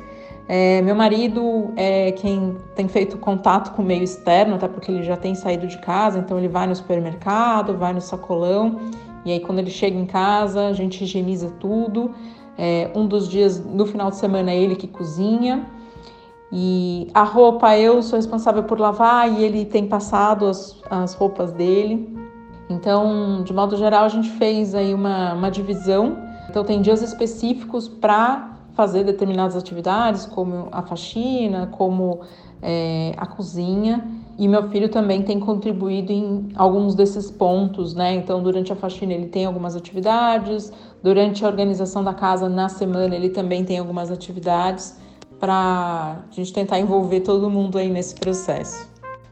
É, 0.48 0.82
meu 0.82 0.96
marido 0.96 1.74
é 1.76 2.14
quem 2.14 2.56
tem 2.74 2.88
feito 2.88 3.18
contato 3.18 3.76
com 3.76 3.82
o 3.82 3.86
meio 3.86 4.02
externo, 4.02 4.56
até 4.56 4.68
porque 4.70 4.90
ele 4.90 5.04
já 5.04 5.18
tem 5.18 5.36
saído 5.36 5.68
de 5.68 5.78
casa, 5.80 6.20
então 6.20 6.38
ele 6.38 6.48
vai 6.48 6.66
no 6.68 6.76
supermercado, 6.76 7.78
vai 7.78 7.92
no 7.92 8.02
sacolão, 8.02 8.80
e 9.26 9.34
aí 9.34 9.40
quando 9.42 9.60
ele 9.60 9.70
chega 9.70 9.98
em 9.98 10.06
casa 10.06 10.68
a 10.68 10.74
gente 10.74 11.04
higieniza 11.04 11.52
tudo. 11.60 12.12
É, 12.58 12.90
um 12.96 13.06
dos 13.06 13.28
dias 13.28 13.64
no 13.64 13.86
final 13.86 14.10
de 14.10 14.16
semana 14.16 14.52
é 14.52 14.58
ele 14.58 14.76
que 14.78 14.88
cozinha. 14.88 15.66
E 16.52 17.08
a 17.14 17.24
roupa 17.24 17.78
eu 17.78 18.04
sou 18.04 18.18
responsável 18.18 18.64
por 18.64 18.78
lavar 18.78 19.32
e 19.32 19.44
ele 19.44 19.64
tem 19.64 19.88
passado 19.88 20.48
as, 20.48 20.76
as 20.90 21.14
roupas 21.14 21.54
dele. 21.54 22.14
Então, 22.70 23.42
de 23.44 23.54
modo 23.54 23.78
geral, 23.78 24.04
a 24.04 24.10
gente 24.10 24.30
fez 24.32 24.76
aí 24.76 24.94
uma, 24.94 25.34
uma 25.34 25.50
divisão. 25.50 26.18
Então, 26.50 26.64
tem 26.64 26.82
dias 26.82 27.02
específicos 27.02 27.88
para 27.88 28.58
fazer 28.74 29.04
determinadas 29.04 29.56
atividades, 29.56 30.26
como 30.26 30.68
a 30.72 30.82
faxina, 30.82 31.68
como 31.68 32.22
é, 32.62 33.14
a 33.16 33.26
cozinha. 33.26 34.06
E 34.38 34.48
meu 34.48 34.70
filho 34.70 34.90
também 34.90 35.22
tem 35.22 35.40
contribuído 35.40 36.12
em 36.12 36.50
alguns 36.56 36.96
desses 36.96 37.30
pontos, 37.30 37.94
né? 37.94 38.14
Então, 38.16 38.42
durante 38.42 38.74
a 38.74 38.76
faxina, 38.76 39.14
ele 39.14 39.28
tem 39.28 39.46
algumas 39.46 39.76
atividades, 39.76 40.72
durante 41.04 41.46
a 41.46 41.48
organização 41.48 42.04
da 42.04 42.14
casa 42.14 42.50
na 42.50 42.68
semana, 42.68 43.16
ele 43.16 43.30
também 43.30 43.64
tem 43.64 43.78
algumas 43.78 44.12
atividades 44.12 45.00
para 45.42 46.20
a 46.30 46.32
gente 46.32 46.54
tentar 46.54 46.80
envolver 46.80 47.22
todo 47.22 47.50
mundo 47.50 47.80
aí 47.80 47.90
nesse 47.90 48.14
processo. 48.14 48.88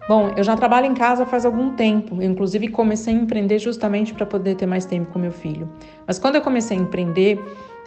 Bom, 0.09 0.31
eu 0.35 0.43
já 0.43 0.57
trabalho 0.57 0.87
em 0.87 0.95
casa 0.95 1.23
faz 1.23 1.45
algum 1.45 1.75
tempo, 1.75 2.15
eu, 2.19 2.31
inclusive 2.31 2.67
comecei 2.69 3.13
a 3.13 3.17
empreender 3.17 3.59
justamente 3.59 4.11
para 4.11 4.25
poder 4.25 4.55
ter 4.55 4.65
mais 4.65 4.83
tempo 4.83 5.11
com 5.13 5.19
meu 5.19 5.31
filho. 5.31 5.69
Mas 6.07 6.17
quando 6.17 6.33
eu 6.33 6.41
comecei 6.41 6.75
a 6.75 6.81
empreender, 6.81 7.39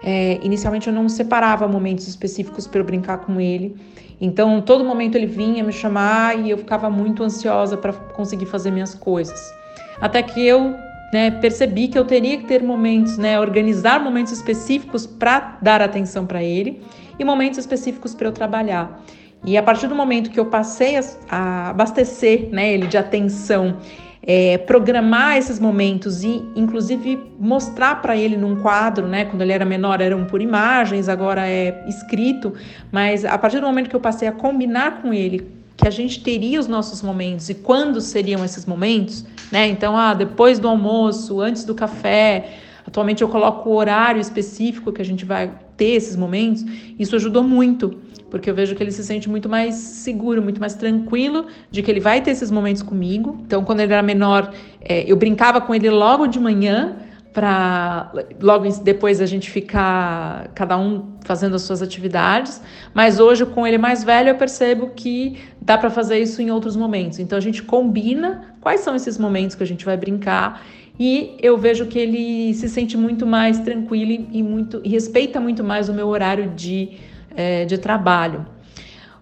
é, 0.05 0.39
inicialmente 0.41 0.87
eu 0.87 0.95
não 0.95 1.09
separava 1.09 1.67
momentos 1.67 2.07
específicos 2.07 2.65
para 2.65 2.79
eu 2.79 2.85
brincar 2.85 3.19
com 3.19 3.41
ele. 3.41 3.75
Então, 4.21 4.61
todo 4.61 4.85
momento 4.85 5.17
ele 5.17 5.27
vinha 5.27 5.65
me 5.65 5.73
chamar 5.73 6.39
e 6.39 6.49
eu 6.49 6.59
ficava 6.59 6.89
muito 6.89 7.25
ansiosa 7.25 7.77
para 7.77 7.93
conseguir 7.93 8.47
fazer 8.47 8.71
minhas 8.71 8.95
coisas. 8.95 9.53
Até 10.01 10.23
que 10.23 10.47
eu 10.47 10.77
né, 11.13 11.33
percebi 11.33 11.89
que 11.89 11.99
eu 11.99 12.05
teria 12.05 12.39
que 12.39 12.45
ter 12.45 12.63
momentos, 12.63 13.19
né, 13.19 13.41
organizar 13.41 13.99
momentos 13.99 14.33
específicos 14.33 15.09
para 15.09 15.59
dar 15.61 15.83
atenção 15.83 16.25
para 16.25 16.41
ele 16.41 16.81
e 17.23 17.25
momentos 17.25 17.59
específicos 17.59 18.15
para 18.15 18.29
eu 18.29 18.33
trabalhar. 18.33 19.03
E 19.45 19.57
a 19.57 19.63
partir 19.63 19.89
do 19.89 19.95
momento 19.95 20.31
que 20.31 20.39
eu 20.39 20.47
passei 20.47 20.97
a, 20.97 21.03
a 21.29 21.71
abastecer 21.71 22.49
né, 22.51 22.73
ele 22.73 22.87
de 22.87 22.97
atenção, 22.97 23.79
é, 24.25 24.57
programar 24.59 25.37
esses 25.37 25.59
momentos 25.59 26.23
e, 26.23 26.45
inclusive, 26.55 27.19
mostrar 27.41 28.01
para 28.01 28.17
ele 28.17 28.37
num 28.37 28.57
quadro, 28.63 29.09
né? 29.09 29.25
Quando 29.25 29.43
ele 29.43 29.53
era 29.53 29.65
menor 29.65 30.01
eram 30.01 30.25
por 30.25 30.41
imagens, 30.41 31.09
agora 31.09 31.49
é 31.49 31.85
escrito, 31.89 32.55
mas 32.93 33.25
a 33.25 33.37
partir 33.37 33.59
do 33.59 33.67
momento 33.67 33.91
que 33.91 33.97
eu 33.97 34.01
passei 34.01 34.29
a 34.29 34.33
combinar 34.33 35.03
com 35.03 35.13
ele 35.13 35.51
que 35.77 35.89
a 35.89 35.91
gente 35.91 36.23
teria 36.23 36.61
os 36.61 36.69
nossos 36.69 37.03
momentos 37.03 37.49
e 37.49 37.55
quando 37.55 38.01
seriam 38.01 38.45
esses 38.45 38.65
momentos, 38.65 39.25
né? 39.51 39.67
Então, 39.67 39.97
ah, 39.97 40.15
depois 40.15 40.61
do 40.61 40.69
almoço, 40.69 41.41
antes 41.41 41.65
do 41.65 41.75
café. 41.75 42.59
Atualmente 42.87 43.23
eu 43.23 43.29
coloco 43.29 43.71
o 43.71 43.75
horário 43.75 44.21
específico 44.21 44.93
que 44.93 45.01
a 45.01 45.05
gente 45.05 45.25
vai 45.25 45.53
ter 45.77 45.91
esses 45.91 46.17
momentos. 46.17 46.65
Isso 46.99 47.17
ajudou 47.17 47.43
muito, 47.43 48.01
porque 48.31 48.51
eu 48.51 48.55
vejo 48.55 48.75
que 48.75 48.83
ele 48.83 48.93
se 48.93 49.05
sente 49.05 49.29
muito 49.29 49.49
mais 49.49 49.75
seguro, 49.75 50.43
muito 50.43 50.61
mais 50.61 50.75
tranquilo 50.75 51.47
de 51.71 51.83
que 51.83 51.91
ele 51.91 52.01
vai 52.01 52.21
ter 52.21 52.31
esses 52.31 52.51
momentos 52.51 52.83
comigo. 52.83 53.39
Então, 53.47 53.65
quando 53.65 53.81
ele 53.81 53.93
era 53.93 54.03
menor, 54.03 54.53
é, 54.81 55.11
eu 55.11 55.17
brincava 55.17 55.61
com 55.61 55.75
ele 55.75 55.91
logo 55.91 56.27
de 56.27 56.39
manhã 56.39 56.97
para 57.33 58.13
logo 58.41 58.69
depois 58.83 59.21
a 59.21 59.27
gente 59.27 59.51
ficar 59.51 60.49
cada 60.55 60.77
um 60.77 61.15
fazendo 61.25 61.57
as 61.57 61.63
suas 61.63 61.81
atividades, 61.81 62.61
mas 62.93 63.19
hoje 63.19 63.47
com 63.47 63.67
ele 63.67 63.79
mais 63.79 64.05
velho 64.05 64.29
eu 64.29 64.35
percebo 64.35 64.91
que 64.91 65.39
dá 65.61 65.79
para 65.79 65.89
fazer 65.89 66.19
isso 66.19 66.43
em 66.43 66.51
outros 66.51 66.77
momentos. 66.77 67.19
Então 67.19 67.39
a 67.39 67.41
gente 67.41 67.63
combina 67.63 68.55
quais 68.61 68.81
são 68.81 68.95
esses 68.95 69.17
momentos 69.17 69.57
que 69.57 69.63
a 69.63 69.67
gente 69.67 69.85
vai 69.85 69.97
brincar 69.97 70.63
e 71.05 71.37
eu 71.43 71.59
vejo 71.59 71.87
que 71.87 71.99
ele 71.99 72.55
se 72.55 72.69
sente 72.69 72.97
muito 72.97 73.27
mais 73.27 73.59
tranquilo 73.59 74.25
e 74.31 74.41
muito 74.41 74.81
e 74.85 74.89
respeita 74.89 75.41
muito 75.41 75.65
mais 75.65 75.89
o 75.89 75.93
meu 75.93 76.07
horário 76.07 76.51
de, 76.51 76.91
é, 77.35 77.65
de 77.65 77.77
trabalho. 77.77 78.47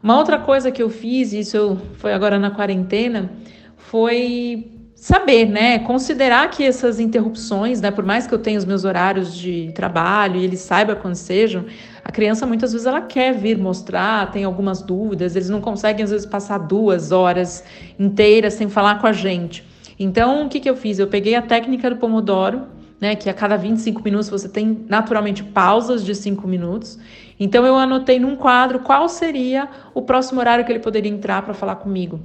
Uma 0.03 0.19
outra 0.19 0.39
coisa 0.39 0.71
que 0.71 0.83
eu 0.83 0.91
fiz, 0.91 1.33
isso 1.33 1.79
foi 1.95 2.13
agora 2.13 2.39
na 2.39 2.51
quarentena, 2.51 3.31
foi 3.79 4.73
saber, 4.95 5.47
né, 5.47 5.79
considerar 5.79 6.51
que 6.51 6.63
essas 6.63 7.01
interrupções, 7.01 7.81
né, 7.81 7.91
por 7.91 8.05
mais 8.05 8.27
que 8.27 8.35
eu 8.35 8.39
tenha 8.39 8.59
os 8.59 8.67
meus 8.67 8.85
horários 8.85 9.35
de 9.35 9.73
trabalho 9.75 10.37
e 10.39 10.45
ele 10.45 10.59
saiba 10.59 10.95
quando 10.95 11.15
sejam, 11.15 11.65
a 12.05 12.13
criança 12.13 12.47
muitas 12.47 12.73
vezes 12.73 12.87
ela 12.87 13.01
quer 13.01 13.33
vir 13.33 13.57
mostrar, 13.57 14.31
tem 14.31 14.45
algumas 14.45 14.83
dúvidas, 14.83 15.35
eles 15.35 15.49
não 15.49 15.63
conseguem 15.63 16.05
às 16.05 16.11
vezes 16.11 16.27
passar 16.27 16.59
duas 16.59 17.11
horas 17.11 17.65
inteiras 17.99 18.53
sem 18.53 18.69
falar 18.69 19.01
com 19.01 19.07
a 19.07 19.13
gente. 19.15 19.70
Então, 20.03 20.47
o 20.47 20.49
que, 20.49 20.59
que 20.59 20.71
eu 20.71 20.75
fiz? 20.75 20.99
Eu 20.99 21.09
peguei 21.09 21.35
a 21.35 21.43
técnica 21.43 21.91
do 21.91 21.97
Pomodoro, 21.97 22.63
né, 22.99 23.15
que 23.15 23.29
a 23.29 23.35
cada 23.35 23.55
25 23.59 24.03
minutos 24.03 24.31
você 24.31 24.49
tem 24.49 24.87
naturalmente 24.89 25.45
pausas 25.45 26.03
de 26.03 26.15
5 26.15 26.49
minutos. 26.49 26.99
Então, 27.39 27.67
eu 27.67 27.77
anotei 27.77 28.19
num 28.19 28.35
quadro 28.35 28.79
qual 28.79 29.11
seria 29.11 29.69
o 29.93 30.01
próximo 30.01 30.41
horário 30.41 30.65
que 30.65 30.73
ele 30.73 30.79
poderia 30.79 31.13
entrar 31.13 31.43
para 31.43 31.53
falar 31.53 31.77
comigo. 31.77 32.19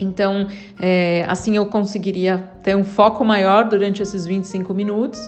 Então, 0.00 0.48
é, 0.80 1.26
assim 1.28 1.56
eu 1.56 1.66
conseguiria 1.66 2.50
ter 2.62 2.74
um 2.74 2.84
foco 2.84 3.22
maior 3.24 3.64
durante 3.64 4.02
esses 4.02 4.24
25 4.24 4.72
minutos 4.72 5.20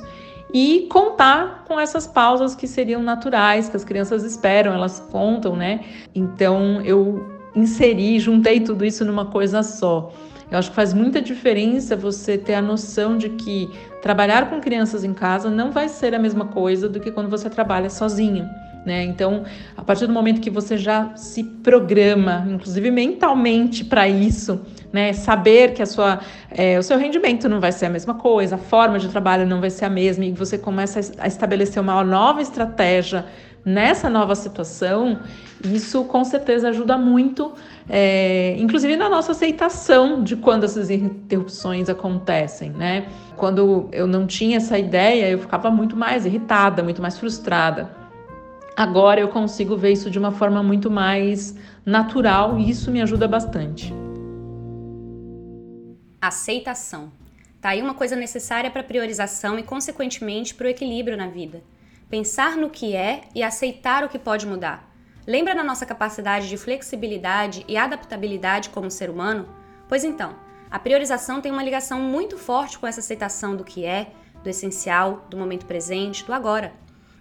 e 0.54 0.86
contar 0.90 1.64
com 1.68 1.78
essas 1.78 2.06
pausas 2.06 2.54
que 2.54 2.66
seriam 2.66 3.02
naturais, 3.02 3.68
que 3.68 3.76
as 3.76 3.84
crianças 3.84 4.24
esperam, 4.24 4.72
elas 4.72 5.00
contam, 5.10 5.54
né? 5.54 5.80
Então, 6.14 6.80
eu 6.80 7.26
inseri, 7.54 8.18
juntei 8.18 8.60
tudo 8.60 8.86
isso 8.86 9.04
numa 9.04 9.26
coisa 9.26 9.62
só. 9.62 10.10
Eu 10.50 10.58
acho 10.58 10.70
que 10.70 10.76
faz 10.76 10.94
muita 10.94 11.20
diferença 11.20 11.94
você 11.94 12.38
ter 12.38 12.54
a 12.54 12.62
noção 12.62 13.18
de 13.18 13.28
que 13.30 13.68
trabalhar 14.00 14.48
com 14.48 14.60
crianças 14.60 15.04
em 15.04 15.12
casa 15.12 15.50
não 15.50 15.70
vai 15.70 15.88
ser 15.88 16.14
a 16.14 16.18
mesma 16.18 16.46
coisa 16.46 16.88
do 16.88 16.98
que 17.00 17.10
quando 17.10 17.28
você 17.28 17.50
trabalha 17.50 17.90
sozinho. 17.90 18.48
Né? 18.86 19.04
Então, 19.04 19.44
a 19.76 19.82
partir 19.82 20.06
do 20.06 20.12
momento 20.12 20.40
que 20.40 20.48
você 20.48 20.78
já 20.78 21.14
se 21.14 21.44
programa, 21.44 22.46
inclusive 22.48 22.90
mentalmente, 22.90 23.84
para 23.84 24.08
isso, 24.08 24.64
né? 24.90 25.12
saber 25.12 25.74
que 25.74 25.82
a 25.82 25.86
sua, 25.86 26.20
é, 26.50 26.78
o 26.78 26.82
seu 26.82 26.96
rendimento 26.96 27.48
não 27.50 27.60
vai 27.60 27.70
ser 27.70 27.86
a 27.86 27.90
mesma 27.90 28.14
coisa, 28.14 28.54
a 28.54 28.58
forma 28.58 28.98
de 28.98 29.08
trabalho 29.08 29.46
não 29.46 29.60
vai 29.60 29.68
ser 29.68 29.84
a 29.84 29.90
mesma, 29.90 30.24
e 30.24 30.32
você 30.32 30.56
começa 30.56 31.00
a 31.18 31.26
estabelecer 31.26 31.82
uma 31.82 32.02
nova 32.02 32.40
estratégia 32.40 33.26
nessa 33.64 34.08
nova 34.08 34.34
situação, 34.34 35.20
isso 35.64 36.04
com 36.04 36.24
certeza 36.24 36.68
ajuda 36.68 36.96
muito, 36.96 37.52
é, 37.88 38.56
inclusive 38.58 38.96
na 38.96 39.08
nossa 39.08 39.32
aceitação 39.32 40.22
de 40.22 40.36
quando 40.36 40.64
essas 40.64 40.90
interrupções 40.90 41.88
acontecem, 41.88 42.70
né? 42.70 43.08
Quando 43.36 43.88
eu 43.92 44.06
não 44.06 44.26
tinha 44.26 44.56
essa 44.56 44.78
ideia, 44.78 45.28
eu 45.28 45.38
ficava 45.38 45.70
muito 45.70 45.96
mais 45.96 46.26
irritada, 46.26 46.82
muito 46.82 47.02
mais 47.02 47.18
frustrada. 47.18 47.90
Agora 48.76 49.20
eu 49.20 49.28
consigo 49.28 49.76
ver 49.76 49.92
isso 49.92 50.08
de 50.10 50.18
uma 50.18 50.30
forma 50.30 50.62
muito 50.62 50.90
mais 50.90 51.56
natural 51.84 52.58
e 52.58 52.70
isso 52.70 52.90
me 52.90 53.02
ajuda 53.02 53.26
bastante. 53.26 53.92
Aceitação. 56.20 57.10
Tá 57.60 57.70
aí 57.70 57.82
uma 57.82 57.94
coisa 57.94 58.14
necessária 58.14 58.70
para 58.70 58.84
priorização 58.84 59.58
e, 59.58 59.64
consequentemente, 59.64 60.54
para 60.54 60.66
o 60.66 60.70
equilíbrio 60.70 61.16
na 61.16 61.26
vida. 61.26 61.60
Pensar 62.10 62.56
no 62.56 62.70
que 62.70 62.96
é 62.96 63.24
e 63.34 63.42
aceitar 63.42 64.02
o 64.02 64.08
que 64.08 64.18
pode 64.18 64.46
mudar. 64.46 64.90
Lembra 65.26 65.54
da 65.54 65.62
nossa 65.62 65.84
capacidade 65.84 66.48
de 66.48 66.56
flexibilidade 66.56 67.66
e 67.68 67.76
adaptabilidade 67.76 68.70
como 68.70 68.90
ser 68.90 69.10
humano? 69.10 69.46
Pois 69.86 70.04
então, 70.04 70.34
a 70.70 70.78
priorização 70.78 71.42
tem 71.42 71.52
uma 71.52 71.62
ligação 71.62 72.00
muito 72.00 72.38
forte 72.38 72.78
com 72.78 72.86
essa 72.86 73.00
aceitação 73.00 73.54
do 73.54 73.62
que 73.62 73.84
é, 73.84 74.12
do 74.42 74.48
essencial, 74.48 75.26
do 75.28 75.36
momento 75.36 75.66
presente, 75.66 76.24
do 76.24 76.32
agora. 76.32 76.72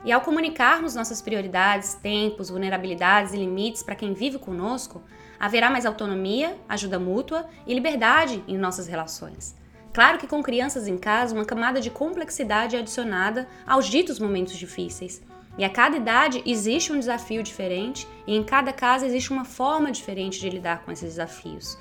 E 0.06 0.12
ao 0.14 0.22
comunicarmos 0.22 0.96
nossas 0.96 1.22
prioridades, 1.22 1.96
tempos, 1.96 2.50
vulnerabilidades 2.50 3.34
e 3.34 3.38
limites 3.38 3.84
para 3.84 3.96
quem 3.96 4.14
vive 4.14 4.40
conosco, 4.40 5.04
haverá 5.38 5.70
mais 5.70 5.86
autonomia, 5.86 6.58
ajuda 6.70 6.98
mútua 6.98 7.46
e 7.66 7.74
liberdade 7.74 8.42
em 8.48 8.58
nossas 8.58 8.88
relações. 8.88 9.54
Claro 9.98 10.20
que 10.20 10.28
com 10.28 10.44
crianças 10.44 10.88
em 10.88 10.96
casa, 10.96 11.34
uma 11.34 11.44
camada 11.44 11.82
de 11.82 11.90
complexidade 11.90 12.76
é 12.76 12.80
adicionada 12.80 13.48
aos 13.66 13.88
ditos 13.88 14.20
momentos 14.20 14.56
difíceis. 14.56 15.24
E 15.58 15.66
a 15.66 15.72
cada 15.72 15.98
idade 15.98 16.44
existe 16.46 16.94
um 16.94 17.00
desafio 17.00 17.42
diferente 17.42 18.08
e 18.28 18.36
em 18.36 18.44
cada 18.44 18.72
casa 18.72 19.08
existe 19.08 19.32
uma 19.34 19.44
forma 19.44 19.92
diferente 19.92 20.40
de 20.40 20.52
lidar 20.52 20.84
com 20.84 20.92
esses 20.92 21.10
desafios. 21.10 21.80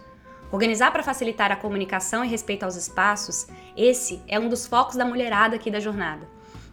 Organizar 0.50 0.90
para 0.92 1.02
facilitar 1.02 1.52
a 1.52 1.56
comunicação 1.56 2.24
e 2.24 2.28
respeito 2.28 2.62
aos 2.62 2.74
espaços, 2.74 3.48
esse 3.76 4.22
é 4.26 4.40
um 4.40 4.48
dos 4.48 4.66
focos 4.66 4.96
da 4.96 5.04
mulherada 5.04 5.56
aqui 5.56 5.70
da 5.70 5.78
jornada. 5.78 6.26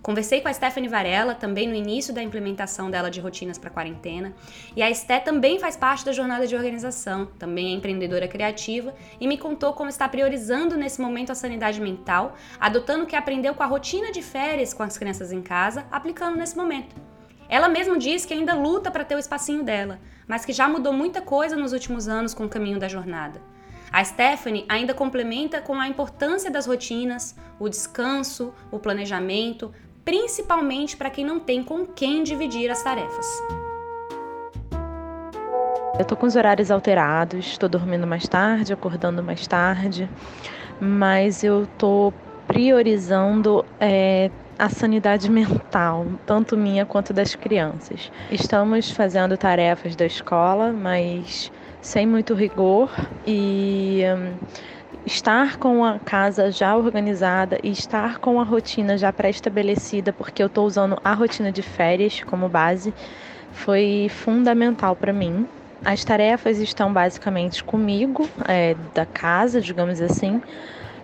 Conversei 0.04 0.41
com 0.41 0.49
a 0.49 0.54
Stephanie 0.54 0.89
Varela 0.89 1.34
também 1.34 1.66
no 1.66 1.74
início 1.74 2.14
da 2.14 2.22
implementação 2.22 2.91
dela 2.91 3.10
de 3.10 3.22
rotinas 3.22 3.58
para 3.58 3.70
quarentena, 3.70 4.34
e 4.76 4.84
a 4.84 4.91
Esté 4.91 5.18
também 5.18 5.58
faz 5.58 5.78
parte 5.78 6.04
da 6.04 6.12
jornada 6.12 6.45
de 6.45 6.54
organização, 6.58 7.28
também 7.39 7.68
é 7.68 7.72
empreendedora 7.72 8.28
criativa 8.28 8.93
e 9.18 9.26
me 9.26 9.38
contou 9.38 9.72
como 9.72 9.89
está 9.89 10.10
priorizando 10.10 10.76
nesse 10.76 10.99
momento 10.99 11.32
a 11.32 11.36
sanidade 11.36 11.80
mental, 11.80 12.36
adotando 12.60 13.06
o 13.06 13.08
que 13.08 13.16
aprendeu 13.16 13.56
com 13.56 13.64
a 13.64 13.66
rotina 13.66 14.12
de 14.12 14.22
férias 14.22 14.74
com 14.74 14.84
as 14.84 14.97
crianças 14.97 15.32
em 15.32 15.41
casa, 15.41 15.86
aplicando 15.89 16.36
nesse 16.36 16.58
momento. 16.58 16.93
Ela 17.47 17.70
mesma 17.70 17.97
diz 17.97 18.26
que 18.26 18.34
ainda 18.34 18.54
luta 18.54 18.91
para 18.91 19.06
ter 19.06 19.16
o 19.16 19.20
espacinho 19.20 19.64
dela, 19.64 20.01
mas 20.28 20.43
que 20.43 20.51
já 20.51 20.68
mudou 20.68 20.91
muita 20.91 21.22
coisa 21.22 21.56
nos 21.56 21.72
últimos 21.72 22.10
anos 22.10 22.34
com 22.34 22.43
o 22.43 22.49
caminho 22.49 22.78
da 22.78 22.89
jornada. 22.89 23.39
A 23.89 24.04
Stephanie 24.04 24.66
ainda 24.68 24.93
complementa 24.93 25.62
com 25.62 25.80
a 25.80 25.88
importância 25.88 26.49
das 26.49 26.66
rotinas, 26.66 27.36
o 27.60 27.70
descanso, 27.70 28.51
o 28.72 28.80
planejamento, 28.80 29.72
principalmente 30.04 30.97
para 30.97 31.10
quem 31.10 31.26
não 31.26 31.39
tem 31.39 31.64
com 31.64 31.86
quem 31.86 32.24
dividir 32.24 32.70
as 32.70 32.84
tarefas. 32.84 33.26
Eu 35.97 36.06
tô 36.06 36.16
com 36.16 36.26
os 36.26 36.36
horários 36.36 36.72
alterados, 36.72 37.45
estou 37.45 37.70
dormindo 37.70 38.08
mais 38.08 38.28
tarde, 38.28 38.74
acordando 38.74 39.22
mais 39.22 39.45
tarde, 39.45 40.10
mas 40.82 41.43
eu 41.43 41.68
tô 41.78 42.12
priorizando 42.47 43.64
é, 43.80 44.32
a 44.58 44.70
sanidade 44.70 45.30
mental, 45.32 46.08
tanto 46.26 46.58
minha 46.58 46.86
quanto 46.86 47.14
das 47.14 47.36
crianças. 47.36 48.12
Estamos 48.32 48.89
fazendo 48.89 49.38
tarefas 49.38 49.95
da 49.95 50.06
escola, 50.06 50.72
mas 50.74 51.51
sem 51.80 52.08
muito 52.08 52.34
rigor 52.34 52.89
e 53.28 54.01
hum, 54.04 54.34
estar 55.06 55.58
com 55.58 55.84
a 55.84 55.99
casa 55.99 56.51
já 56.51 56.76
organizada 56.76 57.60
e 57.64 57.72
estar 57.72 58.20
com 58.20 58.39
a 58.39 58.43
rotina 58.43 58.97
já 58.97 59.12
pré-estabelecida, 59.12 60.14
porque 60.14 60.41
eu 60.41 60.47
estou 60.47 60.66
usando 60.66 60.97
a 61.04 61.14
rotina 61.14 61.51
de 61.51 61.62
férias 61.62 62.24
como 62.24 62.47
base, 62.47 62.93
foi 63.51 64.08
fundamental 64.10 64.95
para 64.95 65.12
mim. 65.12 65.47
As 65.84 66.04
tarefas 66.04 66.60
estão 66.60 66.93
basicamente 66.93 67.64
comigo, 67.64 68.30
é, 68.47 68.76
da 68.93 69.06
casa, 69.06 69.60
digamos 69.60 69.99
assim, 69.99 70.41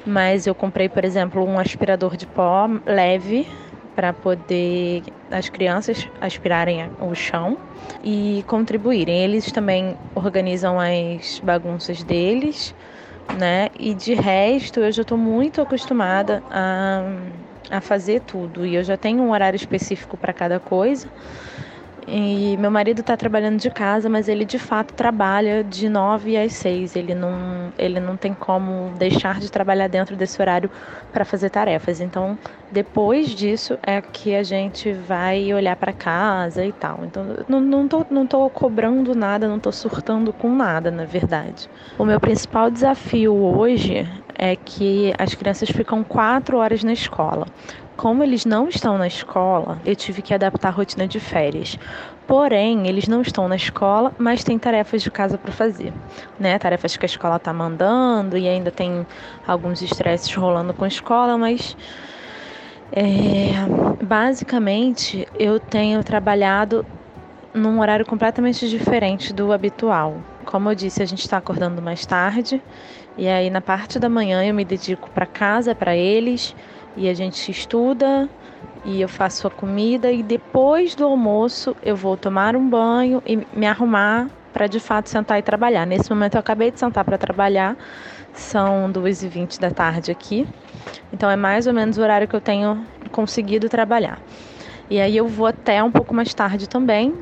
mas 0.05 0.47
eu 0.47 0.55
comprei, 0.55 0.87
por 0.87 1.03
exemplo, 1.03 1.43
um 1.43 1.59
aspirador 1.59 2.15
de 2.15 2.25
pó 2.25 2.69
leve 2.85 3.45
para 3.93 4.13
poder 4.13 5.03
as 5.29 5.49
crianças 5.49 6.07
aspirarem 6.21 6.89
o 7.01 7.13
chão 7.13 7.57
e 8.01 8.43
contribuírem. 8.47 9.23
Eles 9.23 9.51
também 9.51 9.97
organizam 10.15 10.77
as 10.79 11.41
bagunças 11.43 12.01
deles 12.01 12.73
né? 13.29 13.69
E 13.77 13.93
de 13.93 14.13
resto, 14.13 14.79
eu 14.79 14.91
já 14.91 15.01
estou 15.03 15.17
muito 15.17 15.61
acostumada 15.61 16.43
a, 16.49 17.03
a 17.69 17.81
fazer 17.81 18.21
tudo. 18.21 18.65
E 18.65 18.75
eu 18.75 18.83
já 18.83 18.97
tenho 18.97 19.21
um 19.23 19.31
horário 19.31 19.57
específico 19.57 20.17
para 20.17 20.33
cada 20.33 20.59
coisa. 20.59 21.09
E 22.11 22.57
meu 22.57 22.71
marido 22.71 23.01
está 23.01 23.15
trabalhando 23.15 23.59
de 23.59 23.69
casa, 23.69 24.09
mas 24.09 24.27
ele 24.27 24.43
de 24.43 24.57
fato 24.57 24.93
trabalha 24.95 25.63
de 25.63 25.87
9 25.87 26.35
às 26.37 26.53
6. 26.53 26.95
Ele 26.95 27.13
não, 27.13 27.71
ele 27.77 27.99
não 27.99 28.17
tem 28.17 28.33
como 28.33 28.91
deixar 28.97 29.39
de 29.39 29.51
trabalhar 29.51 29.87
dentro 29.87 30.15
desse 30.15 30.41
horário 30.41 30.71
para 31.13 31.23
fazer 31.23 31.51
tarefas. 31.51 32.01
Então, 32.01 32.37
depois 32.71 33.29
disso 33.29 33.77
é 33.85 34.01
que 34.01 34.35
a 34.35 34.41
gente 34.41 34.91
vai 34.91 35.53
olhar 35.53 35.75
para 35.75 35.93
casa 35.93 36.65
e 36.65 36.71
tal. 36.71 37.01
Então, 37.03 37.25
não, 37.47 37.61
não, 37.61 37.87
tô, 37.87 38.03
não 38.09 38.25
tô 38.25 38.49
cobrando 38.49 39.13
nada, 39.13 39.47
não 39.47 39.59
tô 39.59 39.71
surtando 39.71 40.33
com 40.33 40.55
nada, 40.55 40.89
na 40.89 41.05
verdade. 41.05 41.69
O 41.97 42.05
meu 42.05 42.19
principal 42.19 42.71
desafio 42.71 43.35
hoje 43.35 44.07
é 44.35 44.55
que 44.55 45.13
as 45.17 45.35
crianças 45.35 45.69
ficam 45.69 46.03
quatro 46.03 46.57
horas 46.57 46.83
na 46.83 46.93
escola. 46.93 47.45
Como 47.99 48.23
eles 48.23 48.45
não 48.45 48.69
estão 48.69 48.97
na 48.97 49.07
escola, 49.07 49.81
eu 49.83 49.93
tive 49.93 50.21
que 50.21 50.33
adaptar 50.33 50.69
a 50.69 50.71
rotina 50.71 51.05
de 51.05 51.19
férias. 51.19 51.77
Porém, 52.25 52.87
eles 52.87 53.09
não 53.09 53.21
estão 53.21 53.45
na 53.49 53.57
escola, 53.57 54.13
mas 54.17 54.41
têm 54.41 54.57
tarefas 54.57 55.01
de 55.01 55.11
casa 55.11 55.37
para 55.37 55.51
fazer, 55.51 55.93
né? 56.39 56.57
Tarefas 56.57 56.95
que 56.95 57.03
a 57.03 57.07
escola 57.07 57.35
está 57.35 57.51
mandando 57.51 58.37
e 58.37 58.47
ainda 58.47 58.71
tem 58.71 59.05
alguns 59.45 59.81
estresses 59.81 60.33
rolando 60.33 60.73
com 60.73 60.85
a 60.85 60.87
escola, 60.87 61.37
mas 61.37 61.75
é, 62.89 63.49
basicamente 64.01 65.27
eu 65.37 65.59
tenho 65.59 66.01
trabalhado 66.01 66.85
num 67.53 67.81
horário 67.81 68.05
completamente 68.05 68.69
diferente 68.69 69.33
do 69.33 69.51
habitual. 69.51 70.23
Como 70.45 70.69
eu 70.69 70.75
disse, 70.75 71.03
a 71.03 71.05
gente 71.05 71.19
está 71.19 71.35
acordando 71.35 71.81
mais 71.81 72.05
tarde 72.05 72.63
e 73.17 73.27
aí 73.27 73.49
na 73.49 73.59
parte 73.59 73.99
da 73.99 74.07
manhã 74.07 74.41
eu 74.45 74.53
me 74.53 74.63
dedico 74.63 75.11
para 75.11 75.25
casa, 75.25 75.75
para 75.75 75.97
eles 75.97 76.55
e 76.95 77.07
a 77.07 77.13
gente 77.13 77.51
estuda 77.51 78.29
e 78.85 79.01
eu 79.01 79.09
faço 79.09 79.47
a 79.47 79.51
comida 79.51 80.11
e 80.11 80.23
depois 80.23 80.95
do 80.95 81.05
almoço 81.05 81.75
eu 81.83 81.95
vou 81.95 82.15
tomar 82.17 82.55
um 82.55 82.67
banho 82.67 83.21
e 83.25 83.37
me 83.53 83.65
arrumar 83.67 84.27
para 84.53 84.67
de 84.67 84.79
fato 84.79 85.09
sentar 85.09 85.39
e 85.39 85.41
trabalhar. 85.41 85.85
Nesse 85.85 86.09
momento 86.09 86.35
eu 86.35 86.39
acabei 86.39 86.71
de 86.71 86.79
sentar 86.79 87.05
para 87.05 87.17
trabalhar, 87.17 87.77
são 88.33 88.91
2h20 88.91 89.59
da 89.59 89.71
tarde 89.71 90.11
aqui, 90.11 90.47
então 91.13 91.29
é 91.29 91.35
mais 91.35 91.67
ou 91.67 91.73
menos 91.73 91.97
o 91.97 92.01
horário 92.01 92.27
que 92.27 92.35
eu 92.35 92.41
tenho 92.41 92.85
conseguido 93.11 93.69
trabalhar. 93.69 94.19
E 94.89 94.99
aí 94.99 95.15
eu 95.15 95.27
vou 95.27 95.45
até 95.45 95.83
um 95.83 95.91
pouco 95.91 96.15
mais 96.15 96.33
tarde 96.33 96.67
também, 96.67 97.13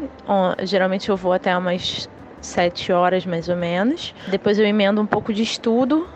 geralmente 0.64 1.10
eu 1.10 1.18
vou 1.18 1.34
até 1.34 1.56
umas 1.58 2.08
7 2.40 2.94
horas 2.94 3.26
mais 3.26 3.50
ou 3.50 3.58
menos. 3.58 4.16
Depois 4.30 4.58
eu 4.58 4.66
emendo 4.66 5.02
um 5.02 5.06
pouco 5.06 5.34
de 5.34 5.44
estudo 5.44 6.08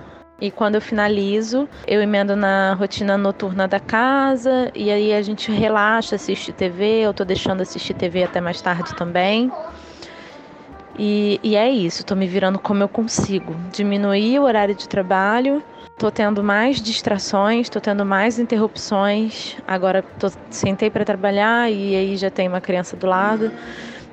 e 0.41 0.49
quando 0.49 0.73
eu 0.73 0.81
finalizo, 0.81 1.69
eu 1.87 2.01
emendo 2.01 2.35
na 2.35 2.73
rotina 2.73 3.15
noturna 3.15 3.67
da 3.67 3.79
casa 3.79 4.71
e 4.73 4.89
aí 4.89 5.13
a 5.13 5.21
gente 5.21 5.51
relaxa, 5.51 6.15
assiste 6.15 6.51
TV. 6.51 7.01
Eu 7.01 7.13
tô 7.13 7.23
deixando 7.23 7.61
assistir 7.61 7.93
TV 7.93 8.23
até 8.23 8.41
mais 8.41 8.59
tarde 8.59 8.95
também. 8.95 9.51
E, 10.97 11.39
e 11.43 11.55
é 11.55 11.69
isso, 11.69 12.03
tô 12.03 12.15
me 12.15 12.27
virando 12.27 12.57
como 12.57 12.81
eu 12.81 12.89
consigo. 12.89 13.55
Diminuir 13.71 14.39
o 14.39 14.43
horário 14.43 14.73
de 14.73 14.89
trabalho, 14.89 15.63
tô 15.95 16.09
tendo 16.09 16.43
mais 16.43 16.81
distrações, 16.81 17.69
tô 17.69 17.79
tendo 17.79 18.03
mais 18.03 18.39
interrupções. 18.39 19.55
Agora 19.67 20.01
tô, 20.01 20.31
sentei 20.49 20.89
para 20.89 21.05
trabalhar 21.05 21.71
e 21.71 21.95
aí 21.95 22.17
já 22.17 22.31
tem 22.31 22.47
uma 22.47 22.59
criança 22.59 22.97
do 22.97 23.05
lado. 23.05 23.51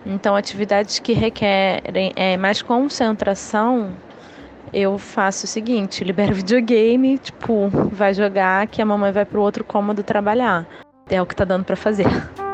Então, 0.05 0.37
atividades 0.37 0.99
que 0.99 1.15
requerem 1.15 2.13
é, 2.15 2.37
mais 2.37 2.61
concentração 2.61 3.95
eu 4.73 4.99
faço 4.99 5.45
o 5.45 5.49
seguinte, 5.49 6.05
libero 6.05 6.35
videogame, 6.37 7.19
tipo, 7.19 7.69
vai 7.93 8.15
jogar 8.15 8.67
que 8.67 8.81
a 8.83 8.87
mamãe 8.87 9.13
vai 9.13 9.25
pro 9.25 9.41
outro 9.41 9.65
cômodo 9.65 10.03
trabalhar. 10.03 10.67
É 11.09 11.21
o 11.21 11.27
que 11.27 11.35
tá 11.35 11.45
dando 11.45 11.65
para 11.65 11.77
fazer. 11.77 12.07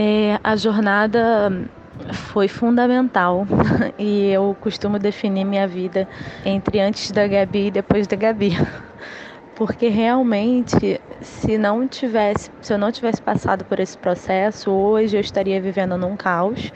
É, 0.00 0.38
a 0.44 0.54
jornada 0.54 1.50
foi 2.12 2.46
fundamental 2.46 3.46
e 3.98 4.30
eu 4.30 4.56
costumo 4.60 4.98
definir 4.98 5.44
minha 5.44 5.66
vida 5.66 6.06
entre 6.44 6.80
antes 6.80 7.10
da 7.10 7.26
Gabi 7.26 7.66
e 7.66 7.70
depois 7.70 8.06
da 8.06 8.16
Gabi. 8.16 8.52
Porque 9.56 9.88
realmente, 9.88 11.00
se 11.20 11.58
não 11.58 11.88
tivesse, 11.88 12.50
se 12.60 12.72
eu 12.72 12.78
não 12.78 12.92
tivesse 12.92 13.20
passado 13.20 13.64
por 13.64 13.80
esse 13.80 13.98
processo, 13.98 14.70
hoje 14.70 15.16
eu 15.16 15.20
estaria 15.20 15.60
vivendo 15.60 15.96
num 15.96 16.16
caos. 16.16 16.70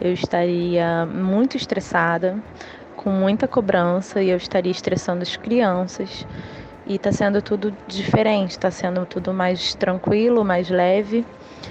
Eu 0.00 0.12
estaria 0.12 1.06
muito 1.06 1.56
estressada, 1.56 2.36
com 3.04 3.10
muita 3.10 3.46
cobrança 3.46 4.22
e 4.22 4.30
eu 4.30 4.36
estaria 4.38 4.72
estressando 4.72 5.22
as 5.22 5.36
crianças. 5.36 6.26
E 6.86 6.96
está 6.96 7.12
sendo 7.12 7.42
tudo 7.42 7.76
diferente, 7.86 8.52
está 8.52 8.70
sendo 8.70 9.04
tudo 9.04 9.32
mais 9.32 9.74
tranquilo, 9.74 10.42
mais 10.42 10.70
leve. 10.70 11.26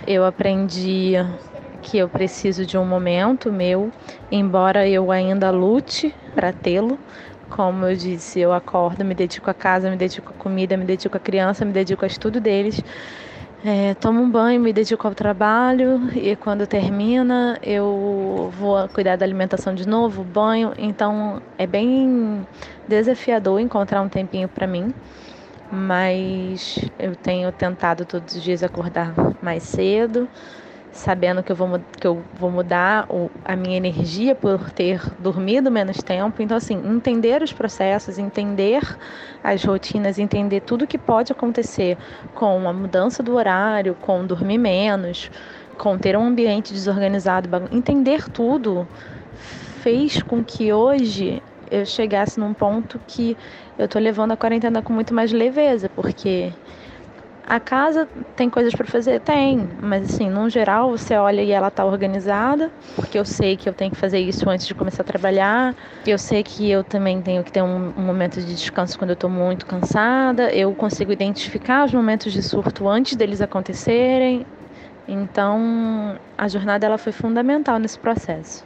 Eu 0.06 0.26
aprendi 0.26 1.14
que 1.82 1.98
eu 1.98 2.08
preciso 2.08 2.66
de 2.66 2.78
um 2.78 2.86
momento 2.86 3.52
meu, 3.52 3.92
embora 4.32 4.88
eu 4.88 5.12
ainda 5.12 5.50
lute 5.50 6.14
para 6.36 6.54
tê-lo. 6.54 7.00
Como 7.50 7.86
eu 7.86 7.96
disse, 7.96 8.40
eu 8.40 8.54
acordo, 8.54 9.04
me 9.04 9.14
dedico 9.16 9.50
à 9.50 9.54
casa, 9.54 9.90
me 9.90 9.98
dedico 9.98 10.32
à 10.32 10.34
comida, 10.34 10.78
me 10.78 10.86
dedico 10.86 11.18
à 11.18 11.20
criança, 11.20 11.66
me 11.66 11.72
dedico 11.74 12.06
a 12.06 12.08
estudo 12.08 12.40
deles. 12.40 12.80
É, 13.66 13.94
tomo 13.96 14.20
um 14.22 14.30
banho, 14.30 14.60
me 14.60 14.74
dedico 14.74 15.08
ao 15.08 15.16
trabalho 15.16 16.10
e 16.14 16.36
quando 16.36 16.68
termina 16.68 17.58
eu 17.64 18.50
vou 18.52 18.90
cuidar 18.90 19.16
da 19.16 19.26
alimentação 19.26 19.74
de 19.74 19.88
novo, 19.88 20.22
banho. 20.26 20.74
Então 20.78 21.42
é 21.58 21.66
bem 21.66 22.46
desafiador 22.86 23.62
encontrar 23.62 24.02
um 24.02 24.10
tempinho 24.10 24.50
para 24.50 24.68
mim, 24.68 24.94
mas 25.72 26.78
eu 27.00 27.16
tenho 27.16 27.52
tentado 27.54 28.06
todos 28.06 28.36
os 28.36 28.44
dias 28.44 28.64
acordar 28.64 29.14
mais 29.42 29.64
cedo, 29.64 30.30
sabendo 30.94 31.44
que 31.44 31.52
eu 31.52 31.56
vou, 31.56 31.82
que 32.00 32.08
eu 32.08 32.24
vou 32.34 32.52
mudar 32.52 33.06
o, 33.10 33.30
a 33.44 33.56
minha 33.56 33.76
energia 33.76 34.36
por 34.36 34.70
ter 34.70 35.02
dormido 35.20 35.72
menos 35.72 35.98
tempo. 35.98 36.42
Então, 36.42 36.56
assim, 36.56 36.76
entender 36.86 37.42
os 37.42 37.52
processos, 37.52 38.20
entender 38.20 38.82
as 39.44 39.64
rotinas, 39.64 40.20
entender 40.20 40.62
tudo 40.62 40.88
que 40.88 41.00
pode 41.00 41.32
acontecer 41.32 41.98
com 42.36 42.70
a 42.70 42.72
mudança 42.72 43.24
do 43.24 43.34
horário, 43.34 43.96
com 43.96 44.26
dormir 44.26 44.60
menos, 44.60 45.32
com 45.78 45.98
ter 45.98 46.16
um 46.16 46.28
ambiente 46.28 46.72
desorganizado, 46.72 47.50
entender 47.72 48.30
tudo 48.30 48.88
fez 49.82 50.22
com 50.22 50.44
que 50.44 50.72
hoje 50.72 51.42
eu 51.72 51.86
chegasse 51.88 52.40
num 52.40 52.54
ponto 52.54 53.02
que 53.08 53.36
eu 53.80 53.88
tô 53.88 53.98
levando 53.98 54.32
a 54.32 54.38
quarentena 54.38 54.84
com 54.84 54.94
muito 54.94 55.12
mais 55.12 55.32
leveza, 55.32 55.90
porque 55.90 56.54
a 57.46 57.60
casa 57.60 58.08
tem 58.36 58.50
coisas 58.50 58.74
para 58.74 58.86
fazer? 58.86 59.20
Tem, 59.20 59.68
mas 59.82 60.14
assim, 60.14 60.30
no 60.30 60.50
geral, 60.50 60.92
você 60.92 61.16
olha 61.16 61.42
e 61.42 61.52
ela 61.52 61.70
tá 61.70 61.86
organizada, 61.86 62.72
porque 62.96 63.18
eu 63.18 63.26
sei 63.26 63.58
que 63.58 63.68
eu 63.68 63.74
tenho 63.74 63.92
que 63.92 63.98
fazer 63.98 64.20
isso 64.20 64.50
antes 64.50 64.66
de 64.66 64.74
começar 64.74 65.02
a 65.02 65.06
trabalhar. 65.06 65.76
Eu 66.08 66.18
sei 66.18 66.42
que 66.42 66.70
eu 66.70 66.84
também 66.84 67.22
tenho 67.22 67.44
que 67.44 67.52
ter 67.52 67.62
um, 67.62 67.94
um 67.98 68.02
momento 68.02 68.40
de 68.40 68.56
descanso 68.56 68.98
quando 68.98 69.12
eu 69.12 69.16
tô 69.16 69.28
muito 69.28 69.66
cansada. 69.66 70.52
Eu 70.52 70.74
consigo 70.74 71.12
identificar 71.12 71.86
os 71.86 71.94
momentos 71.94 72.32
de 72.32 72.42
surto 72.42 72.88
antes 72.88 73.16
deles 73.16 73.42
acontecerem. 73.42 74.46
Então, 75.08 76.18
a 76.38 76.48
jornada 76.48 76.86
ela 76.86 76.98
foi 76.98 77.12
fundamental 77.12 77.78
nesse 77.78 78.00
processo. 78.00 78.64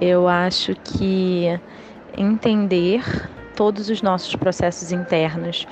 Eu 0.00 0.28
acho 0.28 0.74
que 0.84 1.60
entender 2.16 3.02
todos 3.56 3.88
os 3.88 4.00
nossos 4.00 4.34
processos 4.36 4.92
internos, 4.92 5.66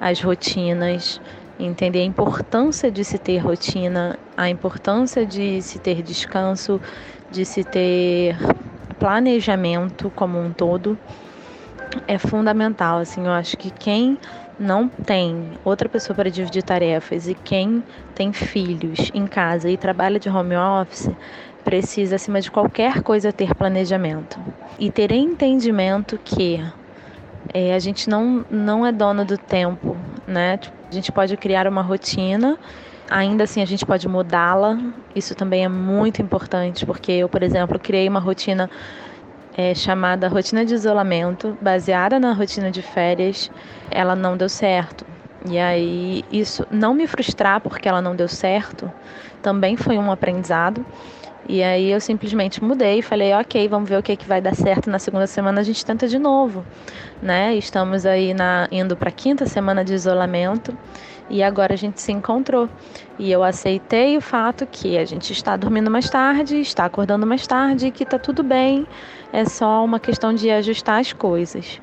as 0.00 0.20
rotinas, 0.20 1.20
entender 1.58 2.00
a 2.00 2.04
importância 2.04 2.90
de 2.90 3.04
se 3.04 3.18
ter 3.18 3.38
rotina, 3.38 4.18
a 4.36 4.48
importância 4.48 5.24
de 5.24 5.60
se 5.62 5.78
ter 5.78 6.02
descanso, 6.02 6.80
de 7.30 7.44
se 7.44 7.64
ter 7.64 8.36
planejamento 8.98 10.10
como 10.14 10.38
um 10.38 10.52
todo 10.52 10.98
é 12.06 12.18
fundamental. 12.18 12.98
Assim, 12.98 13.24
eu 13.24 13.32
acho 13.32 13.56
que 13.56 13.70
quem 13.70 14.18
não 14.58 14.88
tem 14.88 15.58
outra 15.64 15.88
pessoa 15.88 16.14
para 16.14 16.30
dividir 16.30 16.62
tarefas 16.62 17.28
e 17.28 17.34
quem 17.34 17.82
tem 18.14 18.32
filhos 18.32 19.10
em 19.12 19.26
casa 19.26 19.68
e 19.68 19.76
trabalha 19.76 20.18
de 20.18 20.28
home 20.28 20.56
office 20.56 21.10
precisa, 21.64 22.16
acima 22.16 22.40
de 22.40 22.50
qualquer 22.50 23.02
coisa, 23.02 23.32
ter 23.32 23.54
planejamento 23.54 24.38
e 24.78 24.90
ter 24.90 25.12
entendimento 25.12 26.18
que 26.24 26.60
é, 27.52 27.74
a 27.74 27.78
gente 27.78 28.08
não, 28.08 28.44
não 28.50 28.86
é 28.86 28.92
dono 28.92 29.24
do 29.24 29.36
tempo, 29.36 29.96
né? 30.32 30.56
Tipo, 30.56 30.76
a 30.90 30.94
gente 30.94 31.12
pode 31.12 31.36
criar 31.36 31.68
uma 31.68 31.82
rotina, 31.82 32.58
ainda 33.08 33.44
assim 33.44 33.62
a 33.62 33.66
gente 33.66 33.86
pode 33.86 34.08
mudá-la. 34.08 34.78
Isso 35.14 35.34
também 35.34 35.64
é 35.64 35.68
muito 35.68 36.20
importante, 36.20 36.84
porque 36.84 37.12
eu, 37.12 37.28
por 37.28 37.42
exemplo, 37.42 37.78
criei 37.78 38.08
uma 38.08 38.20
rotina 38.20 38.68
é, 39.56 39.74
chamada 39.74 40.28
rotina 40.28 40.64
de 40.64 40.74
isolamento, 40.74 41.56
baseada 41.60 42.18
na 42.18 42.32
rotina 42.32 42.70
de 42.70 42.82
férias. 42.82 43.50
Ela 43.90 44.16
não 44.16 44.36
deu 44.36 44.48
certo. 44.48 45.06
E 45.48 45.58
aí, 45.58 46.24
isso 46.32 46.66
não 46.70 46.94
me 46.94 47.06
frustrar 47.06 47.60
porque 47.60 47.88
ela 47.88 48.00
não 48.00 48.14
deu 48.14 48.28
certo, 48.28 48.90
também 49.42 49.76
foi 49.76 49.98
um 49.98 50.10
aprendizado. 50.10 50.84
E 51.48 51.62
aí 51.62 51.90
eu 51.90 52.00
simplesmente 52.00 52.62
mudei 52.62 52.98
e 52.98 53.02
falei, 53.02 53.32
ok, 53.34 53.68
vamos 53.68 53.88
ver 53.88 53.98
o 53.98 54.02
que, 54.02 54.16
que 54.16 54.26
vai 54.26 54.40
dar 54.40 54.54
certo. 54.54 54.88
Na 54.88 54.98
segunda 54.98 55.26
semana 55.26 55.60
a 55.60 55.64
gente 55.64 55.84
tenta 55.84 56.06
de 56.06 56.18
novo, 56.18 56.64
né? 57.20 57.54
Estamos 57.54 58.06
aí 58.06 58.32
na, 58.32 58.68
indo 58.70 58.96
para 58.96 59.08
a 59.08 59.12
quinta 59.12 59.44
semana 59.46 59.84
de 59.84 59.92
isolamento 59.92 60.76
e 61.28 61.42
agora 61.42 61.74
a 61.74 61.76
gente 61.76 62.00
se 62.00 62.12
encontrou. 62.12 62.68
E 63.18 63.30
eu 63.30 63.42
aceitei 63.42 64.16
o 64.16 64.20
fato 64.20 64.66
que 64.66 64.98
a 64.98 65.04
gente 65.04 65.32
está 65.32 65.56
dormindo 65.56 65.90
mais 65.90 66.08
tarde, 66.08 66.60
está 66.60 66.84
acordando 66.84 67.26
mais 67.26 67.46
tarde, 67.46 67.90
que 67.90 68.02
está 68.04 68.18
tudo 68.18 68.42
bem. 68.42 68.86
É 69.32 69.44
só 69.46 69.82
uma 69.82 69.98
questão 69.98 70.34
de 70.34 70.50
ajustar 70.50 71.00
as 71.00 71.12
coisas. 71.12 71.80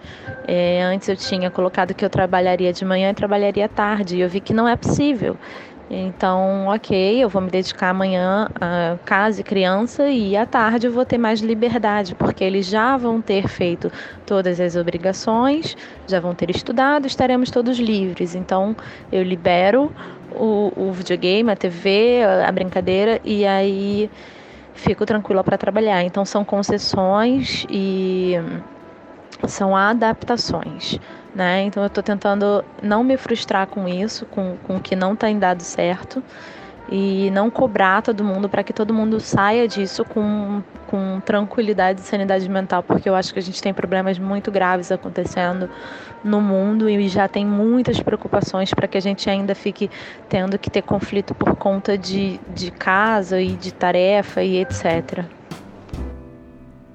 É, 0.47 0.84
antes 0.84 1.10
eu 1.10 1.16
tinha 1.16 1.49
colocado 1.49 1.93
que 1.95 2.05
eu 2.05 2.10
trabalharia 2.10 2.72
de 2.72 2.86
manhã 2.86 3.10
e 3.10 3.14
trabalharia 3.14 3.68
tarde, 3.68 4.18
e 4.18 4.22
eu 4.22 4.30
vi 4.30 4.39
que 4.39 4.53
não 4.53 4.68
é 4.68 4.76
possível. 4.76 5.36
Então, 5.91 6.67
ok, 6.67 7.23
eu 7.23 7.27
vou 7.27 7.41
me 7.41 7.49
dedicar 7.49 7.89
amanhã 7.89 8.47
a 8.61 8.95
casa 9.03 9.41
e 9.41 9.43
criança 9.43 10.07
e 10.07 10.37
à 10.37 10.45
tarde 10.45 10.85
eu 10.85 10.93
vou 10.93 11.03
ter 11.03 11.17
mais 11.17 11.39
liberdade, 11.39 12.13
porque 12.13 12.43
eles 12.43 12.67
já 12.67 12.95
vão 12.95 13.19
ter 13.19 13.47
feito 13.47 13.91
todas 14.23 14.59
as 14.59 14.75
obrigações, 14.75 15.75
já 16.07 16.19
vão 16.19 16.35
ter 16.35 16.51
estudado, 16.51 17.07
estaremos 17.07 17.49
todos 17.49 17.79
livres. 17.79 18.35
Então, 18.35 18.75
eu 19.11 19.23
libero 19.23 19.91
o, 20.31 20.71
o 20.75 20.91
videogame, 20.91 21.49
a 21.49 21.55
TV, 21.55 22.21
a 22.47 22.51
brincadeira 22.51 23.19
e 23.25 23.43
aí 23.47 24.11
fico 24.75 25.07
tranquila 25.07 25.43
para 25.43 25.57
trabalhar. 25.57 26.03
Então, 26.03 26.23
são 26.23 26.45
concessões 26.45 27.65
e 27.67 28.35
são 29.47 29.75
adaptações 29.75 30.99
né? 31.39 31.63
Então 31.63 31.81
eu 31.81 31.87
estou 31.87 32.03
tentando 32.03 32.65
não 32.83 33.01
me 33.01 33.15
frustrar 33.15 33.65
com 33.65 33.87
isso, 33.87 34.25
com, 34.25 34.57
com 34.67 34.75
o 34.75 34.79
que 34.81 34.93
não 34.93 35.15
tem 35.15 35.39
dado 35.39 35.63
certo 35.63 36.21
e 36.91 37.31
não 37.31 37.49
cobrar 37.49 38.01
todo 38.01 38.25
mundo 38.25 38.49
para 38.49 38.61
que 38.61 38.73
todo 38.73 38.93
mundo 38.93 39.21
saia 39.21 39.65
disso 39.65 40.03
com, 40.03 40.61
com 40.87 41.21
tranquilidade 41.21 42.01
e 42.01 42.03
sanidade 42.03 42.49
mental, 42.49 42.83
porque 42.83 43.07
eu 43.07 43.15
acho 43.15 43.31
que 43.31 43.39
a 43.39 43.41
gente 43.41 43.61
tem 43.61 43.73
problemas 43.73 44.19
muito 44.19 44.51
graves 44.51 44.91
acontecendo 44.91 45.69
no 46.25 46.41
mundo 46.41 46.89
e 46.89 47.07
já 47.07 47.25
tem 47.25 47.45
muitas 47.45 48.01
preocupações 48.01 48.73
para 48.73 48.85
que 48.85 48.97
a 48.97 49.01
gente 49.01 49.29
ainda 49.29 49.55
fique 49.55 49.89
tendo 50.27 50.59
que 50.59 50.69
ter 50.69 50.81
conflito 50.81 51.33
por 51.33 51.55
conta 51.55 51.97
de, 51.97 52.37
de 52.53 52.69
casa 52.69 53.39
e 53.39 53.55
de 53.55 53.73
tarefa 53.73 54.43
e 54.43 54.57
etc. 54.57 55.38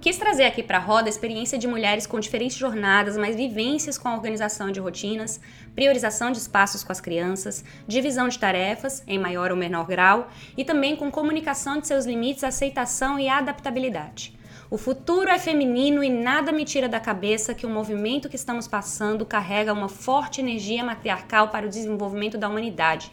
Quis 0.05 0.19
trazer 0.19 0.45
aqui 0.45 0.63
para 0.63 0.77
a 0.77 0.81
roda 0.83 1.09
a 1.09 1.09
experiência 1.09 1.57
de 1.57 1.67
mulheres 1.67 2.07
com 2.07 2.21
diferentes 2.21 2.59
jornadas, 2.59 3.17
mas 3.17 3.35
vivências 3.35 3.97
com 3.97 4.07
a 4.07 4.13
organização 4.13 4.71
de 4.71 4.79
rotinas, 4.79 5.41
priorização 5.75 6.31
de 6.31 6.37
espaços 6.37 6.85
com 6.85 6.93
as 6.93 7.01
crianças, 7.01 7.65
divisão 7.89 8.29
de 8.29 8.39
tarefas, 8.39 9.03
em 9.07 9.19
maior 9.19 9.51
ou 9.51 9.57
menor 9.57 9.87
grau, 9.87 10.29
e 10.59 10.63
também 10.63 10.95
com 10.95 11.11
comunicação 11.11 11.81
de 11.81 11.87
seus 11.87 12.05
limites, 12.05 12.45
aceitação 12.45 13.19
e 13.19 13.31
adaptabilidade. 13.31 14.37
O 14.71 14.77
futuro 14.77 15.31
é 15.31 15.39
feminino 15.39 16.05
e 16.05 16.11
nada 16.11 16.53
me 16.53 16.67
tira 16.67 16.87
da 16.87 17.01
cabeça 17.01 17.55
que 17.55 17.65
o 17.65 17.71
movimento 17.71 18.29
que 18.29 18.37
estamos 18.37 18.69
passando 18.69 19.25
carrega 19.25 19.73
uma 19.73 19.89
forte 19.89 20.39
energia 20.39 20.85
matriarcal 20.85 21.49
para 21.49 21.65
o 21.65 21.71
desenvolvimento 21.71 22.37
da 22.37 22.51
humanidade 22.51 23.11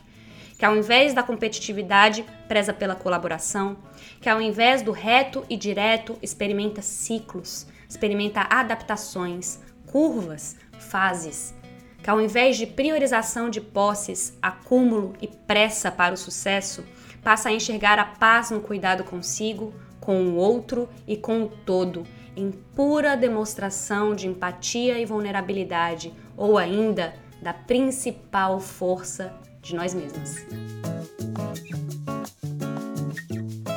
que 0.62 0.66
ao 0.66 0.78
invés 0.78 1.12
da 1.12 1.24
competitividade 1.24 2.24
preza 2.48 2.72
pela 2.72 2.94
colaboração, 2.94 3.78
que 4.22 4.30
ao 4.30 4.40
invés 4.40 4.84
do 4.84 4.92
reto 4.92 5.44
e 5.50 5.58
direto 5.58 6.16
experimenta 6.22 6.84
ciclos, 6.84 7.66
experimenta 7.90 8.46
adaptações, 8.48 9.60
curvas, 9.88 10.56
fases, 10.78 11.56
que 12.04 12.08
ao 12.08 12.22
invés 12.22 12.58
de 12.58 12.68
priorização 12.68 13.50
de 13.50 13.60
posses, 13.60 14.38
acúmulo 14.40 15.14
e 15.20 15.26
pressa 15.26 15.90
para 15.90 16.14
o 16.14 16.18
sucesso, 16.18 16.86
passa 17.24 17.50
a 17.50 17.52
enxergar 17.52 17.98
a 17.98 18.06
paz 18.06 18.52
no 18.52 18.62
cuidado 18.62 19.04
consigo, 19.04 19.74
com 20.00 20.26
o 20.26 20.36
outro 20.36 20.88
e 21.08 21.18
com 21.18 21.42
o 21.42 21.50
todo, 21.50 22.04
em 22.36 22.52
pura 22.52 23.18
demonstração 23.18 24.14
de 24.14 24.28
empatia 24.28 25.00
e 25.00 25.08
vulnerabilidade, 25.08 26.14
ou 26.38 26.56
ainda 26.56 27.16
da 27.42 27.52
principal 27.52 28.60
força 28.60 29.42
de 29.62 29.76
nós 29.76 29.94
mesmas. 29.94 30.46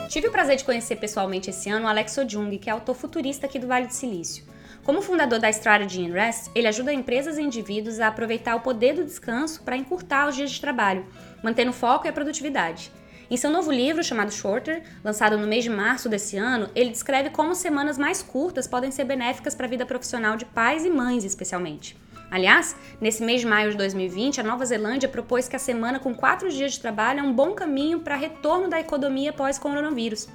Tive 0.09 0.29
o 0.29 0.31
prazer 0.31 0.57
de 0.57 0.65
conhecer 0.65 0.97
pessoalmente 0.97 1.51
esse 1.51 1.69
ano 1.69 1.87
o 1.87 1.89
Alex 1.89 2.17
Ojung, 2.19 2.57
que 2.59 2.71
é 2.71 2.73
autor 2.73 2.95
futurista 2.95 3.47
aqui 3.47 3.59
do 3.59 3.67
Vale 3.67 3.89
do 3.89 3.93
Silício. 3.93 4.45
Como 4.85 5.03
fundador 5.03 5.41
da 5.41 5.51
Strategy 5.51 6.07
and 6.07 6.13
Rest, 6.13 6.51
ele 6.55 6.69
ajuda 6.69 6.93
empresas 6.93 7.39
e 7.39 7.43
indivíduos 7.43 7.99
a 7.99 8.09
aproveitar 8.09 8.55
o 8.55 8.61
poder 8.61 8.95
do 8.95 9.05
descanso 9.05 9.63
para 9.63 9.77
encurtar 9.77 10.29
os 10.29 10.37
dias 10.37 10.53
de 10.53 10.61
trabalho, 10.61 11.07
mantendo 11.43 11.71
o 11.71 11.75
foco 11.75 12.07
e 12.07 12.11
a 12.11 12.13
produtividade. 12.13 12.93
Em 13.31 13.37
seu 13.37 13.51
novo 13.51 13.73
livro, 13.73 14.05
chamado 14.05 14.31
Shorter, 14.31 14.83
lançado 15.03 15.39
no 15.39 15.47
mês 15.47 15.65
de 15.65 15.71
março 15.71 16.09
desse 16.09 16.37
ano, 16.37 16.69
ele 16.75 16.91
descreve 16.91 17.31
como 17.31 17.55
semanas 17.55 17.97
mais 17.97 18.23
curtas 18.23 18.69
podem 18.69 18.91
ser 18.91 19.05
benéficas 19.05 19.55
para 19.55 19.67
a 19.67 19.71
vida 19.71 19.87
profissional 19.87 20.37
de 20.37 20.45
pais 20.45 20.85
e 20.85 20.91
mães, 20.91 21.25
especialmente. 21.25 21.97
Aliás, 22.31 22.75
nesse 23.01 23.23
mês 23.23 23.43
de 23.43 23.47
maio 23.47 23.71
de 23.71 23.77
2020, 23.77 24.41
a 24.41 24.45
Nova 24.45 24.65
Zelândia 24.65 25.09
propôs 25.09 25.47
que 25.47 25.57
a 25.57 25.59
semana 25.59 25.99
com 25.99 26.15
quatro 26.15 26.51
dias 26.51 26.73
de 26.73 26.81
trabalho 26.81 27.21
é 27.21 27.23
um 27.23 27.33
bom 27.33 27.53
caminho 27.53 28.01
para 28.01 28.17
retorno 28.17 28.69
da 28.69 28.81
economia 28.81 29.33
pós-coronavírus. 29.33 30.29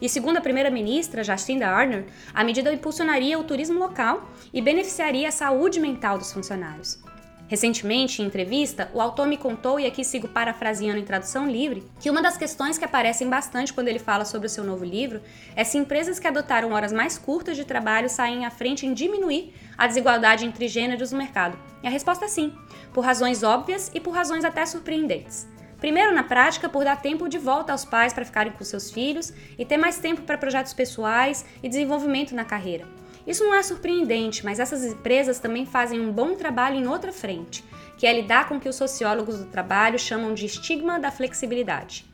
E 0.00 0.08
segundo 0.08 0.38
a 0.38 0.40
primeira-ministra 0.40 1.22
Jacinda 1.22 1.68
Ardern, 1.68 2.06
a 2.32 2.42
medida 2.42 2.72
impulsionaria 2.72 3.38
o 3.38 3.44
turismo 3.44 3.78
local 3.78 4.28
e 4.52 4.60
beneficiaria 4.60 5.28
a 5.28 5.32
saúde 5.32 5.78
mental 5.78 6.18
dos 6.18 6.32
funcionários. 6.32 7.03
Recentemente, 7.46 8.22
em 8.22 8.26
entrevista, 8.26 8.90
o 8.94 9.00
autor 9.00 9.26
me 9.26 9.36
contou, 9.36 9.78
e 9.78 9.86
aqui 9.86 10.02
sigo 10.02 10.26
parafraseando 10.26 10.98
em 10.98 11.04
tradução 11.04 11.48
livre, 11.48 11.84
que 12.00 12.08
uma 12.08 12.22
das 12.22 12.38
questões 12.38 12.78
que 12.78 12.84
aparecem 12.84 13.28
bastante 13.28 13.72
quando 13.72 13.88
ele 13.88 13.98
fala 13.98 14.24
sobre 14.24 14.46
o 14.46 14.50
seu 14.50 14.64
novo 14.64 14.84
livro 14.84 15.20
é 15.54 15.62
se 15.62 15.76
empresas 15.76 16.18
que 16.18 16.26
adotaram 16.26 16.72
horas 16.72 16.92
mais 16.92 17.18
curtas 17.18 17.56
de 17.56 17.64
trabalho 17.64 18.08
saem 18.08 18.46
à 18.46 18.50
frente 18.50 18.86
em 18.86 18.94
diminuir 18.94 19.52
a 19.76 19.86
desigualdade 19.86 20.46
entre 20.46 20.68
gêneros 20.68 21.12
no 21.12 21.18
mercado. 21.18 21.58
E 21.82 21.86
a 21.86 21.90
resposta 21.90 22.24
é 22.24 22.28
sim, 22.28 22.54
por 22.94 23.04
razões 23.04 23.42
óbvias 23.42 23.90
e 23.94 24.00
por 24.00 24.14
razões 24.14 24.44
até 24.44 24.64
surpreendentes. 24.64 25.46
Primeiro, 25.78 26.14
na 26.14 26.22
prática, 26.22 26.66
por 26.66 26.82
dar 26.82 27.02
tempo 27.02 27.28
de 27.28 27.36
volta 27.36 27.72
aos 27.72 27.84
pais 27.84 28.14
para 28.14 28.24
ficarem 28.24 28.52
com 28.52 28.64
seus 28.64 28.90
filhos 28.90 29.34
e 29.58 29.66
ter 29.66 29.76
mais 29.76 29.98
tempo 29.98 30.22
para 30.22 30.38
projetos 30.38 30.72
pessoais 30.72 31.44
e 31.62 31.68
desenvolvimento 31.68 32.34
na 32.34 32.42
carreira. 32.42 32.86
Isso 33.26 33.44
não 33.44 33.54
é 33.54 33.62
surpreendente, 33.62 34.44
mas 34.44 34.60
essas 34.60 34.84
empresas 34.84 35.38
também 35.38 35.64
fazem 35.64 36.00
um 36.00 36.12
bom 36.12 36.34
trabalho 36.34 36.76
em 36.76 36.86
outra 36.86 37.12
frente, 37.12 37.64
que 37.96 38.06
é 38.06 38.12
lidar 38.12 38.48
com 38.48 38.56
o 38.56 38.60
que 38.60 38.68
os 38.68 38.76
sociólogos 38.76 39.38
do 39.38 39.46
trabalho 39.46 39.98
chamam 39.98 40.34
de 40.34 40.46
estigma 40.46 40.98
da 41.00 41.10
flexibilidade. 41.10 42.04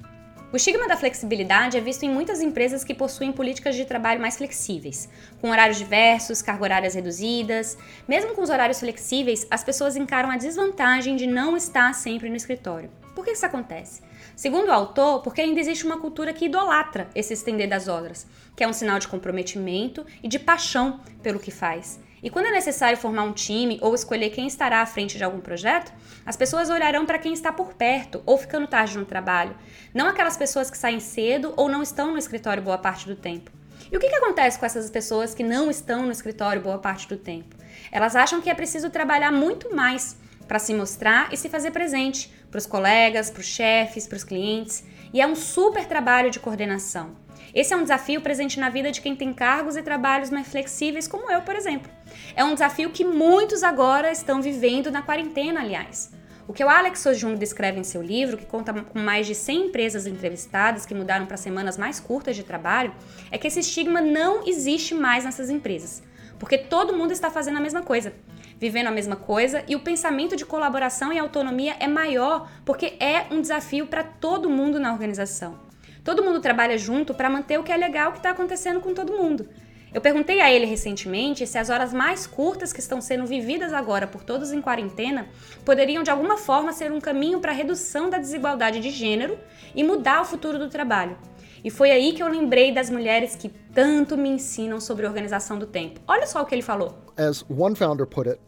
O 0.53 0.57
estigma 0.57 0.89
da 0.89 0.97
flexibilidade 0.97 1.77
é 1.77 1.81
visto 1.81 2.03
em 2.03 2.11
muitas 2.11 2.41
empresas 2.41 2.83
que 2.83 2.93
possuem 2.93 3.31
políticas 3.31 3.77
de 3.77 3.85
trabalho 3.85 4.21
mais 4.21 4.37
flexíveis, 4.37 5.09
com 5.41 5.51
horários 5.51 5.79
diversos, 5.79 6.43
carga 6.43 6.65
horárias 6.65 6.95
reduzidas. 6.95 7.79
Mesmo 8.09 8.35
com 8.35 8.43
os 8.43 8.51
horários 8.51 8.81
flexíveis, 8.81 9.47
as 9.49 9.63
pessoas 9.63 9.95
encaram 9.95 10.29
a 10.29 10.37
desvantagem 10.37 11.15
de 11.15 11.25
não 11.25 11.57
estar 11.57 11.95
sempre 11.95 12.29
no 12.29 12.35
escritório. 12.35 12.91
Por 13.15 13.25
que 13.25 13.31
isso 13.31 13.47
acontece? 13.47 14.03
Segundo 14.41 14.69
o 14.69 14.73
autor, 14.73 15.21
porque 15.21 15.43
ainda 15.43 15.61
existe 15.61 15.85
uma 15.85 16.01
cultura 16.01 16.33
que 16.33 16.47
idolatra 16.47 17.11
esse 17.15 17.35
estender 17.35 17.69
das 17.69 17.89
horas, 17.89 18.27
que 18.57 18.65
é 18.65 18.67
um 18.67 18.73
sinal 18.73 18.99
de 18.99 19.07
comprometimento 19.07 20.07
e 20.23 20.29
de 20.29 20.39
paixão 20.39 20.99
pelo 21.23 21.39
que 21.39 21.51
faz. 21.51 22.01
E 22.23 22.31
quando 22.31 22.47
é 22.47 22.51
necessário 22.51 22.97
formar 22.97 23.25
um 23.25 23.35
time 23.35 23.79
ou 23.83 23.95
escolher 23.95 24.31
quem 24.31 24.47
estará 24.47 24.81
à 24.81 24.87
frente 24.87 25.19
de 25.19 25.25
algum 25.25 25.41
projeto, 25.41 25.93
as 26.25 26.39
pessoas 26.39 26.71
olharão 26.71 27.05
para 27.05 27.19
quem 27.19 27.35
está 27.35 27.53
por 27.53 27.75
perto 27.75 28.23
ou 28.25 28.39
ficando 28.39 28.67
tarde 28.67 28.97
no 28.97 29.05
trabalho, 29.05 29.55
não 29.93 30.07
aquelas 30.09 30.39
pessoas 30.39 30.71
que 30.71 30.79
saem 30.79 31.01
cedo 31.01 31.53
ou 31.55 31.69
não 31.69 31.83
estão 31.83 32.13
no 32.13 32.19
escritório 32.19 32.63
boa 32.63 32.79
parte 32.79 33.07
do 33.07 33.17
tempo. 33.17 33.51
E 33.93 33.97
o 33.99 34.01
que, 34.01 34.09
que 34.09 34.17
acontece 34.17 34.59
com 34.59 34.65
essas 34.65 34.89
pessoas 34.89 35.35
que 35.35 35.45
não 35.45 35.71
estão 35.71 36.07
no 36.07 36.13
escritório 36.13 36.63
boa 36.63 36.79
parte 36.79 37.07
do 37.07 37.19
tempo? 37.19 37.57
Elas 37.93 38.17
acham 38.17 38.41
que 38.41 38.49
é 38.49 38.55
preciso 38.55 38.89
trabalhar 38.89 39.33
muito 39.33 39.77
mais 39.77 40.17
para 40.49 40.59
se 40.59 40.75
mostrar 40.75 41.33
e 41.33 41.37
se 41.37 41.49
fazer 41.49 41.71
presente 41.71 42.29
para 42.51 42.59
os 42.59 42.67
colegas, 42.67 43.31
para 43.31 43.41
os 43.41 43.47
chefes, 43.47 44.07
para 44.07 44.17
os 44.17 44.25
clientes. 44.25 44.85
E 45.13 45.21
é 45.21 45.27
um 45.27 45.35
super 45.35 45.87
trabalho 45.87 46.31
de 46.31 46.41
coordenação. 46.41 47.17
Esse 47.55 47.73
é 47.73 47.77
um 47.77 47.83
desafio 47.83 48.21
presente 48.21 48.61
na 48.61 48.69
vida 48.69 48.93
de 48.93 49.01
quem 49.01 49.17
tem 49.17 49.33
cargos 49.33 49.77
e 49.77 49.83
trabalhos 49.83 50.31
mais 50.31 50.47
flexíveis, 50.49 51.09
como 51.09 51.31
eu, 51.31 51.43
por 51.43 51.57
exemplo. 51.57 51.91
É 52.37 52.45
um 52.45 52.53
desafio 52.55 52.91
que 52.91 53.05
muitos 53.05 53.63
agora 53.63 54.13
estão 54.13 54.41
vivendo 54.41 54.91
na 54.91 55.03
quarentena, 55.03 55.61
aliás. 55.61 56.13
O 56.47 56.53
que 56.53 56.65
o 56.65 56.69
Alex 56.69 57.01
Sojung 57.01 57.37
descreve 57.37 57.79
em 57.79 57.85
seu 57.85 58.03
livro, 58.03 58.37
que 58.37 58.47
conta 58.47 58.73
com 58.73 58.99
mais 58.99 59.27
de 59.27 59.35
100 59.35 59.67
empresas 59.67 60.07
entrevistadas 60.07 60.85
que 60.85 60.95
mudaram 60.95 61.27
para 61.27 61.37
semanas 61.37 61.79
mais 61.79 62.01
curtas 62.01 62.35
de 62.35 62.43
trabalho, 62.43 62.93
é 63.31 63.39
que 63.39 63.47
esse 63.47 63.61
estigma 63.61 64.01
não 64.01 64.47
existe 64.47 64.95
mais 64.95 65.25
nessas 65.25 65.49
empresas, 65.49 66.03
porque 66.41 66.59
todo 66.59 66.97
mundo 66.97 67.13
está 67.13 67.31
fazendo 67.31 67.59
a 67.59 67.61
mesma 67.61 67.83
coisa 67.83 68.13
vivendo 68.61 68.89
a 68.89 68.93
mesma 68.93 69.17
coisa 69.17 69.65
e 69.67 69.75
o 69.75 69.81
pensamento 69.81 70.37
de 70.37 70.45
colaboração 70.45 71.13
e 71.13 71.19
autonomia 71.19 71.75
é 71.81 71.89
maior 71.89 72.49
porque 72.65 72.95
é 73.01 73.27
um 73.31 73.41
desafio 73.41 73.87
para 73.87 74.05
todo 74.05 74.51
mundo 74.51 74.79
na 74.79 74.93
organização. 74.93 75.59
Todo 76.05 76.23
mundo 76.23 76.41
trabalha 76.41 76.77
junto 76.77 77.15
para 77.15 77.31
manter 77.31 77.59
o 77.59 77.63
que 77.63 77.73
é 77.73 77.77
legal 77.77 78.13
que 78.13 78.19
está 78.19 78.31
acontecendo 78.31 78.81
com 78.81 78.93
todo 78.93 79.15
mundo. 79.15 79.49
Eu 79.93 80.01
perguntei 80.01 80.41
a 80.41 80.53
ele 80.53 80.67
recentemente 80.67 81.47
se 81.47 81.59
as 81.59 81.69
horas 81.69 81.93
mais 81.93 82.25
curtas 82.27 82.73
que 82.73 82.79
estão 82.79 83.01
sendo 83.01 83.27
vividas 83.27 83.73
agora 83.73 84.07
por 84.07 84.23
todos 84.23 84.53
em 84.53 84.63
quarentena 84.63 85.27
poderiam 85.65 86.05
de 86.05 86.11
alguma 86.11 86.37
forma 86.37 86.73
ser 86.73 86.93
um 86.93 87.01
caminho 87.01 87.41
para 87.41 87.51
a 87.51 87.55
redução 87.55 88.09
da 88.09 88.19
desigualdade 88.19 88.79
de 88.79 88.91
gênero 88.91 89.37
e 89.75 89.83
mudar 89.83 90.23
o 90.23 90.25
futuro 90.25 90.59
do 90.59 90.69
trabalho. 90.69 91.17
E 91.65 91.71
foi 91.71 91.91
aí 91.91 92.13
que 92.13 92.23
eu 92.23 92.29
lembrei 92.29 92.73
das 92.73 92.89
mulheres 92.89 93.35
que 93.35 93.49
tanto 93.75 94.17
me 94.17 94.29
ensinam 94.29 94.81
sobre 94.81 95.07
organização 95.07 95.59
do 95.59 95.67
tempo. 95.67 96.01
Olha 96.07 96.27
só 96.27 96.41
o 96.41 96.47
que 96.47 96.55
ele 96.55 96.63
falou. 96.63 96.97
As 97.17 97.45
one 97.51 97.75
founder 97.75 98.07
put 98.07 98.29
it, 98.29 98.41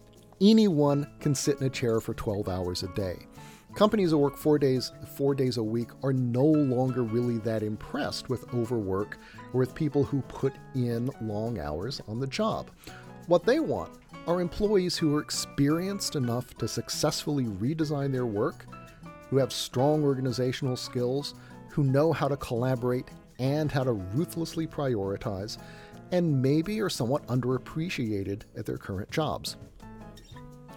anyone 0.43 1.07
can 1.21 1.35
sit 1.35 1.61
in 1.61 1.67
a 1.67 1.71
chair 1.71 2.01
for 2.01 2.15
12 2.15 2.49
hours 2.49 2.83
a 2.83 2.89
day. 2.89 3.27
Companies 3.77 4.11
that 4.11 4.19
work 4.19 4.37
four 4.37 4.59
days, 4.59 4.93
four 5.17 5.35
days 5.35 5.57
a 5.57 5.63
week 5.63 5.89
are 6.03 6.13
no 6.13 6.45
longer 6.45 7.05
really 7.05 7.39
that 7.39 7.63
impressed 7.63 8.29
with 8.29 8.53
overwork 8.53 9.19
or 9.55 9.61
with 9.61 9.75
people 9.75 10.03
who 10.05 10.21
put 10.23 10.53
in 10.75 11.11
long 11.23 11.59
hours 11.59 12.03
on 12.09 12.19
the 12.19 12.27
job. 12.27 12.71
What 13.29 13.45
they 13.45 13.61
want 13.61 13.93
are 14.27 14.41
employees 14.41 14.99
who 14.99 15.17
are 15.17 15.23
experienced 15.23 16.17
enough 16.17 16.55
to 16.59 16.69
successfully 16.69 17.45
redesign 17.45 18.13
their 18.13 18.27
work, 18.27 18.67
who 19.31 19.39
have 19.39 19.53
strong 19.53 20.03
organizational 20.03 20.77
skills, 20.77 21.35
who 21.71 21.85
know 21.85 22.13
how 22.13 22.29
to 22.29 22.37
collaborate 22.37 23.09
and 23.39 23.73
how 23.73 23.85
to 23.85 23.93
ruthlessly 23.93 24.67
prioritize, 24.67 25.57
and 26.11 26.43
maybe 26.43 26.81
are 26.81 26.91
somewhat 26.91 27.27
underappreciated 27.29 28.43
at 28.57 28.67
their 28.67 28.77
current 28.77 29.11
jobs. 29.11 29.57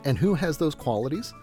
And 0.06 0.18
who 0.18 0.36
has 0.36 0.58
those 0.58 0.76
qualities? 0.76 1.34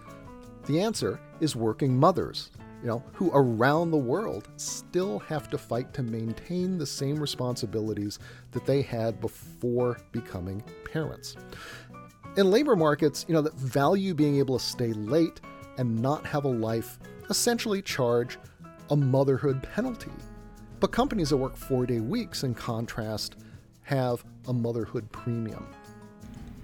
The 0.65 0.79
answer 0.79 1.19
is 1.41 1.55
working 1.55 1.97
mothers, 1.97 2.49
you 2.81 2.87
know, 2.87 3.03
who 3.11 3.29
around 3.33 3.91
the 3.91 3.97
world 3.97 4.47
still 4.55 5.19
have 5.19 5.49
to 5.49 5.57
fight 5.57 5.93
to 5.93 6.03
maintain 6.03 6.77
the 6.77 6.85
same 6.85 7.19
responsibilities 7.19 8.19
that 8.51 8.65
they 8.65 8.81
had 8.81 9.19
before 9.19 9.99
becoming 10.13 10.63
parents. 10.91 11.35
In 12.37 12.49
labor 12.49 12.77
markets, 12.77 13.25
you 13.27 13.33
know, 13.33 13.41
that 13.41 13.53
value 13.55 14.13
being 14.13 14.37
able 14.37 14.57
to 14.57 14.63
stay 14.63 14.93
late 14.93 15.41
and 15.77 16.01
not 16.01 16.25
have 16.25 16.45
a 16.45 16.49
life 16.49 16.97
essentially 17.29 17.81
charge 17.81 18.39
a 18.89 18.95
motherhood 18.95 19.61
penalty. 19.73 20.11
But 20.79 20.91
companies 20.91 21.29
that 21.29 21.37
work 21.37 21.57
four 21.57 21.85
day 21.85 21.99
weeks, 21.99 22.43
in 22.43 22.53
contrast, 22.53 23.35
have 23.81 24.23
a 24.47 24.53
motherhood 24.53 25.11
premium. 25.11 25.67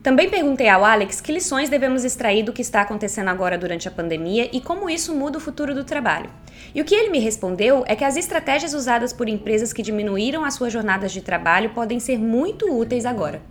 Também 0.01 0.29
perguntei 0.29 0.69
ao 0.69 0.85
Alex 0.85 1.19
que 1.19 1.31
lições 1.31 1.67
devemos 1.67 2.05
extrair 2.05 2.43
do 2.43 2.53
que 2.53 2.61
está 2.61 2.81
acontecendo 2.81 3.27
agora 3.27 3.57
durante 3.57 3.87
a 3.87 3.91
pandemia 3.91 4.49
e 4.53 4.61
como 4.61 4.89
isso 4.89 5.13
muda 5.13 5.37
o 5.37 5.41
futuro 5.41 5.75
do 5.75 5.83
trabalho. 5.83 6.29
E 6.73 6.81
o 6.81 6.85
que 6.85 6.95
ele 6.95 7.09
me 7.09 7.19
respondeu 7.19 7.83
é 7.85 7.97
que 7.97 8.05
as 8.05 8.15
estratégias 8.15 8.73
usadas 8.73 9.11
por 9.11 9.27
empresas 9.27 9.73
que 9.73 9.81
diminuíram 9.81 10.45
as 10.45 10.53
suas 10.53 10.71
jornadas 10.71 11.11
de 11.11 11.21
trabalho 11.21 11.71
podem 11.71 11.99
ser 11.99 12.17
muito 12.17 12.73
úteis 12.73 13.05
agora. 13.05 13.41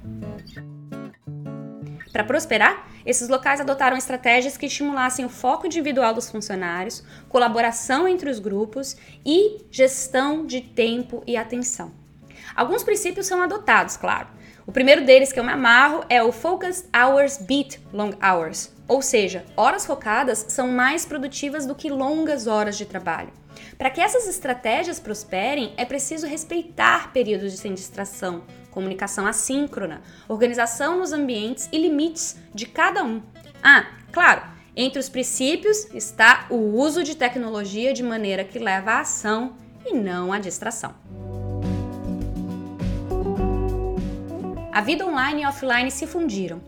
Para 2.11 2.25
prosperar, 2.25 2.89
esses 3.05 3.29
locais 3.29 3.61
adotaram 3.61 3.97
estratégias 3.97 4.57
que 4.57 4.67
estimulassem 4.67 5.27
o 5.27 5.29
foco 5.29 5.67
individual 5.67 6.15
dos 6.15 6.31
funcionários, 6.31 7.05
colaboração 7.29 8.09
entre 8.09 8.31
os 8.31 8.39
grupos 8.39 8.97
e 9.25 9.59
gestão 9.71 10.47
de 10.47 10.63
tempo 10.63 11.23
e 11.27 11.37
atenção. 11.37 11.93
Alguns 12.57 12.83
princípios 12.83 13.27
são 13.27 13.43
adotados, 13.43 13.97
claro. 13.99 14.38
O 14.69 14.73
primeiro 14.73 15.03
deles 15.03 15.33
que 15.33 15.41
eu 15.41 15.45
me 15.45 15.51
amarro 15.51 16.05
é 16.11 16.23
o 16.23 16.31
Focused 16.31 16.91
Hours 16.95 17.39
Beat 17.39 17.81
Long 17.91 18.11
Hours, 18.23 18.71
ou 18.87 19.01
seja, 19.01 19.47
horas 19.57 19.87
focadas 19.87 20.45
são 20.51 20.69
mais 20.69 21.07
produtivas 21.07 21.65
do 21.65 21.75
que 21.75 21.89
longas 21.89 22.47
horas 22.47 22.77
de 22.77 22.85
trabalho. 22.85 23.33
Para 23.79 23.89
que 23.89 23.99
essas 23.99 24.29
estratégias 24.29 25.01
prosperem, 25.01 25.73
é 25.79 25.87
preciso 25.87 26.27
respeitar 26.27 27.15
períodos 27.15 27.53
de 27.53 27.57
sem 27.57 27.73
distração, 27.73 28.43
comunicação 28.71 29.27
assíncrona, 29.27 30.03
organização 30.29 30.99
nos 30.99 31.15
ambientes 31.15 31.67
e 31.73 31.79
limites 31.79 32.37
de 32.55 32.67
cada 32.67 33.03
um. 33.03 33.23
Ah, 33.63 33.87
claro, 34.13 34.43
entre 34.77 35.01
os 35.01 35.09
princípios 35.09 35.87
está 35.95 36.45
o 36.51 36.57
uso 36.57 37.03
de 37.03 37.17
tecnologia 37.17 37.95
de 37.95 38.03
maneira 38.03 38.45
que 38.45 38.59
leva 38.59 38.91
à 38.91 39.01
ação 39.01 39.57
e 39.87 39.95
não 39.95 40.31
à 40.31 40.39
distração. 40.39 40.95
A 44.79 44.81
vida 44.81 45.05
online 45.05 45.43
e 45.43 45.45
offline 45.45 45.91
se 45.91 46.07
fundiram. 46.07 46.61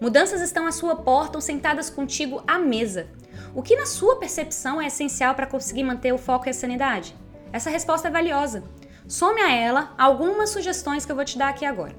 Mudanças 0.00 0.40
estão 0.40 0.68
à 0.68 0.70
sua 0.70 0.94
porta 0.94 1.36
ou 1.36 1.42
sentadas 1.42 1.90
contigo 1.90 2.40
à 2.46 2.60
mesa. 2.60 3.08
O 3.56 3.60
que, 3.60 3.74
na 3.74 3.86
sua 3.86 4.20
percepção, 4.20 4.80
é 4.80 4.86
essencial 4.86 5.34
para 5.34 5.48
conseguir 5.48 5.82
manter 5.82 6.14
o 6.14 6.16
foco 6.16 6.46
e 6.46 6.50
a 6.50 6.54
sanidade? 6.54 7.12
Essa 7.52 7.68
resposta 7.68 8.06
é 8.06 8.10
valiosa. 8.12 8.62
Some 9.08 9.40
a 9.40 9.52
ela 9.52 9.92
algumas 9.98 10.50
sugestões 10.50 11.04
que 11.04 11.10
eu 11.10 11.16
vou 11.16 11.24
te 11.24 11.36
dar 11.36 11.48
aqui 11.48 11.64
agora. 11.64 11.96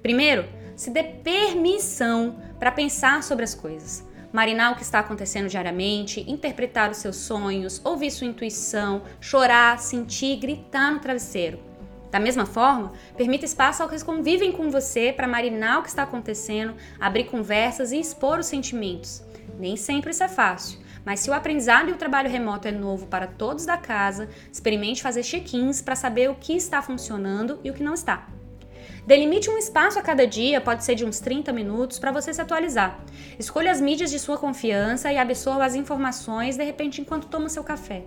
Primeiro, 0.00 0.48
se 0.74 0.88
dê 0.88 1.02
permissão 1.02 2.40
para 2.58 2.72
pensar 2.72 3.22
sobre 3.22 3.44
as 3.44 3.54
coisas. 3.54 4.02
Marinar 4.32 4.72
o 4.72 4.76
que 4.76 4.82
está 4.82 5.00
acontecendo 5.00 5.46
diariamente, 5.46 6.24
interpretar 6.26 6.90
os 6.90 6.96
seus 6.96 7.16
sonhos, 7.16 7.82
ouvir 7.84 8.10
sua 8.10 8.28
intuição, 8.28 9.02
chorar, 9.20 9.78
sentir, 9.78 10.36
gritar 10.36 10.90
no 10.90 11.00
travesseiro. 11.00 11.65
Da 12.16 12.20
mesma 12.20 12.46
forma, 12.46 12.94
permita 13.14 13.44
espaço 13.44 13.82
aos 13.82 13.92
que 13.92 14.02
convivem 14.02 14.50
com 14.50 14.70
você 14.70 15.12
para 15.12 15.28
marinar 15.28 15.80
o 15.80 15.82
que 15.82 15.90
está 15.90 16.04
acontecendo, 16.04 16.74
abrir 16.98 17.24
conversas 17.24 17.92
e 17.92 18.00
expor 18.00 18.38
os 18.38 18.46
sentimentos. 18.46 19.22
Nem 19.58 19.76
sempre 19.76 20.12
isso 20.12 20.24
é 20.24 20.28
fácil, 20.28 20.78
mas 21.04 21.20
se 21.20 21.28
o 21.28 21.34
aprendizado 21.34 21.90
e 21.90 21.92
o 21.92 21.96
trabalho 21.98 22.30
remoto 22.30 22.68
é 22.68 22.72
novo 22.72 23.06
para 23.06 23.26
todos 23.26 23.66
da 23.66 23.76
casa, 23.76 24.30
experimente 24.50 25.02
fazer 25.02 25.22
check-ins 25.24 25.82
para 25.82 25.94
saber 25.94 26.30
o 26.30 26.36
que 26.36 26.56
está 26.56 26.80
funcionando 26.80 27.60
e 27.62 27.68
o 27.68 27.74
que 27.74 27.82
não 27.82 27.92
está. 27.92 28.26
Delimite 29.06 29.50
um 29.50 29.58
espaço 29.58 29.98
a 29.98 30.02
cada 30.02 30.26
dia, 30.26 30.58
pode 30.58 30.84
ser 30.84 30.94
de 30.94 31.04
uns 31.04 31.20
30 31.20 31.52
minutos, 31.52 31.98
para 31.98 32.12
você 32.12 32.32
se 32.32 32.40
atualizar. 32.40 32.98
Escolha 33.38 33.70
as 33.70 33.78
mídias 33.78 34.10
de 34.10 34.18
sua 34.18 34.38
confiança 34.38 35.12
e 35.12 35.18
absorva 35.18 35.66
as 35.66 35.74
informações 35.74 36.56
de 36.56 36.64
repente 36.64 36.98
enquanto 36.98 37.28
toma 37.28 37.50
seu 37.50 37.62
café. 37.62 38.06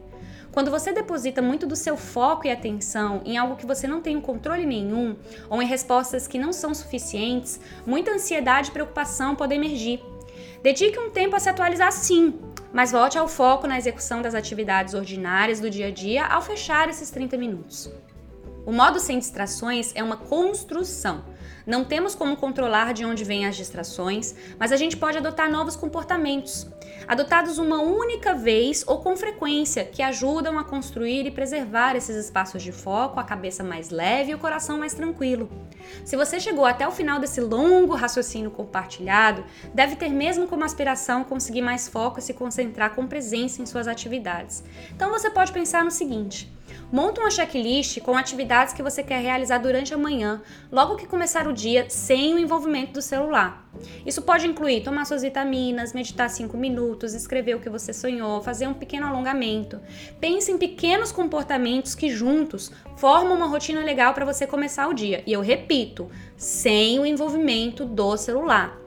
Quando 0.59 0.71
você 0.71 0.91
deposita 0.91 1.41
muito 1.41 1.65
do 1.65 1.73
seu 1.73 1.95
foco 1.95 2.45
e 2.45 2.51
atenção 2.51 3.21
em 3.23 3.37
algo 3.37 3.55
que 3.55 3.65
você 3.65 3.87
não 3.87 4.01
tem 4.01 4.17
um 4.17 4.21
controle 4.21 4.65
nenhum, 4.65 5.15
ou 5.49 5.61
em 5.61 5.65
respostas 5.65 6.27
que 6.27 6.37
não 6.37 6.51
são 6.51 6.73
suficientes, 6.73 7.61
muita 7.87 8.11
ansiedade 8.11 8.67
e 8.67 8.73
preocupação 8.73 9.37
podem 9.37 9.57
emergir. 9.57 10.03
Dedique 10.61 10.99
um 10.99 11.11
tempo 11.11 11.33
a 11.33 11.39
se 11.39 11.47
atualizar 11.47 11.93
sim, 11.93 12.37
mas 12.73 12.91
volte 12.91 13.17
ao 13.17 13.29
foco 13.29 13.67
na 13.67 13.77
execução 13.77 14.21
das 14.21 14.35
atividades 14.35 14.93
ordinárias 14.93 15.61
do 15.61 15.69
dia 15.69 15.87
a 15.87 15.91
dia 15.91 16.25
ao 16.25 16.41
fechar 16.41 16.89
esses 16.89 17.09
30 17.09 17.37
minutos. 17.37 17.89
O 18.65 18.73
modo 18.73 18.99
sem 18.99 19.17
distrações 19.17 19.93
é 19.95 20.03
uma 20.03 20.17
construção. 20.17 21.23
Não 21.65 21.85
temos 21.85 22.15
como 22.15 22.35
controlar 22.35 22.93
de 22.93 23.05
onde 23.05 23.23
vêm 23.23 23.45
as 23.45 23.55
distrações, 23.55 24.35
mas 24.59 24.73
a 24.73 24.75
gente 24.75 24.97
pode 24.97 25.17
adotar 25.17 25.49
novos 25.49 25.77
comportamentos, 25.77 26.67
adotados 27.09 27.57
uma 27.57 27.81
única 27.81 28.35
vez 28.35 28.83
ou 28.85 28.99
com 28.99 29.17
frequência, 29.17 29.83
que 29.83 30.03
ajudam 30.03 30.59
a 30.59 30.63
construir 30.63 31.25
e 31.25 31.31
preservar 31.31 31.95
esses 31.95 32.15
espaços 32.15 32.61
de 32.61 32.71
foco, 32.71 33.19
a 33.19 33.23
cabeça 33.23 33.63
mais 33.63 33.89
leve 33.89 34.31
e 34.31 34.35
o 34.35 34.37
coração 34.37 34.77
mais 34.77 34.93
tranquilo. 34.93 35.49
Se 36.05 36.15
você 36.15 36.39
chegou 36.39 36.67
até 36.67 36.87
o 36.87 36.91
final 36.91 37.19
desse 37.19 37.41
longo 37.41 37.95
raciocínio 37.95 38.51
compartilhado, 38.51 39.43
deve 39.73 39.95
ter 39.95 40.09
mesmo 40.09 40.47
como 40.47 40.63
aspiração 40.63 41.23
conseguir 41.23 41.63
mais 41.63 41.87
foco 41.87 42.19
e 42.19 42.21
se 42.21 42.35
concentrar 42.35 42.93
com 42.93 43.07
presença 43.07 43.59
em 43.59 43.65
suas 43.65 43.87
atividades. 43.87 44.63
Então 44.95 45.09
você 45.09 45.31
pode 45.31 45.51
pensar 45.51 45.83
no 45.83 45.89
seguinte: 45.89 46.53
Monta 46.91 47.21
uma 47.21 47.31
checklist 47.31 47.99
com 48.01 48.15
atividades 48.15 48.73
que 48.73 48.83
você 48.83 49.03
quer 49.03 49.21
realizar 49.21 49.57
durante 49.57 49.93
a 49.93 49.97
manhã, 49.97 50.41
logo 50.71 50.95
que 50.95 51.07
começar 51.07 51.47
o 51.47 51.53
dia, 51.53 51.89
sem 51.89 52.35
o 52.35 52.39
envolvimento 52.39 52.93
do 52.93 53.01
celular. 53.01 53.68
Isso 54.05 54.21
pode 54.21 54.47
incluir 54.47 54.81
tomar 54.81 55.05
suas 55.05 55.21
vitaminas, 55.21 55.93
meditar 55.93 56.29
5 56.29 56.57
minutos, 56.57 57.13
escrever 57.13 57.55
o 57.55 57.59
que 57.59 57.69
você 57.69 57.93
sonhou, 57.93 58.41
fazer 58.41 58.67
um 58.67 58.73
pequeno 58.73 59.05
alongamento. 59.07 59.79
Pense 60.19 60.51
em 60.51 60.57
pequenos 60.57 61.11
comportamentos 61.11 61.95
que 61.95 62.09
juntos 62.09 62.71
formam 62.95 63.35
uma 63.35 63.47
rotina 63.47 63.81
legal 63.81 64.13
para 64.13 64.25
você 64.25 64.47
começar 64.47 64.87
o 64.87 64.93
dia. 64.93 65.23
E 65.25 65.33
eu 65.33 65.41
repito, 65.41 66.09
sem 66.37 66.99
o 66.99 67.05
envolvimento 67.05 67.85
do 67.85 68.17
celular. 68.17 68.78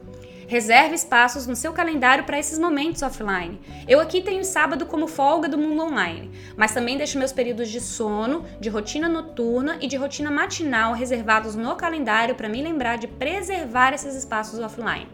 Reserve 0.52 0.94
espaços 0.94 1.46
no 1.46 1.56
seu 1.56 1.72
calendário 1.72 2.24
para 2.24 2.38
esses 2.38 2.58
momentos 2.58 3.00
offline. 3.00 3.58
Eu 3.88 3.98
aqui 3.98 4.20
tenho 4.20 4.44
sábado 4.44 4.84
como 4.84 5.06
folga 5.06 5.48
do 5.48 5.56
mundo 5.56 5.82
online, 5.82 6.30
mas 6.54 6.74
também 6.74 6.98
deixo 6.98 7.18
meus 7.18 7.32
períodos 7.32 7.70
de 7.70 7.80
sono, 7.80 8.44
de 8.60 8.68
rotina 8.68 9.08
noturna 9.08 9.78
e 9.80 9.86
de 9.86 9.96
rotina 9.96 10.30
matinal 10.30 10.92
reservados 10.92 11.54
no 11.54 11.74
calendário 11.74 12.34
para 12.34 12.50
me 12.50 12.62
lembrar 12.62 12.98
de 12.98 13.08
preservar 13.08 13.94
esses 13.94 14.14
espaços 14.14 14.58
offline. 14.58 15.08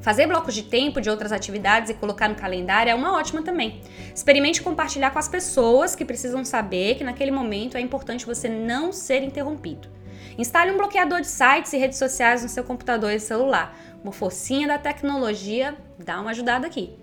Fazer 0.00 0.26
blocos 0.26 0.56
de 0.56 0.64
tempo 0.64 1.00
de 1.00 1.08
outras 1.08 1.30
atividades 1.30 1.88
e 1.88 1.94
colocar 1.94 2.28
no 2.28 2.34
calendário 2.34 2.90
é 2.90 2.94
uma 2.94 3.16
ótima 3.16 3.42
também. 3.42 3.80
Experimente 4.12 4.60
compartilhar 4.60 5.12
com 5.12 5.20
as 5.20 5.28
pessoas 5.28 5.94
que 5.94 6.04
precisam 6.04 6.44
saber 6.44 6.96
que 6.96 7.04
naquele 7.04 7.30
momento 7.30 7.76
é 7.76 7.80
importante 7.80 8.26
você 8.26 8.48
não 8.48 8.92
ser 8.92 9.22
interrompido. 9.22 9.99
Instale 10.40 10.70
um 10.70 10.78
bloqueador 10.78 11.20
de 11.20 11.26
sites 11.26 11.70
e 11.74 11.76
redes 11.76 11.98
sociais 11.98 12.42
no 12.42 12.48
seu 12.48 12.64
computador 12.64 13.12
e 13.12 13.20
celular 13.20 13.76
uma 14.02 14.10
forcinha 14.10 14.66
da 14.66 14.78
tecnologia 14.78 15.76
dá 15.98 16.18
uma 16.18 16.30
ajudada 16.30 16.66
aqui. 16.66 16.98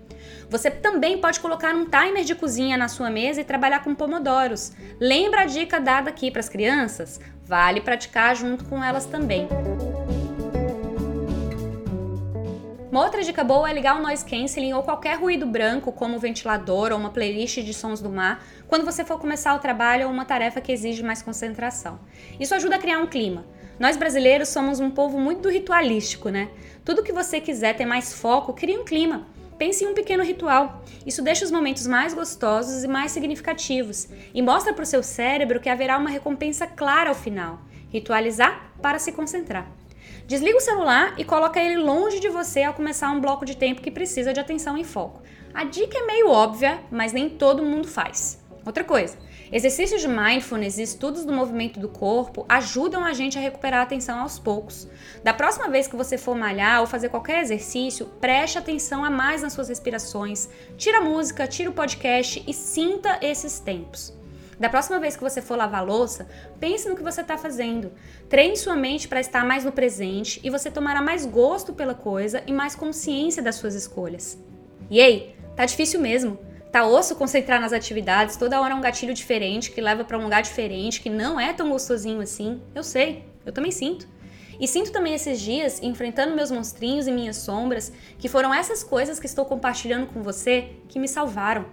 Você 0.50 0.68
também 0.68 1.20
pode 1.20 1.38
colocar 1.38 1.72
um 1.72 1.84
timer 1.84 2.24
de 2.24 2.34
cozinha 2.34 2.76
na 2.76 2.88
sua 2.88 3.10
mesa 3.10 3.40
e 3.40 3.44
trabalhar 3.44 3.84
com 3.84 3.94
pomodoros. 3.94 4.72
Lembra 5.00 5.42
a 5.42 5.46
dica 5.46 5.78
dada 5.78 6.10
aqui 6.10 6.32
para 6.32 6.40
as 6.40 6.48
crianças? 6.48 7.20
Vale 7.44 7.80
praticar 7.80 8.34
junto 8.34 8.64
com 8.64 8.82
elas 8.82 9.06
também. 9.06 9.46
Uma 12.90 13.04
outra 13.04 13.22
dica 13.22 13.44
boa 13.44 13.68
é 13.68 13.74
ligar 13.74 13.98
o 13.98 14.02
noise 14.02 14.24
cancelling 14.24 14.72
ou 14.72 14.82
qualquer 14.82 15.18
ruído 15.18 15.44
branco, 15.44 15.92
como 15.92 16.16
um 16.16 16.18
ventilador 16.18 16.90
ou 16.90 16.96
uma 16.96 17.10
playlist 17.10 17.58
de 17.58 17.74
sons 17.74 18.00
do 18.00 18.08
mar, 18.08 18.42
quando 18.66 18.82
você 18.82 19.04
for 19.04 19.18
começar 19.18 19.54
o 19.54 19.58
trabalho 19.58 20.06
ou 20.06 20.12
uma 20.12 20.24
tarefa 20.24 20.58
que 20.58 20.72
exige 20.72 21.02
mais 21.02 21.20
concentração. 21.20 22.00
Isso 22.40 22.54
ajuda 22.54 22.76
a 22.76 22.78
criar 22.78 22.98
um 22.98 23.06
clima. 23.06 23.44
Nós 23.78 23.98
brasileiros 23.98 24.48
somos 24.48 24.80
um 24.80 24.90
povo 24.90 25.20
muito 25.20 25.50
ritualístico, 25.50 26.30
né? 26.30 26.48
Tudo 26.82 27.02
que 27.02 27.12
você 27.12 27.42
quiser 27.42 27.76
ter 27.76 27.84
mais 27.84 28.14
foco, 28.14 28.54
cria 28.54 28.80
um 28.80 28.86
clima. 28.86 29.26
Pense 29.58 29.84
em 29.84 29.88
um 29.88 29.94
pequeno 29.94 30.24
ritual. 30.24 30.82
Isso 31.04 31.20
deixa 31.20 31.44
os 31.44 31.50
momentos 31.50 31.86
mais 31.86 32.14
gostosos 32.14 32.84
e 32.84 32.88
mais 32.88 33.12
significativos 33.12 34.08
e 34.32 34.40
mostra 34.40 34.72
para 34.72 34.84
o 34.84 34.86
seu 34.86 35.02
cérebro 35.02 35.60
que 35.60 35.68
haverá 35.68 35.98
uma 35.98 36.08
recompensa 36.08 36.66
clara 36.66 37.10
ao 37.10 37.14
final. 37.14 37.60
Ritualizar 37.90 38.72
para 38.80 38.98
se 38.98 39.12
concentrar. 39.12 39.70
Desliga 40.28 40.58
o 40.58 40.60
celular 40.60 41.14
e 41.16 41.24
coloca 41.24 41.58
ele 41.58 41.78
longe 41.78 42.20
de 42.20 42.28
você 42.28 42.62
ao 42.62 42.74
começar 42.74 43.10
um 43.10 43.18
bloco 43.18 43.46
de 43.46 43.56
tempo 43.56 43.80
que 43.80 43.90
precisa 43.90 44.30
de 44.30 44.38
atenção 44.38 44.76
e 44.76 44.84
foco. 44.84 45.22
A 45.54 45.64
dica 45.64 45.96
é 45.96 46.04
meio 46.04 46.28
óbvia, 46.28 46.80
mas 46.90 47.14
nem 47.14 47.30
todo 47.30 47.64
mundo 47.64 47.88
faz. 47.88 48.38
Outra 48.62 48.84
coisa, 48.84 49.16
exercícios 49.50 50.02
de 50.02 50.06
mindfulness 50.06 50.76
e 50.76 50.82
estudos 50.82 51.24
do 51.24 51.32
movimento 51.32 51.80
do 51.80 51.88
corpo 51.88 52.44
ajudam 52.46 53.06
a 53.06 53.14
gente 53.14 53.38
a 53.38 53.40
recuperar 53.40 53.80
a 53.80 53.84
atenção 53.84 54.20
aos 54.20 54.38
poucos. 54.38 54.86
Da 55.24 55.32
próxima 55.32 55.70
vez 55.70 55.88
que 55.88 55.96
você 55.96 56.18
for 56.18 56.36
malhar 56.36 56.82
ou 56.82 56.86
fazer 56.86 57.08
qualquer 57.08 57.40
exercício, 57.40 58.04
preste 58.20 58.58
atenção 58.58 59.02
a 59.02 59.08
mais 59.08 59.40
nas 59.40 59.54
suas 59.54 59.70
respirações. 59.70 60.46
Tira 60.76 60.98
a 60.98 61.04
música, 61.04 61.46
tira 61.46 61.70
o 61.70 61.72
podcast 61.72 62.44
e 62.46 62.52
sinta 62.52 63.18
esses 63.22 63.60
tempos. 63.60 64.17
Da 64.58 64.68
próxima 64.68 64.98
vez 64.98 65.16
que 65.16 65.22
você 65.22 65.40
for 65.40 65.56
lavar 65.56 65.86
louça, 65.86 66.26
pense 66.58 66.88
no 66.88 66.96
que 66.96 67.02
você 67.02 67.20
está 67.20 67.38
fazendo. 67.38 67.92
Treine 68.28 68.56
sua 68.56 68.74
mente 68.74 69.06
para 69.06 69.20
estar 69.20 69.44
mais 69.44 69.64
no 69.64 69.70
presente 69.70 70.40
e 70.42 70.50
você 70.50 70.70
tomará 70.70 71.00
mais 71.00 71.24
gosto 71.24 71.72
pela 71.72 71.94
coisa 71.94 72.42
e 72.46 72.52
mais 72.52 72.74
consciência 72.74 73.42
das 73.42 73.54
suas 73.54 73.74
escolhas. 73.74 74.36
E 74.90 75.00
aí, 75.00 75.34
tá 75.54 75.64
difícil 75.64 76.00
mesmo? 76.00 76.38
Tá 76.72 76.84
osso 76.86 77.14
concentrar 77.14 77.60
nas 77.60 77.72
atividades, 77.72 78.36
toda 78.36 78.60
hora 78.60 78.74
é 78.74 78.76
um 78.76 78.80
gatilho 78.80 79.14
diferente 79.14 79.70
que 79.70 79.80
leva 79.80 80.04
para 80.04 80.18
um 80.18 80.24
lugar 80.24 80.42
diferente, 80.42 81.00
que 81.00 81.08
não 81.08 81.40
é 81.40 81.52
tão 81.52 81.70
gostosinho 81.70 82.20
assim. 82.20 82.60
Eu 82.74 82.82
sei, 82.82 83.24
eu 83.46 83.52
também 83.52 83.70
sinto. 83.70 84.06
E 84.60 84.66
sinto 84.66 84.90
também 84.90 85.14
esses 85.14 85.40
dias, 85.40 85.80
enfrentando 85.80 86.34
meus 86.34 86.50
monstrinhos 86.50 87.06
e 87.06 87.12
minhas 87.12 87.36
sombras, 87.36 87.92
que 88.18 88.28
foram 88.28 88.52
essas 88.52 88.82
coisas 88.82 89.20
que 89.20 89.26
estou 89.26 89.44
compartilhando 89.44 90.08
com 90.08 90.20
você 90.20 90.70
que 90.88 90.98
me 90.98 91.06
salvaram. 91.06 91.64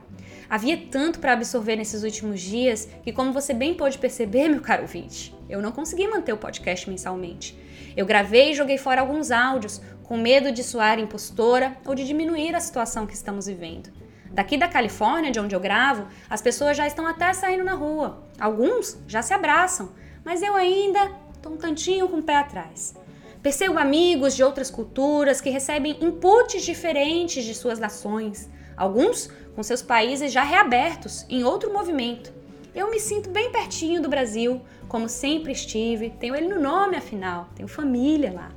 Havia 0.50 0.78
tanto 0.78 1.20
para 1.20 1.34
absorver 1.34 1.76
nesses 1.76 2.04
últimos 2.04 2.42
dias 2.42 2.88
que, 3.04 3.12
como 3.12 3.34
você 3.34 3.54
bem 3.54 3.74
pôde 3.74 3.98
perceber, 3.98 4.48
meu 4.50 4.62
caro 4.62 4.84
ouvinte, 4.84 5.36
eu 5.50 5.62
não 5.62 5.72
consegui 5.72 6.08
manter 6.08 6.34
o 6.34 6.38
podcast 6.38 6.90
mensalmente. 6.90 7.58
Eu 7.96 8.06
gravei 8.06 8.52
e 8.52 8.56
joguei 8.56 8.78
fora 8.78 9.02
alguns 9.02 9.32
áudios, 9.32 9.82
com 10.04 10.18
medo 10.18 10.52
de 10.52 10.64
soar 10.64 11.00
impostora 11.00 11.76
ou 11.86 11.96
de 11.96 12.06
diminuir 12.06 12.56
a 12.56 12.60
situação 12.60 13.08
que 13.08 13.14
estamos 13.14 13.48
vivendo. 13.48 13.90
Daqui 14.32 14.58
da 14.58 14.68
Califórnia, 14.68 15.32
de 15.32 15.40
onde 15.40 15.56
eu 15.56 15.60
gravo, 15.60 16.08
as 16.30 16.42
pessoas 16.42 16.76
já 16.76 16.86
estão 16.86 17.08
até 17.08 17.32
saindo 17.34 17.64
na 17.64 17.74
rua. 17.74 18.24
Alguns 18.40 18.98
já 19.08 19.22
se 19.22 19.34
abraçam, 19.34 19.94
mas 20.24 20.42
eu 20.42 20.56
ainda 20.56 21.12
estou 21.34 21.54
um 21.54 21.58
tantinho 21.58 22.10
com 22.10 22.18
o 22.18 22.24
pé 22.24 22.36
atrás. 22.36 22.94
Percebo 23.42 23.78
amigos 23.78 24.36
de 24.36 24.44
outras 24.44 24.70
culturas 24.70 25.40
que 25.40 25.50
recebem 25.50 25.98
inputs 26.02 26.66
diferentes 26.66 27.46
de 27.46 27.54
suas 27.54 27.80
nações, 27.80 28.50
alguns 28.76 29.30
com 29.56 29.64
seus 29.64 29.82
países 29.82 30.32
já 30.32 30.44
reabertos 30.44 31.26
em 31.30 31.44
outro 31.44 31.74
movimento. 31.74 32.34
Eu 32.74 32.92
me 32.92 33.00
sinto 33.00 33.30
bem 33.30 33.52
pertinho 33.52 34.02
do 34.02 34.10
Brasil, 34.10 34.62
como 34.88 35.08
sempre 35.08 35.54
estive, 35.54 36.10
tenho 36.10 36.36
ele 36.36 36.54
no 36.54 36.60
nome 36.60 36.98
afinal, 36.98 37.48
tenho 37.56 37.70
família 37.70 38.34
lá. 38.34 38.52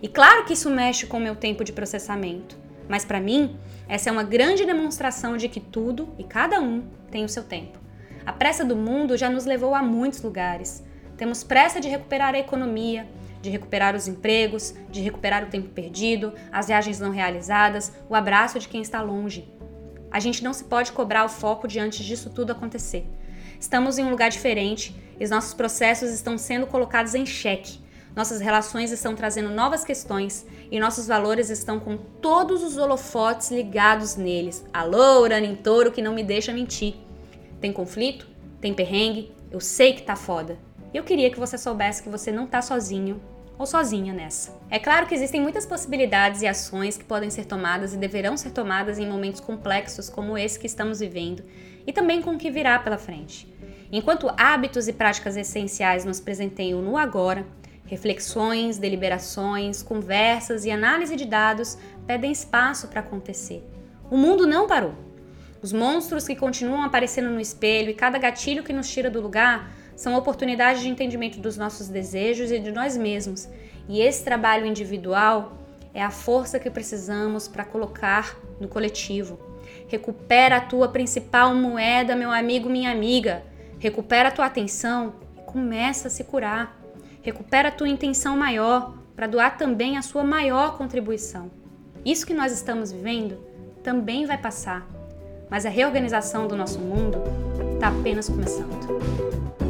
E 0.00 0.06
claro 0.06 0.44
que 0.44 0.52
isso 0.52 0.70
mexe 0.70 1.06
com 1.06 1.16
o 1.16 1.20
meu 1.20 1.34
tempo 1.34 1.64
de 1.64 1.72
processamento, 1.72 2.56
mas 2.88 3.04
para 3.04 3.20
mim, 3.20 3.58
essa 3.88 4.08
é 4.08 4.12
uma 4.12 4.22
grande 4.22 4.64
demonstração 4.64 5.36
de 5.36 5.48
que 5.48 5.58
tudo 5.58 6.08
e 6.16 6.22
cada 6.22 6.60
um 6.60 6.84
tem 7.10 7.24
o 7.24 7.28
seu 7.28 7.42
tempo. 7.42 7.78
A 8.24 8.32
pressa 8.32 8.64
do 8.64 8.76
mundo 8.76 9.16
já 9.16 9.28
nos 9.28 9.44
levou 9.44 9.74
a 9.74 9.82
muitos 9.82 10.22
lugares. 10.22 10.84
Temos 11.16 11.42
pressa 11.42 11.80
de 11.80 11.88
recuperar 11.88 12.34
a 12.34 12.38
economia, 12.38 13.08
de 13.40 13.50
recuperar 13.50 13.94
os 13.94 14.08
empregos, 14.08 14.74
de 14.90 15.00
recuperar 15.00 15.44
o 15.44 15.48
tempo 15.48 15.68
perdido, 15.68 16.32
as 16.52 16.66
viagens 16.66 17.00
não 17.00 17.10
realizadas, 17.10 17.92
o 18.08 18.14
abraço 18.14 18.58
de 18.58 18.68
quem 18.68 18.82
está 18.82 19.00
longe. 19.00 19.55
A 20.16 20.18
gente 20.18 20.42
não 20.42 20.54
se 20.54 20.64
pode 20.64 20.92
cobrar 20.92 21.26
o 21.26 21.28
foco 21.28 21.68
diante 21.68 22.02
disso 22.02 22.30
tudo 22.30 22.50
acontecer. 22.50 23.06
Estamos 23.60 23.98
em 23.98 24.02
um 24.02 24.08
lugar 24.08 24.30
diferente 24.30 24.96
e 25.20 25.22
os 25.22 25.28
nossos 25.28 25.52
processos 25.52 26.08
estão 26.08 26.38
sendo 26.38 26.66
colocados 26.66 27.14
em 27.14 27.26
xeque. 27.26 27.78
Nossas 28.14 28.40
relações 28.40 28.90
estão 28.90 29.14
trazendo 29.14 29.50
novas 29.50 29.84
questões 29.84 30.46
e 30.70 30.80
nossos 30.80 31.06
valores 31.06 31.50
estão 31.50 31.78
com 31.78 31.98
todos 31.98 32.62
os 32.62 32.78
holofotes 32.78 33.50
ligados 33.50 34.16
neles. 34.16 34.64
Alô, 34.72 35.20
Urano 35.20 35.44
em 35.44 35.54
touro 35.54 35.92
que 35.92 36.00
não 36.00 36.14
me 36.14 36.24
deixa 36.24 36.50
mentir. 36.50 36.94
Tem 37.60 37.70
conflito? 37.70 38.26
Tem 38.58 38.72
perrengue? 38.72 39.30
Eu 39.50 39.60
sei 39.60 39.92
que 39.92 40.00
tá 40.00 40.16
foda. 40.16 40.58
Eu 40.94 41.04
queria 41.04 41.30
que 41.30 41.38
você 41.38 41.58
soubesse 41.58 42.02
que 42.02 42.08
você 42.08 42.32
não 42.32 42.46
tá 42.46 42.62
sozinho 42.62 43.20
ou 43.58 43.66
sozinha 43.66 44.12
nessa. 44.12 44.56
É 44.70 44.78
claro 44.78 45.06
que 45.06 45.14
existem 45.14 45.40
muitas 45.40 45.64
possibilidades 45.64 46.42
e 46.42 46.46
ações 46.46 46.96
que 46.96 47.04
podem 47.04 47.30
ser 47.30 47.46
tomadas 47.46 47.94
e 47.94 47.96
deverão 47.96 48.36
ser 48.36 48.50
tomadas 48.50 48.98
em 48.98 49.08
momentos 49.08 49.40
complexos 49.40 50.08
como 50.08 50.36
esse 50.36 50.58
que 50.58 50.66
estamos 50.66 51.00
vivendo 51.00 51.44
e 51.86 51.92
também 51.92 52.20
com 52.20 52.34
o 52.34 52.38
que 52.38 52.50
virá 52.50 52.78
pela 52.78 52.98
frente. 52.98 53.52
Enquanto 53.90 54.32
hábitos 54.36 54.88
e 54.88 54.92
práticas 54.92 55.36
essenciais 55.36 56.04
nos 56.04 56.20
presenteiam 56.20 56.82
no 56.82 56.96
agora, 56.96 57.46
reflexões, 57.86 58.78
deliberações, 58.78 59.82
conversas 59.82 60.64
e 60.64 60.70
análise 60.70 61.14
de 61.16 61.24
dados 61.24 61.78
pedem 62.06 62.32
espaço 62.32 62.88
para 62.88 63.00
acontecer. 63.00 63.64
O 64.10 64.16
mundo 64.16 64.46
não 64.46 64.66
parou. 64.66 64.94
Os 65.62 65.72
monstros 65.72 66.26
que 66.26 66.36
continuam 66.36 66.82
aparecendo 66.82 67.30
no 67.30 67.40
espelho 67.40 67.90
e 67.90 67.94
cada 67.94 68.18
gatilho 68.18 68.62
que 68.62 68.72
nos 68.72 68.88
tira 68.90 69.08
do 69.08 69.20
lugar 69.20 69.70
são 69.96 70.14
oportunidades 70.14 70.82
de 70.82 70.88
entendimento 70.88 71.40
dos 71.40 71.56
nossos 71.56 71.88
desejos 71.88 72.52
e 72.52 72.58
de 72.60 72.70
nós 72.70 72.96
mesmos. 72.96 73.48
E 73.88 74.00
esse 74.00 74.22
trabalho 74.22 74.66
individual 74.66 75.56
é 75.94 76.02
a 76.02 76.10
força 76.10 76.60
que 76.60 76.70
precisamos 76.70 77.48
para 77.48 77.64
colocar 77.64 78.38
no 78.60 78.68
coletivo. 78.68 79.40
Recupera 79.88 80.58
a 80.58 80.60
tua 80.60 80.88
principal 80.88 81.54
moeda, 81.54 82.14
meu 82.14 82.30
amigo, 82.30 82.68
minha 82.68 82.92
amiga. 82.92 83.42
Recupera 83.78 84.28
a 84.28 84.32
tua 84.32 84.44
atenção 84.44 85.14
e 85.36 85.40
começa 85.40 86.08
a 86.08 86.10
se 86.10 86.22
curar. 86.24 86.78
Recupera 87.22 87.68
a 87.68 87.72
tua 87.72 87.88
intenção 87.88 88.36
maior 88.36 88.94
para 89.16 89.26
doar 89.26 89.56
também 89.56 89.96
a 89.96 90.02
sua 90.02 90.22
maior 90.22 90.76
contribuição. 90.76 91.50
Isso 92.04 92.26
que 92.26 92.34
nós 92.34 92.52
estamos 92.52 92.92
vivendo 92.92 93.38
também 93.82 94.26
vai 94.26 94.36
passar, 94.36 94.86
mas 95.48 95.64
a 95.64 95.70
reorganização 95.70 96.46
do 96.46 96.54
nosso 96.54 96.78
mundo 96.78 97.18
está 97.74 97.88
apenas 97.88 98.28
começando. 98.28 99.65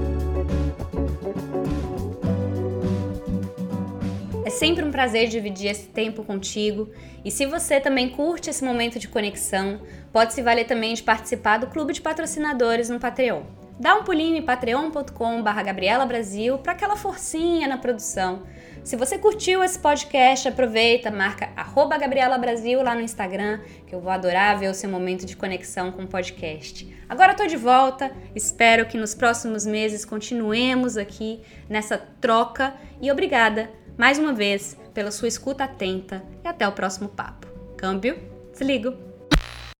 Sempre 4.57 4.85
um 4.85 4.91
prazer 4.91 5.29
dividir 5.29 5.71
esse 5.71 5.87
tempo 5.89 6.25
contigo. 6.25 6.91
E 7.25 7.31
se 7.31 7.47
você 7.47 7.81
também 7.81 8.09
curte 8.09 8.51
esse 8.51 8.65
momento 8.65 8.99
de 8.99 9.09
conexão, 9.09 9.81
pode 10.13 10.33
se 10.33 10.43
valer 10.43 10.67
também 10.67 10.95
de 10.95 11.03
participar 11.03 11.59
do 11.59 11.67
clube 11.67 11.93
de 11.93 12.01
patrocinadores 12.01 12.89
no 12.89 12.99
Patreon. 12.99 13.43
Dá 13.79 13.95
um 13.95 14.05
pulinho 14.05 14.37
em 14.37 14.43
patreon.com.br 14.43 15.63
Gabriela 15.65 16.07
Brasil 16.07 16.57
para 16.59 16.73
aquela 16.73 16.97
forcinha 16.97 17.69
na 17.69 17.77
produção. 17.77 18.45
Se 18.83 18.97
você 18.97 19.19
curtiu 19.19 19.63
esse 19.63 19.79
podcast, 19.79 20.49
aproveita, 20.49 21.11
marca 21.11 21.51
arroba 21.55 21.99
Gabriela 21.99 22.39
Brasil 22.39 22.83
lá 22.83 22.95
no 22.95 23.03
Instagram, 23.03 23.61
que 23.87 23.95
eu 23.95 24.01
vou 24.01 24.11
adorar 24.11 24.59
ver 24.59 24.71
o 24.71 24.75
seu 24.75 24.89
momento 24.89 25.27
de 25.27 25.37
conexão 25.37 25.93
com 25.93 26.05
o 26.05 26.09
podcast. 26.09 26.89
Agora 27.07 27.35
tô 27.35 27.47
de 27.47 27.57
volta, 27.57 28.11
espero 28.35 28.87
que 28.87 28.97
nos 28.97 29.15
próximos 29.15 29.67
meses 29.67 30.05
continuemos 30.05 30.97
aqui 30.97 31.43
nessa 31.69 31.99
troca 31.99 32.75
e 33.03 33.11
obrigada 33.11 33.69
mais 33.97 34.19
uma 34.19 34.33
vez 34.33 34.77
pela 34.93 35.11
sua 35.11 35.29
escuta 35.29 35.65
atenta 35.65 36.23
e 36.45 36.49
até 36.49 36.67
o 36.67 36.73
próximo 36.73 37.09
papo. 37.09 37.47
Câmbio, 37.77 38.19
desligo! 38.53 39.06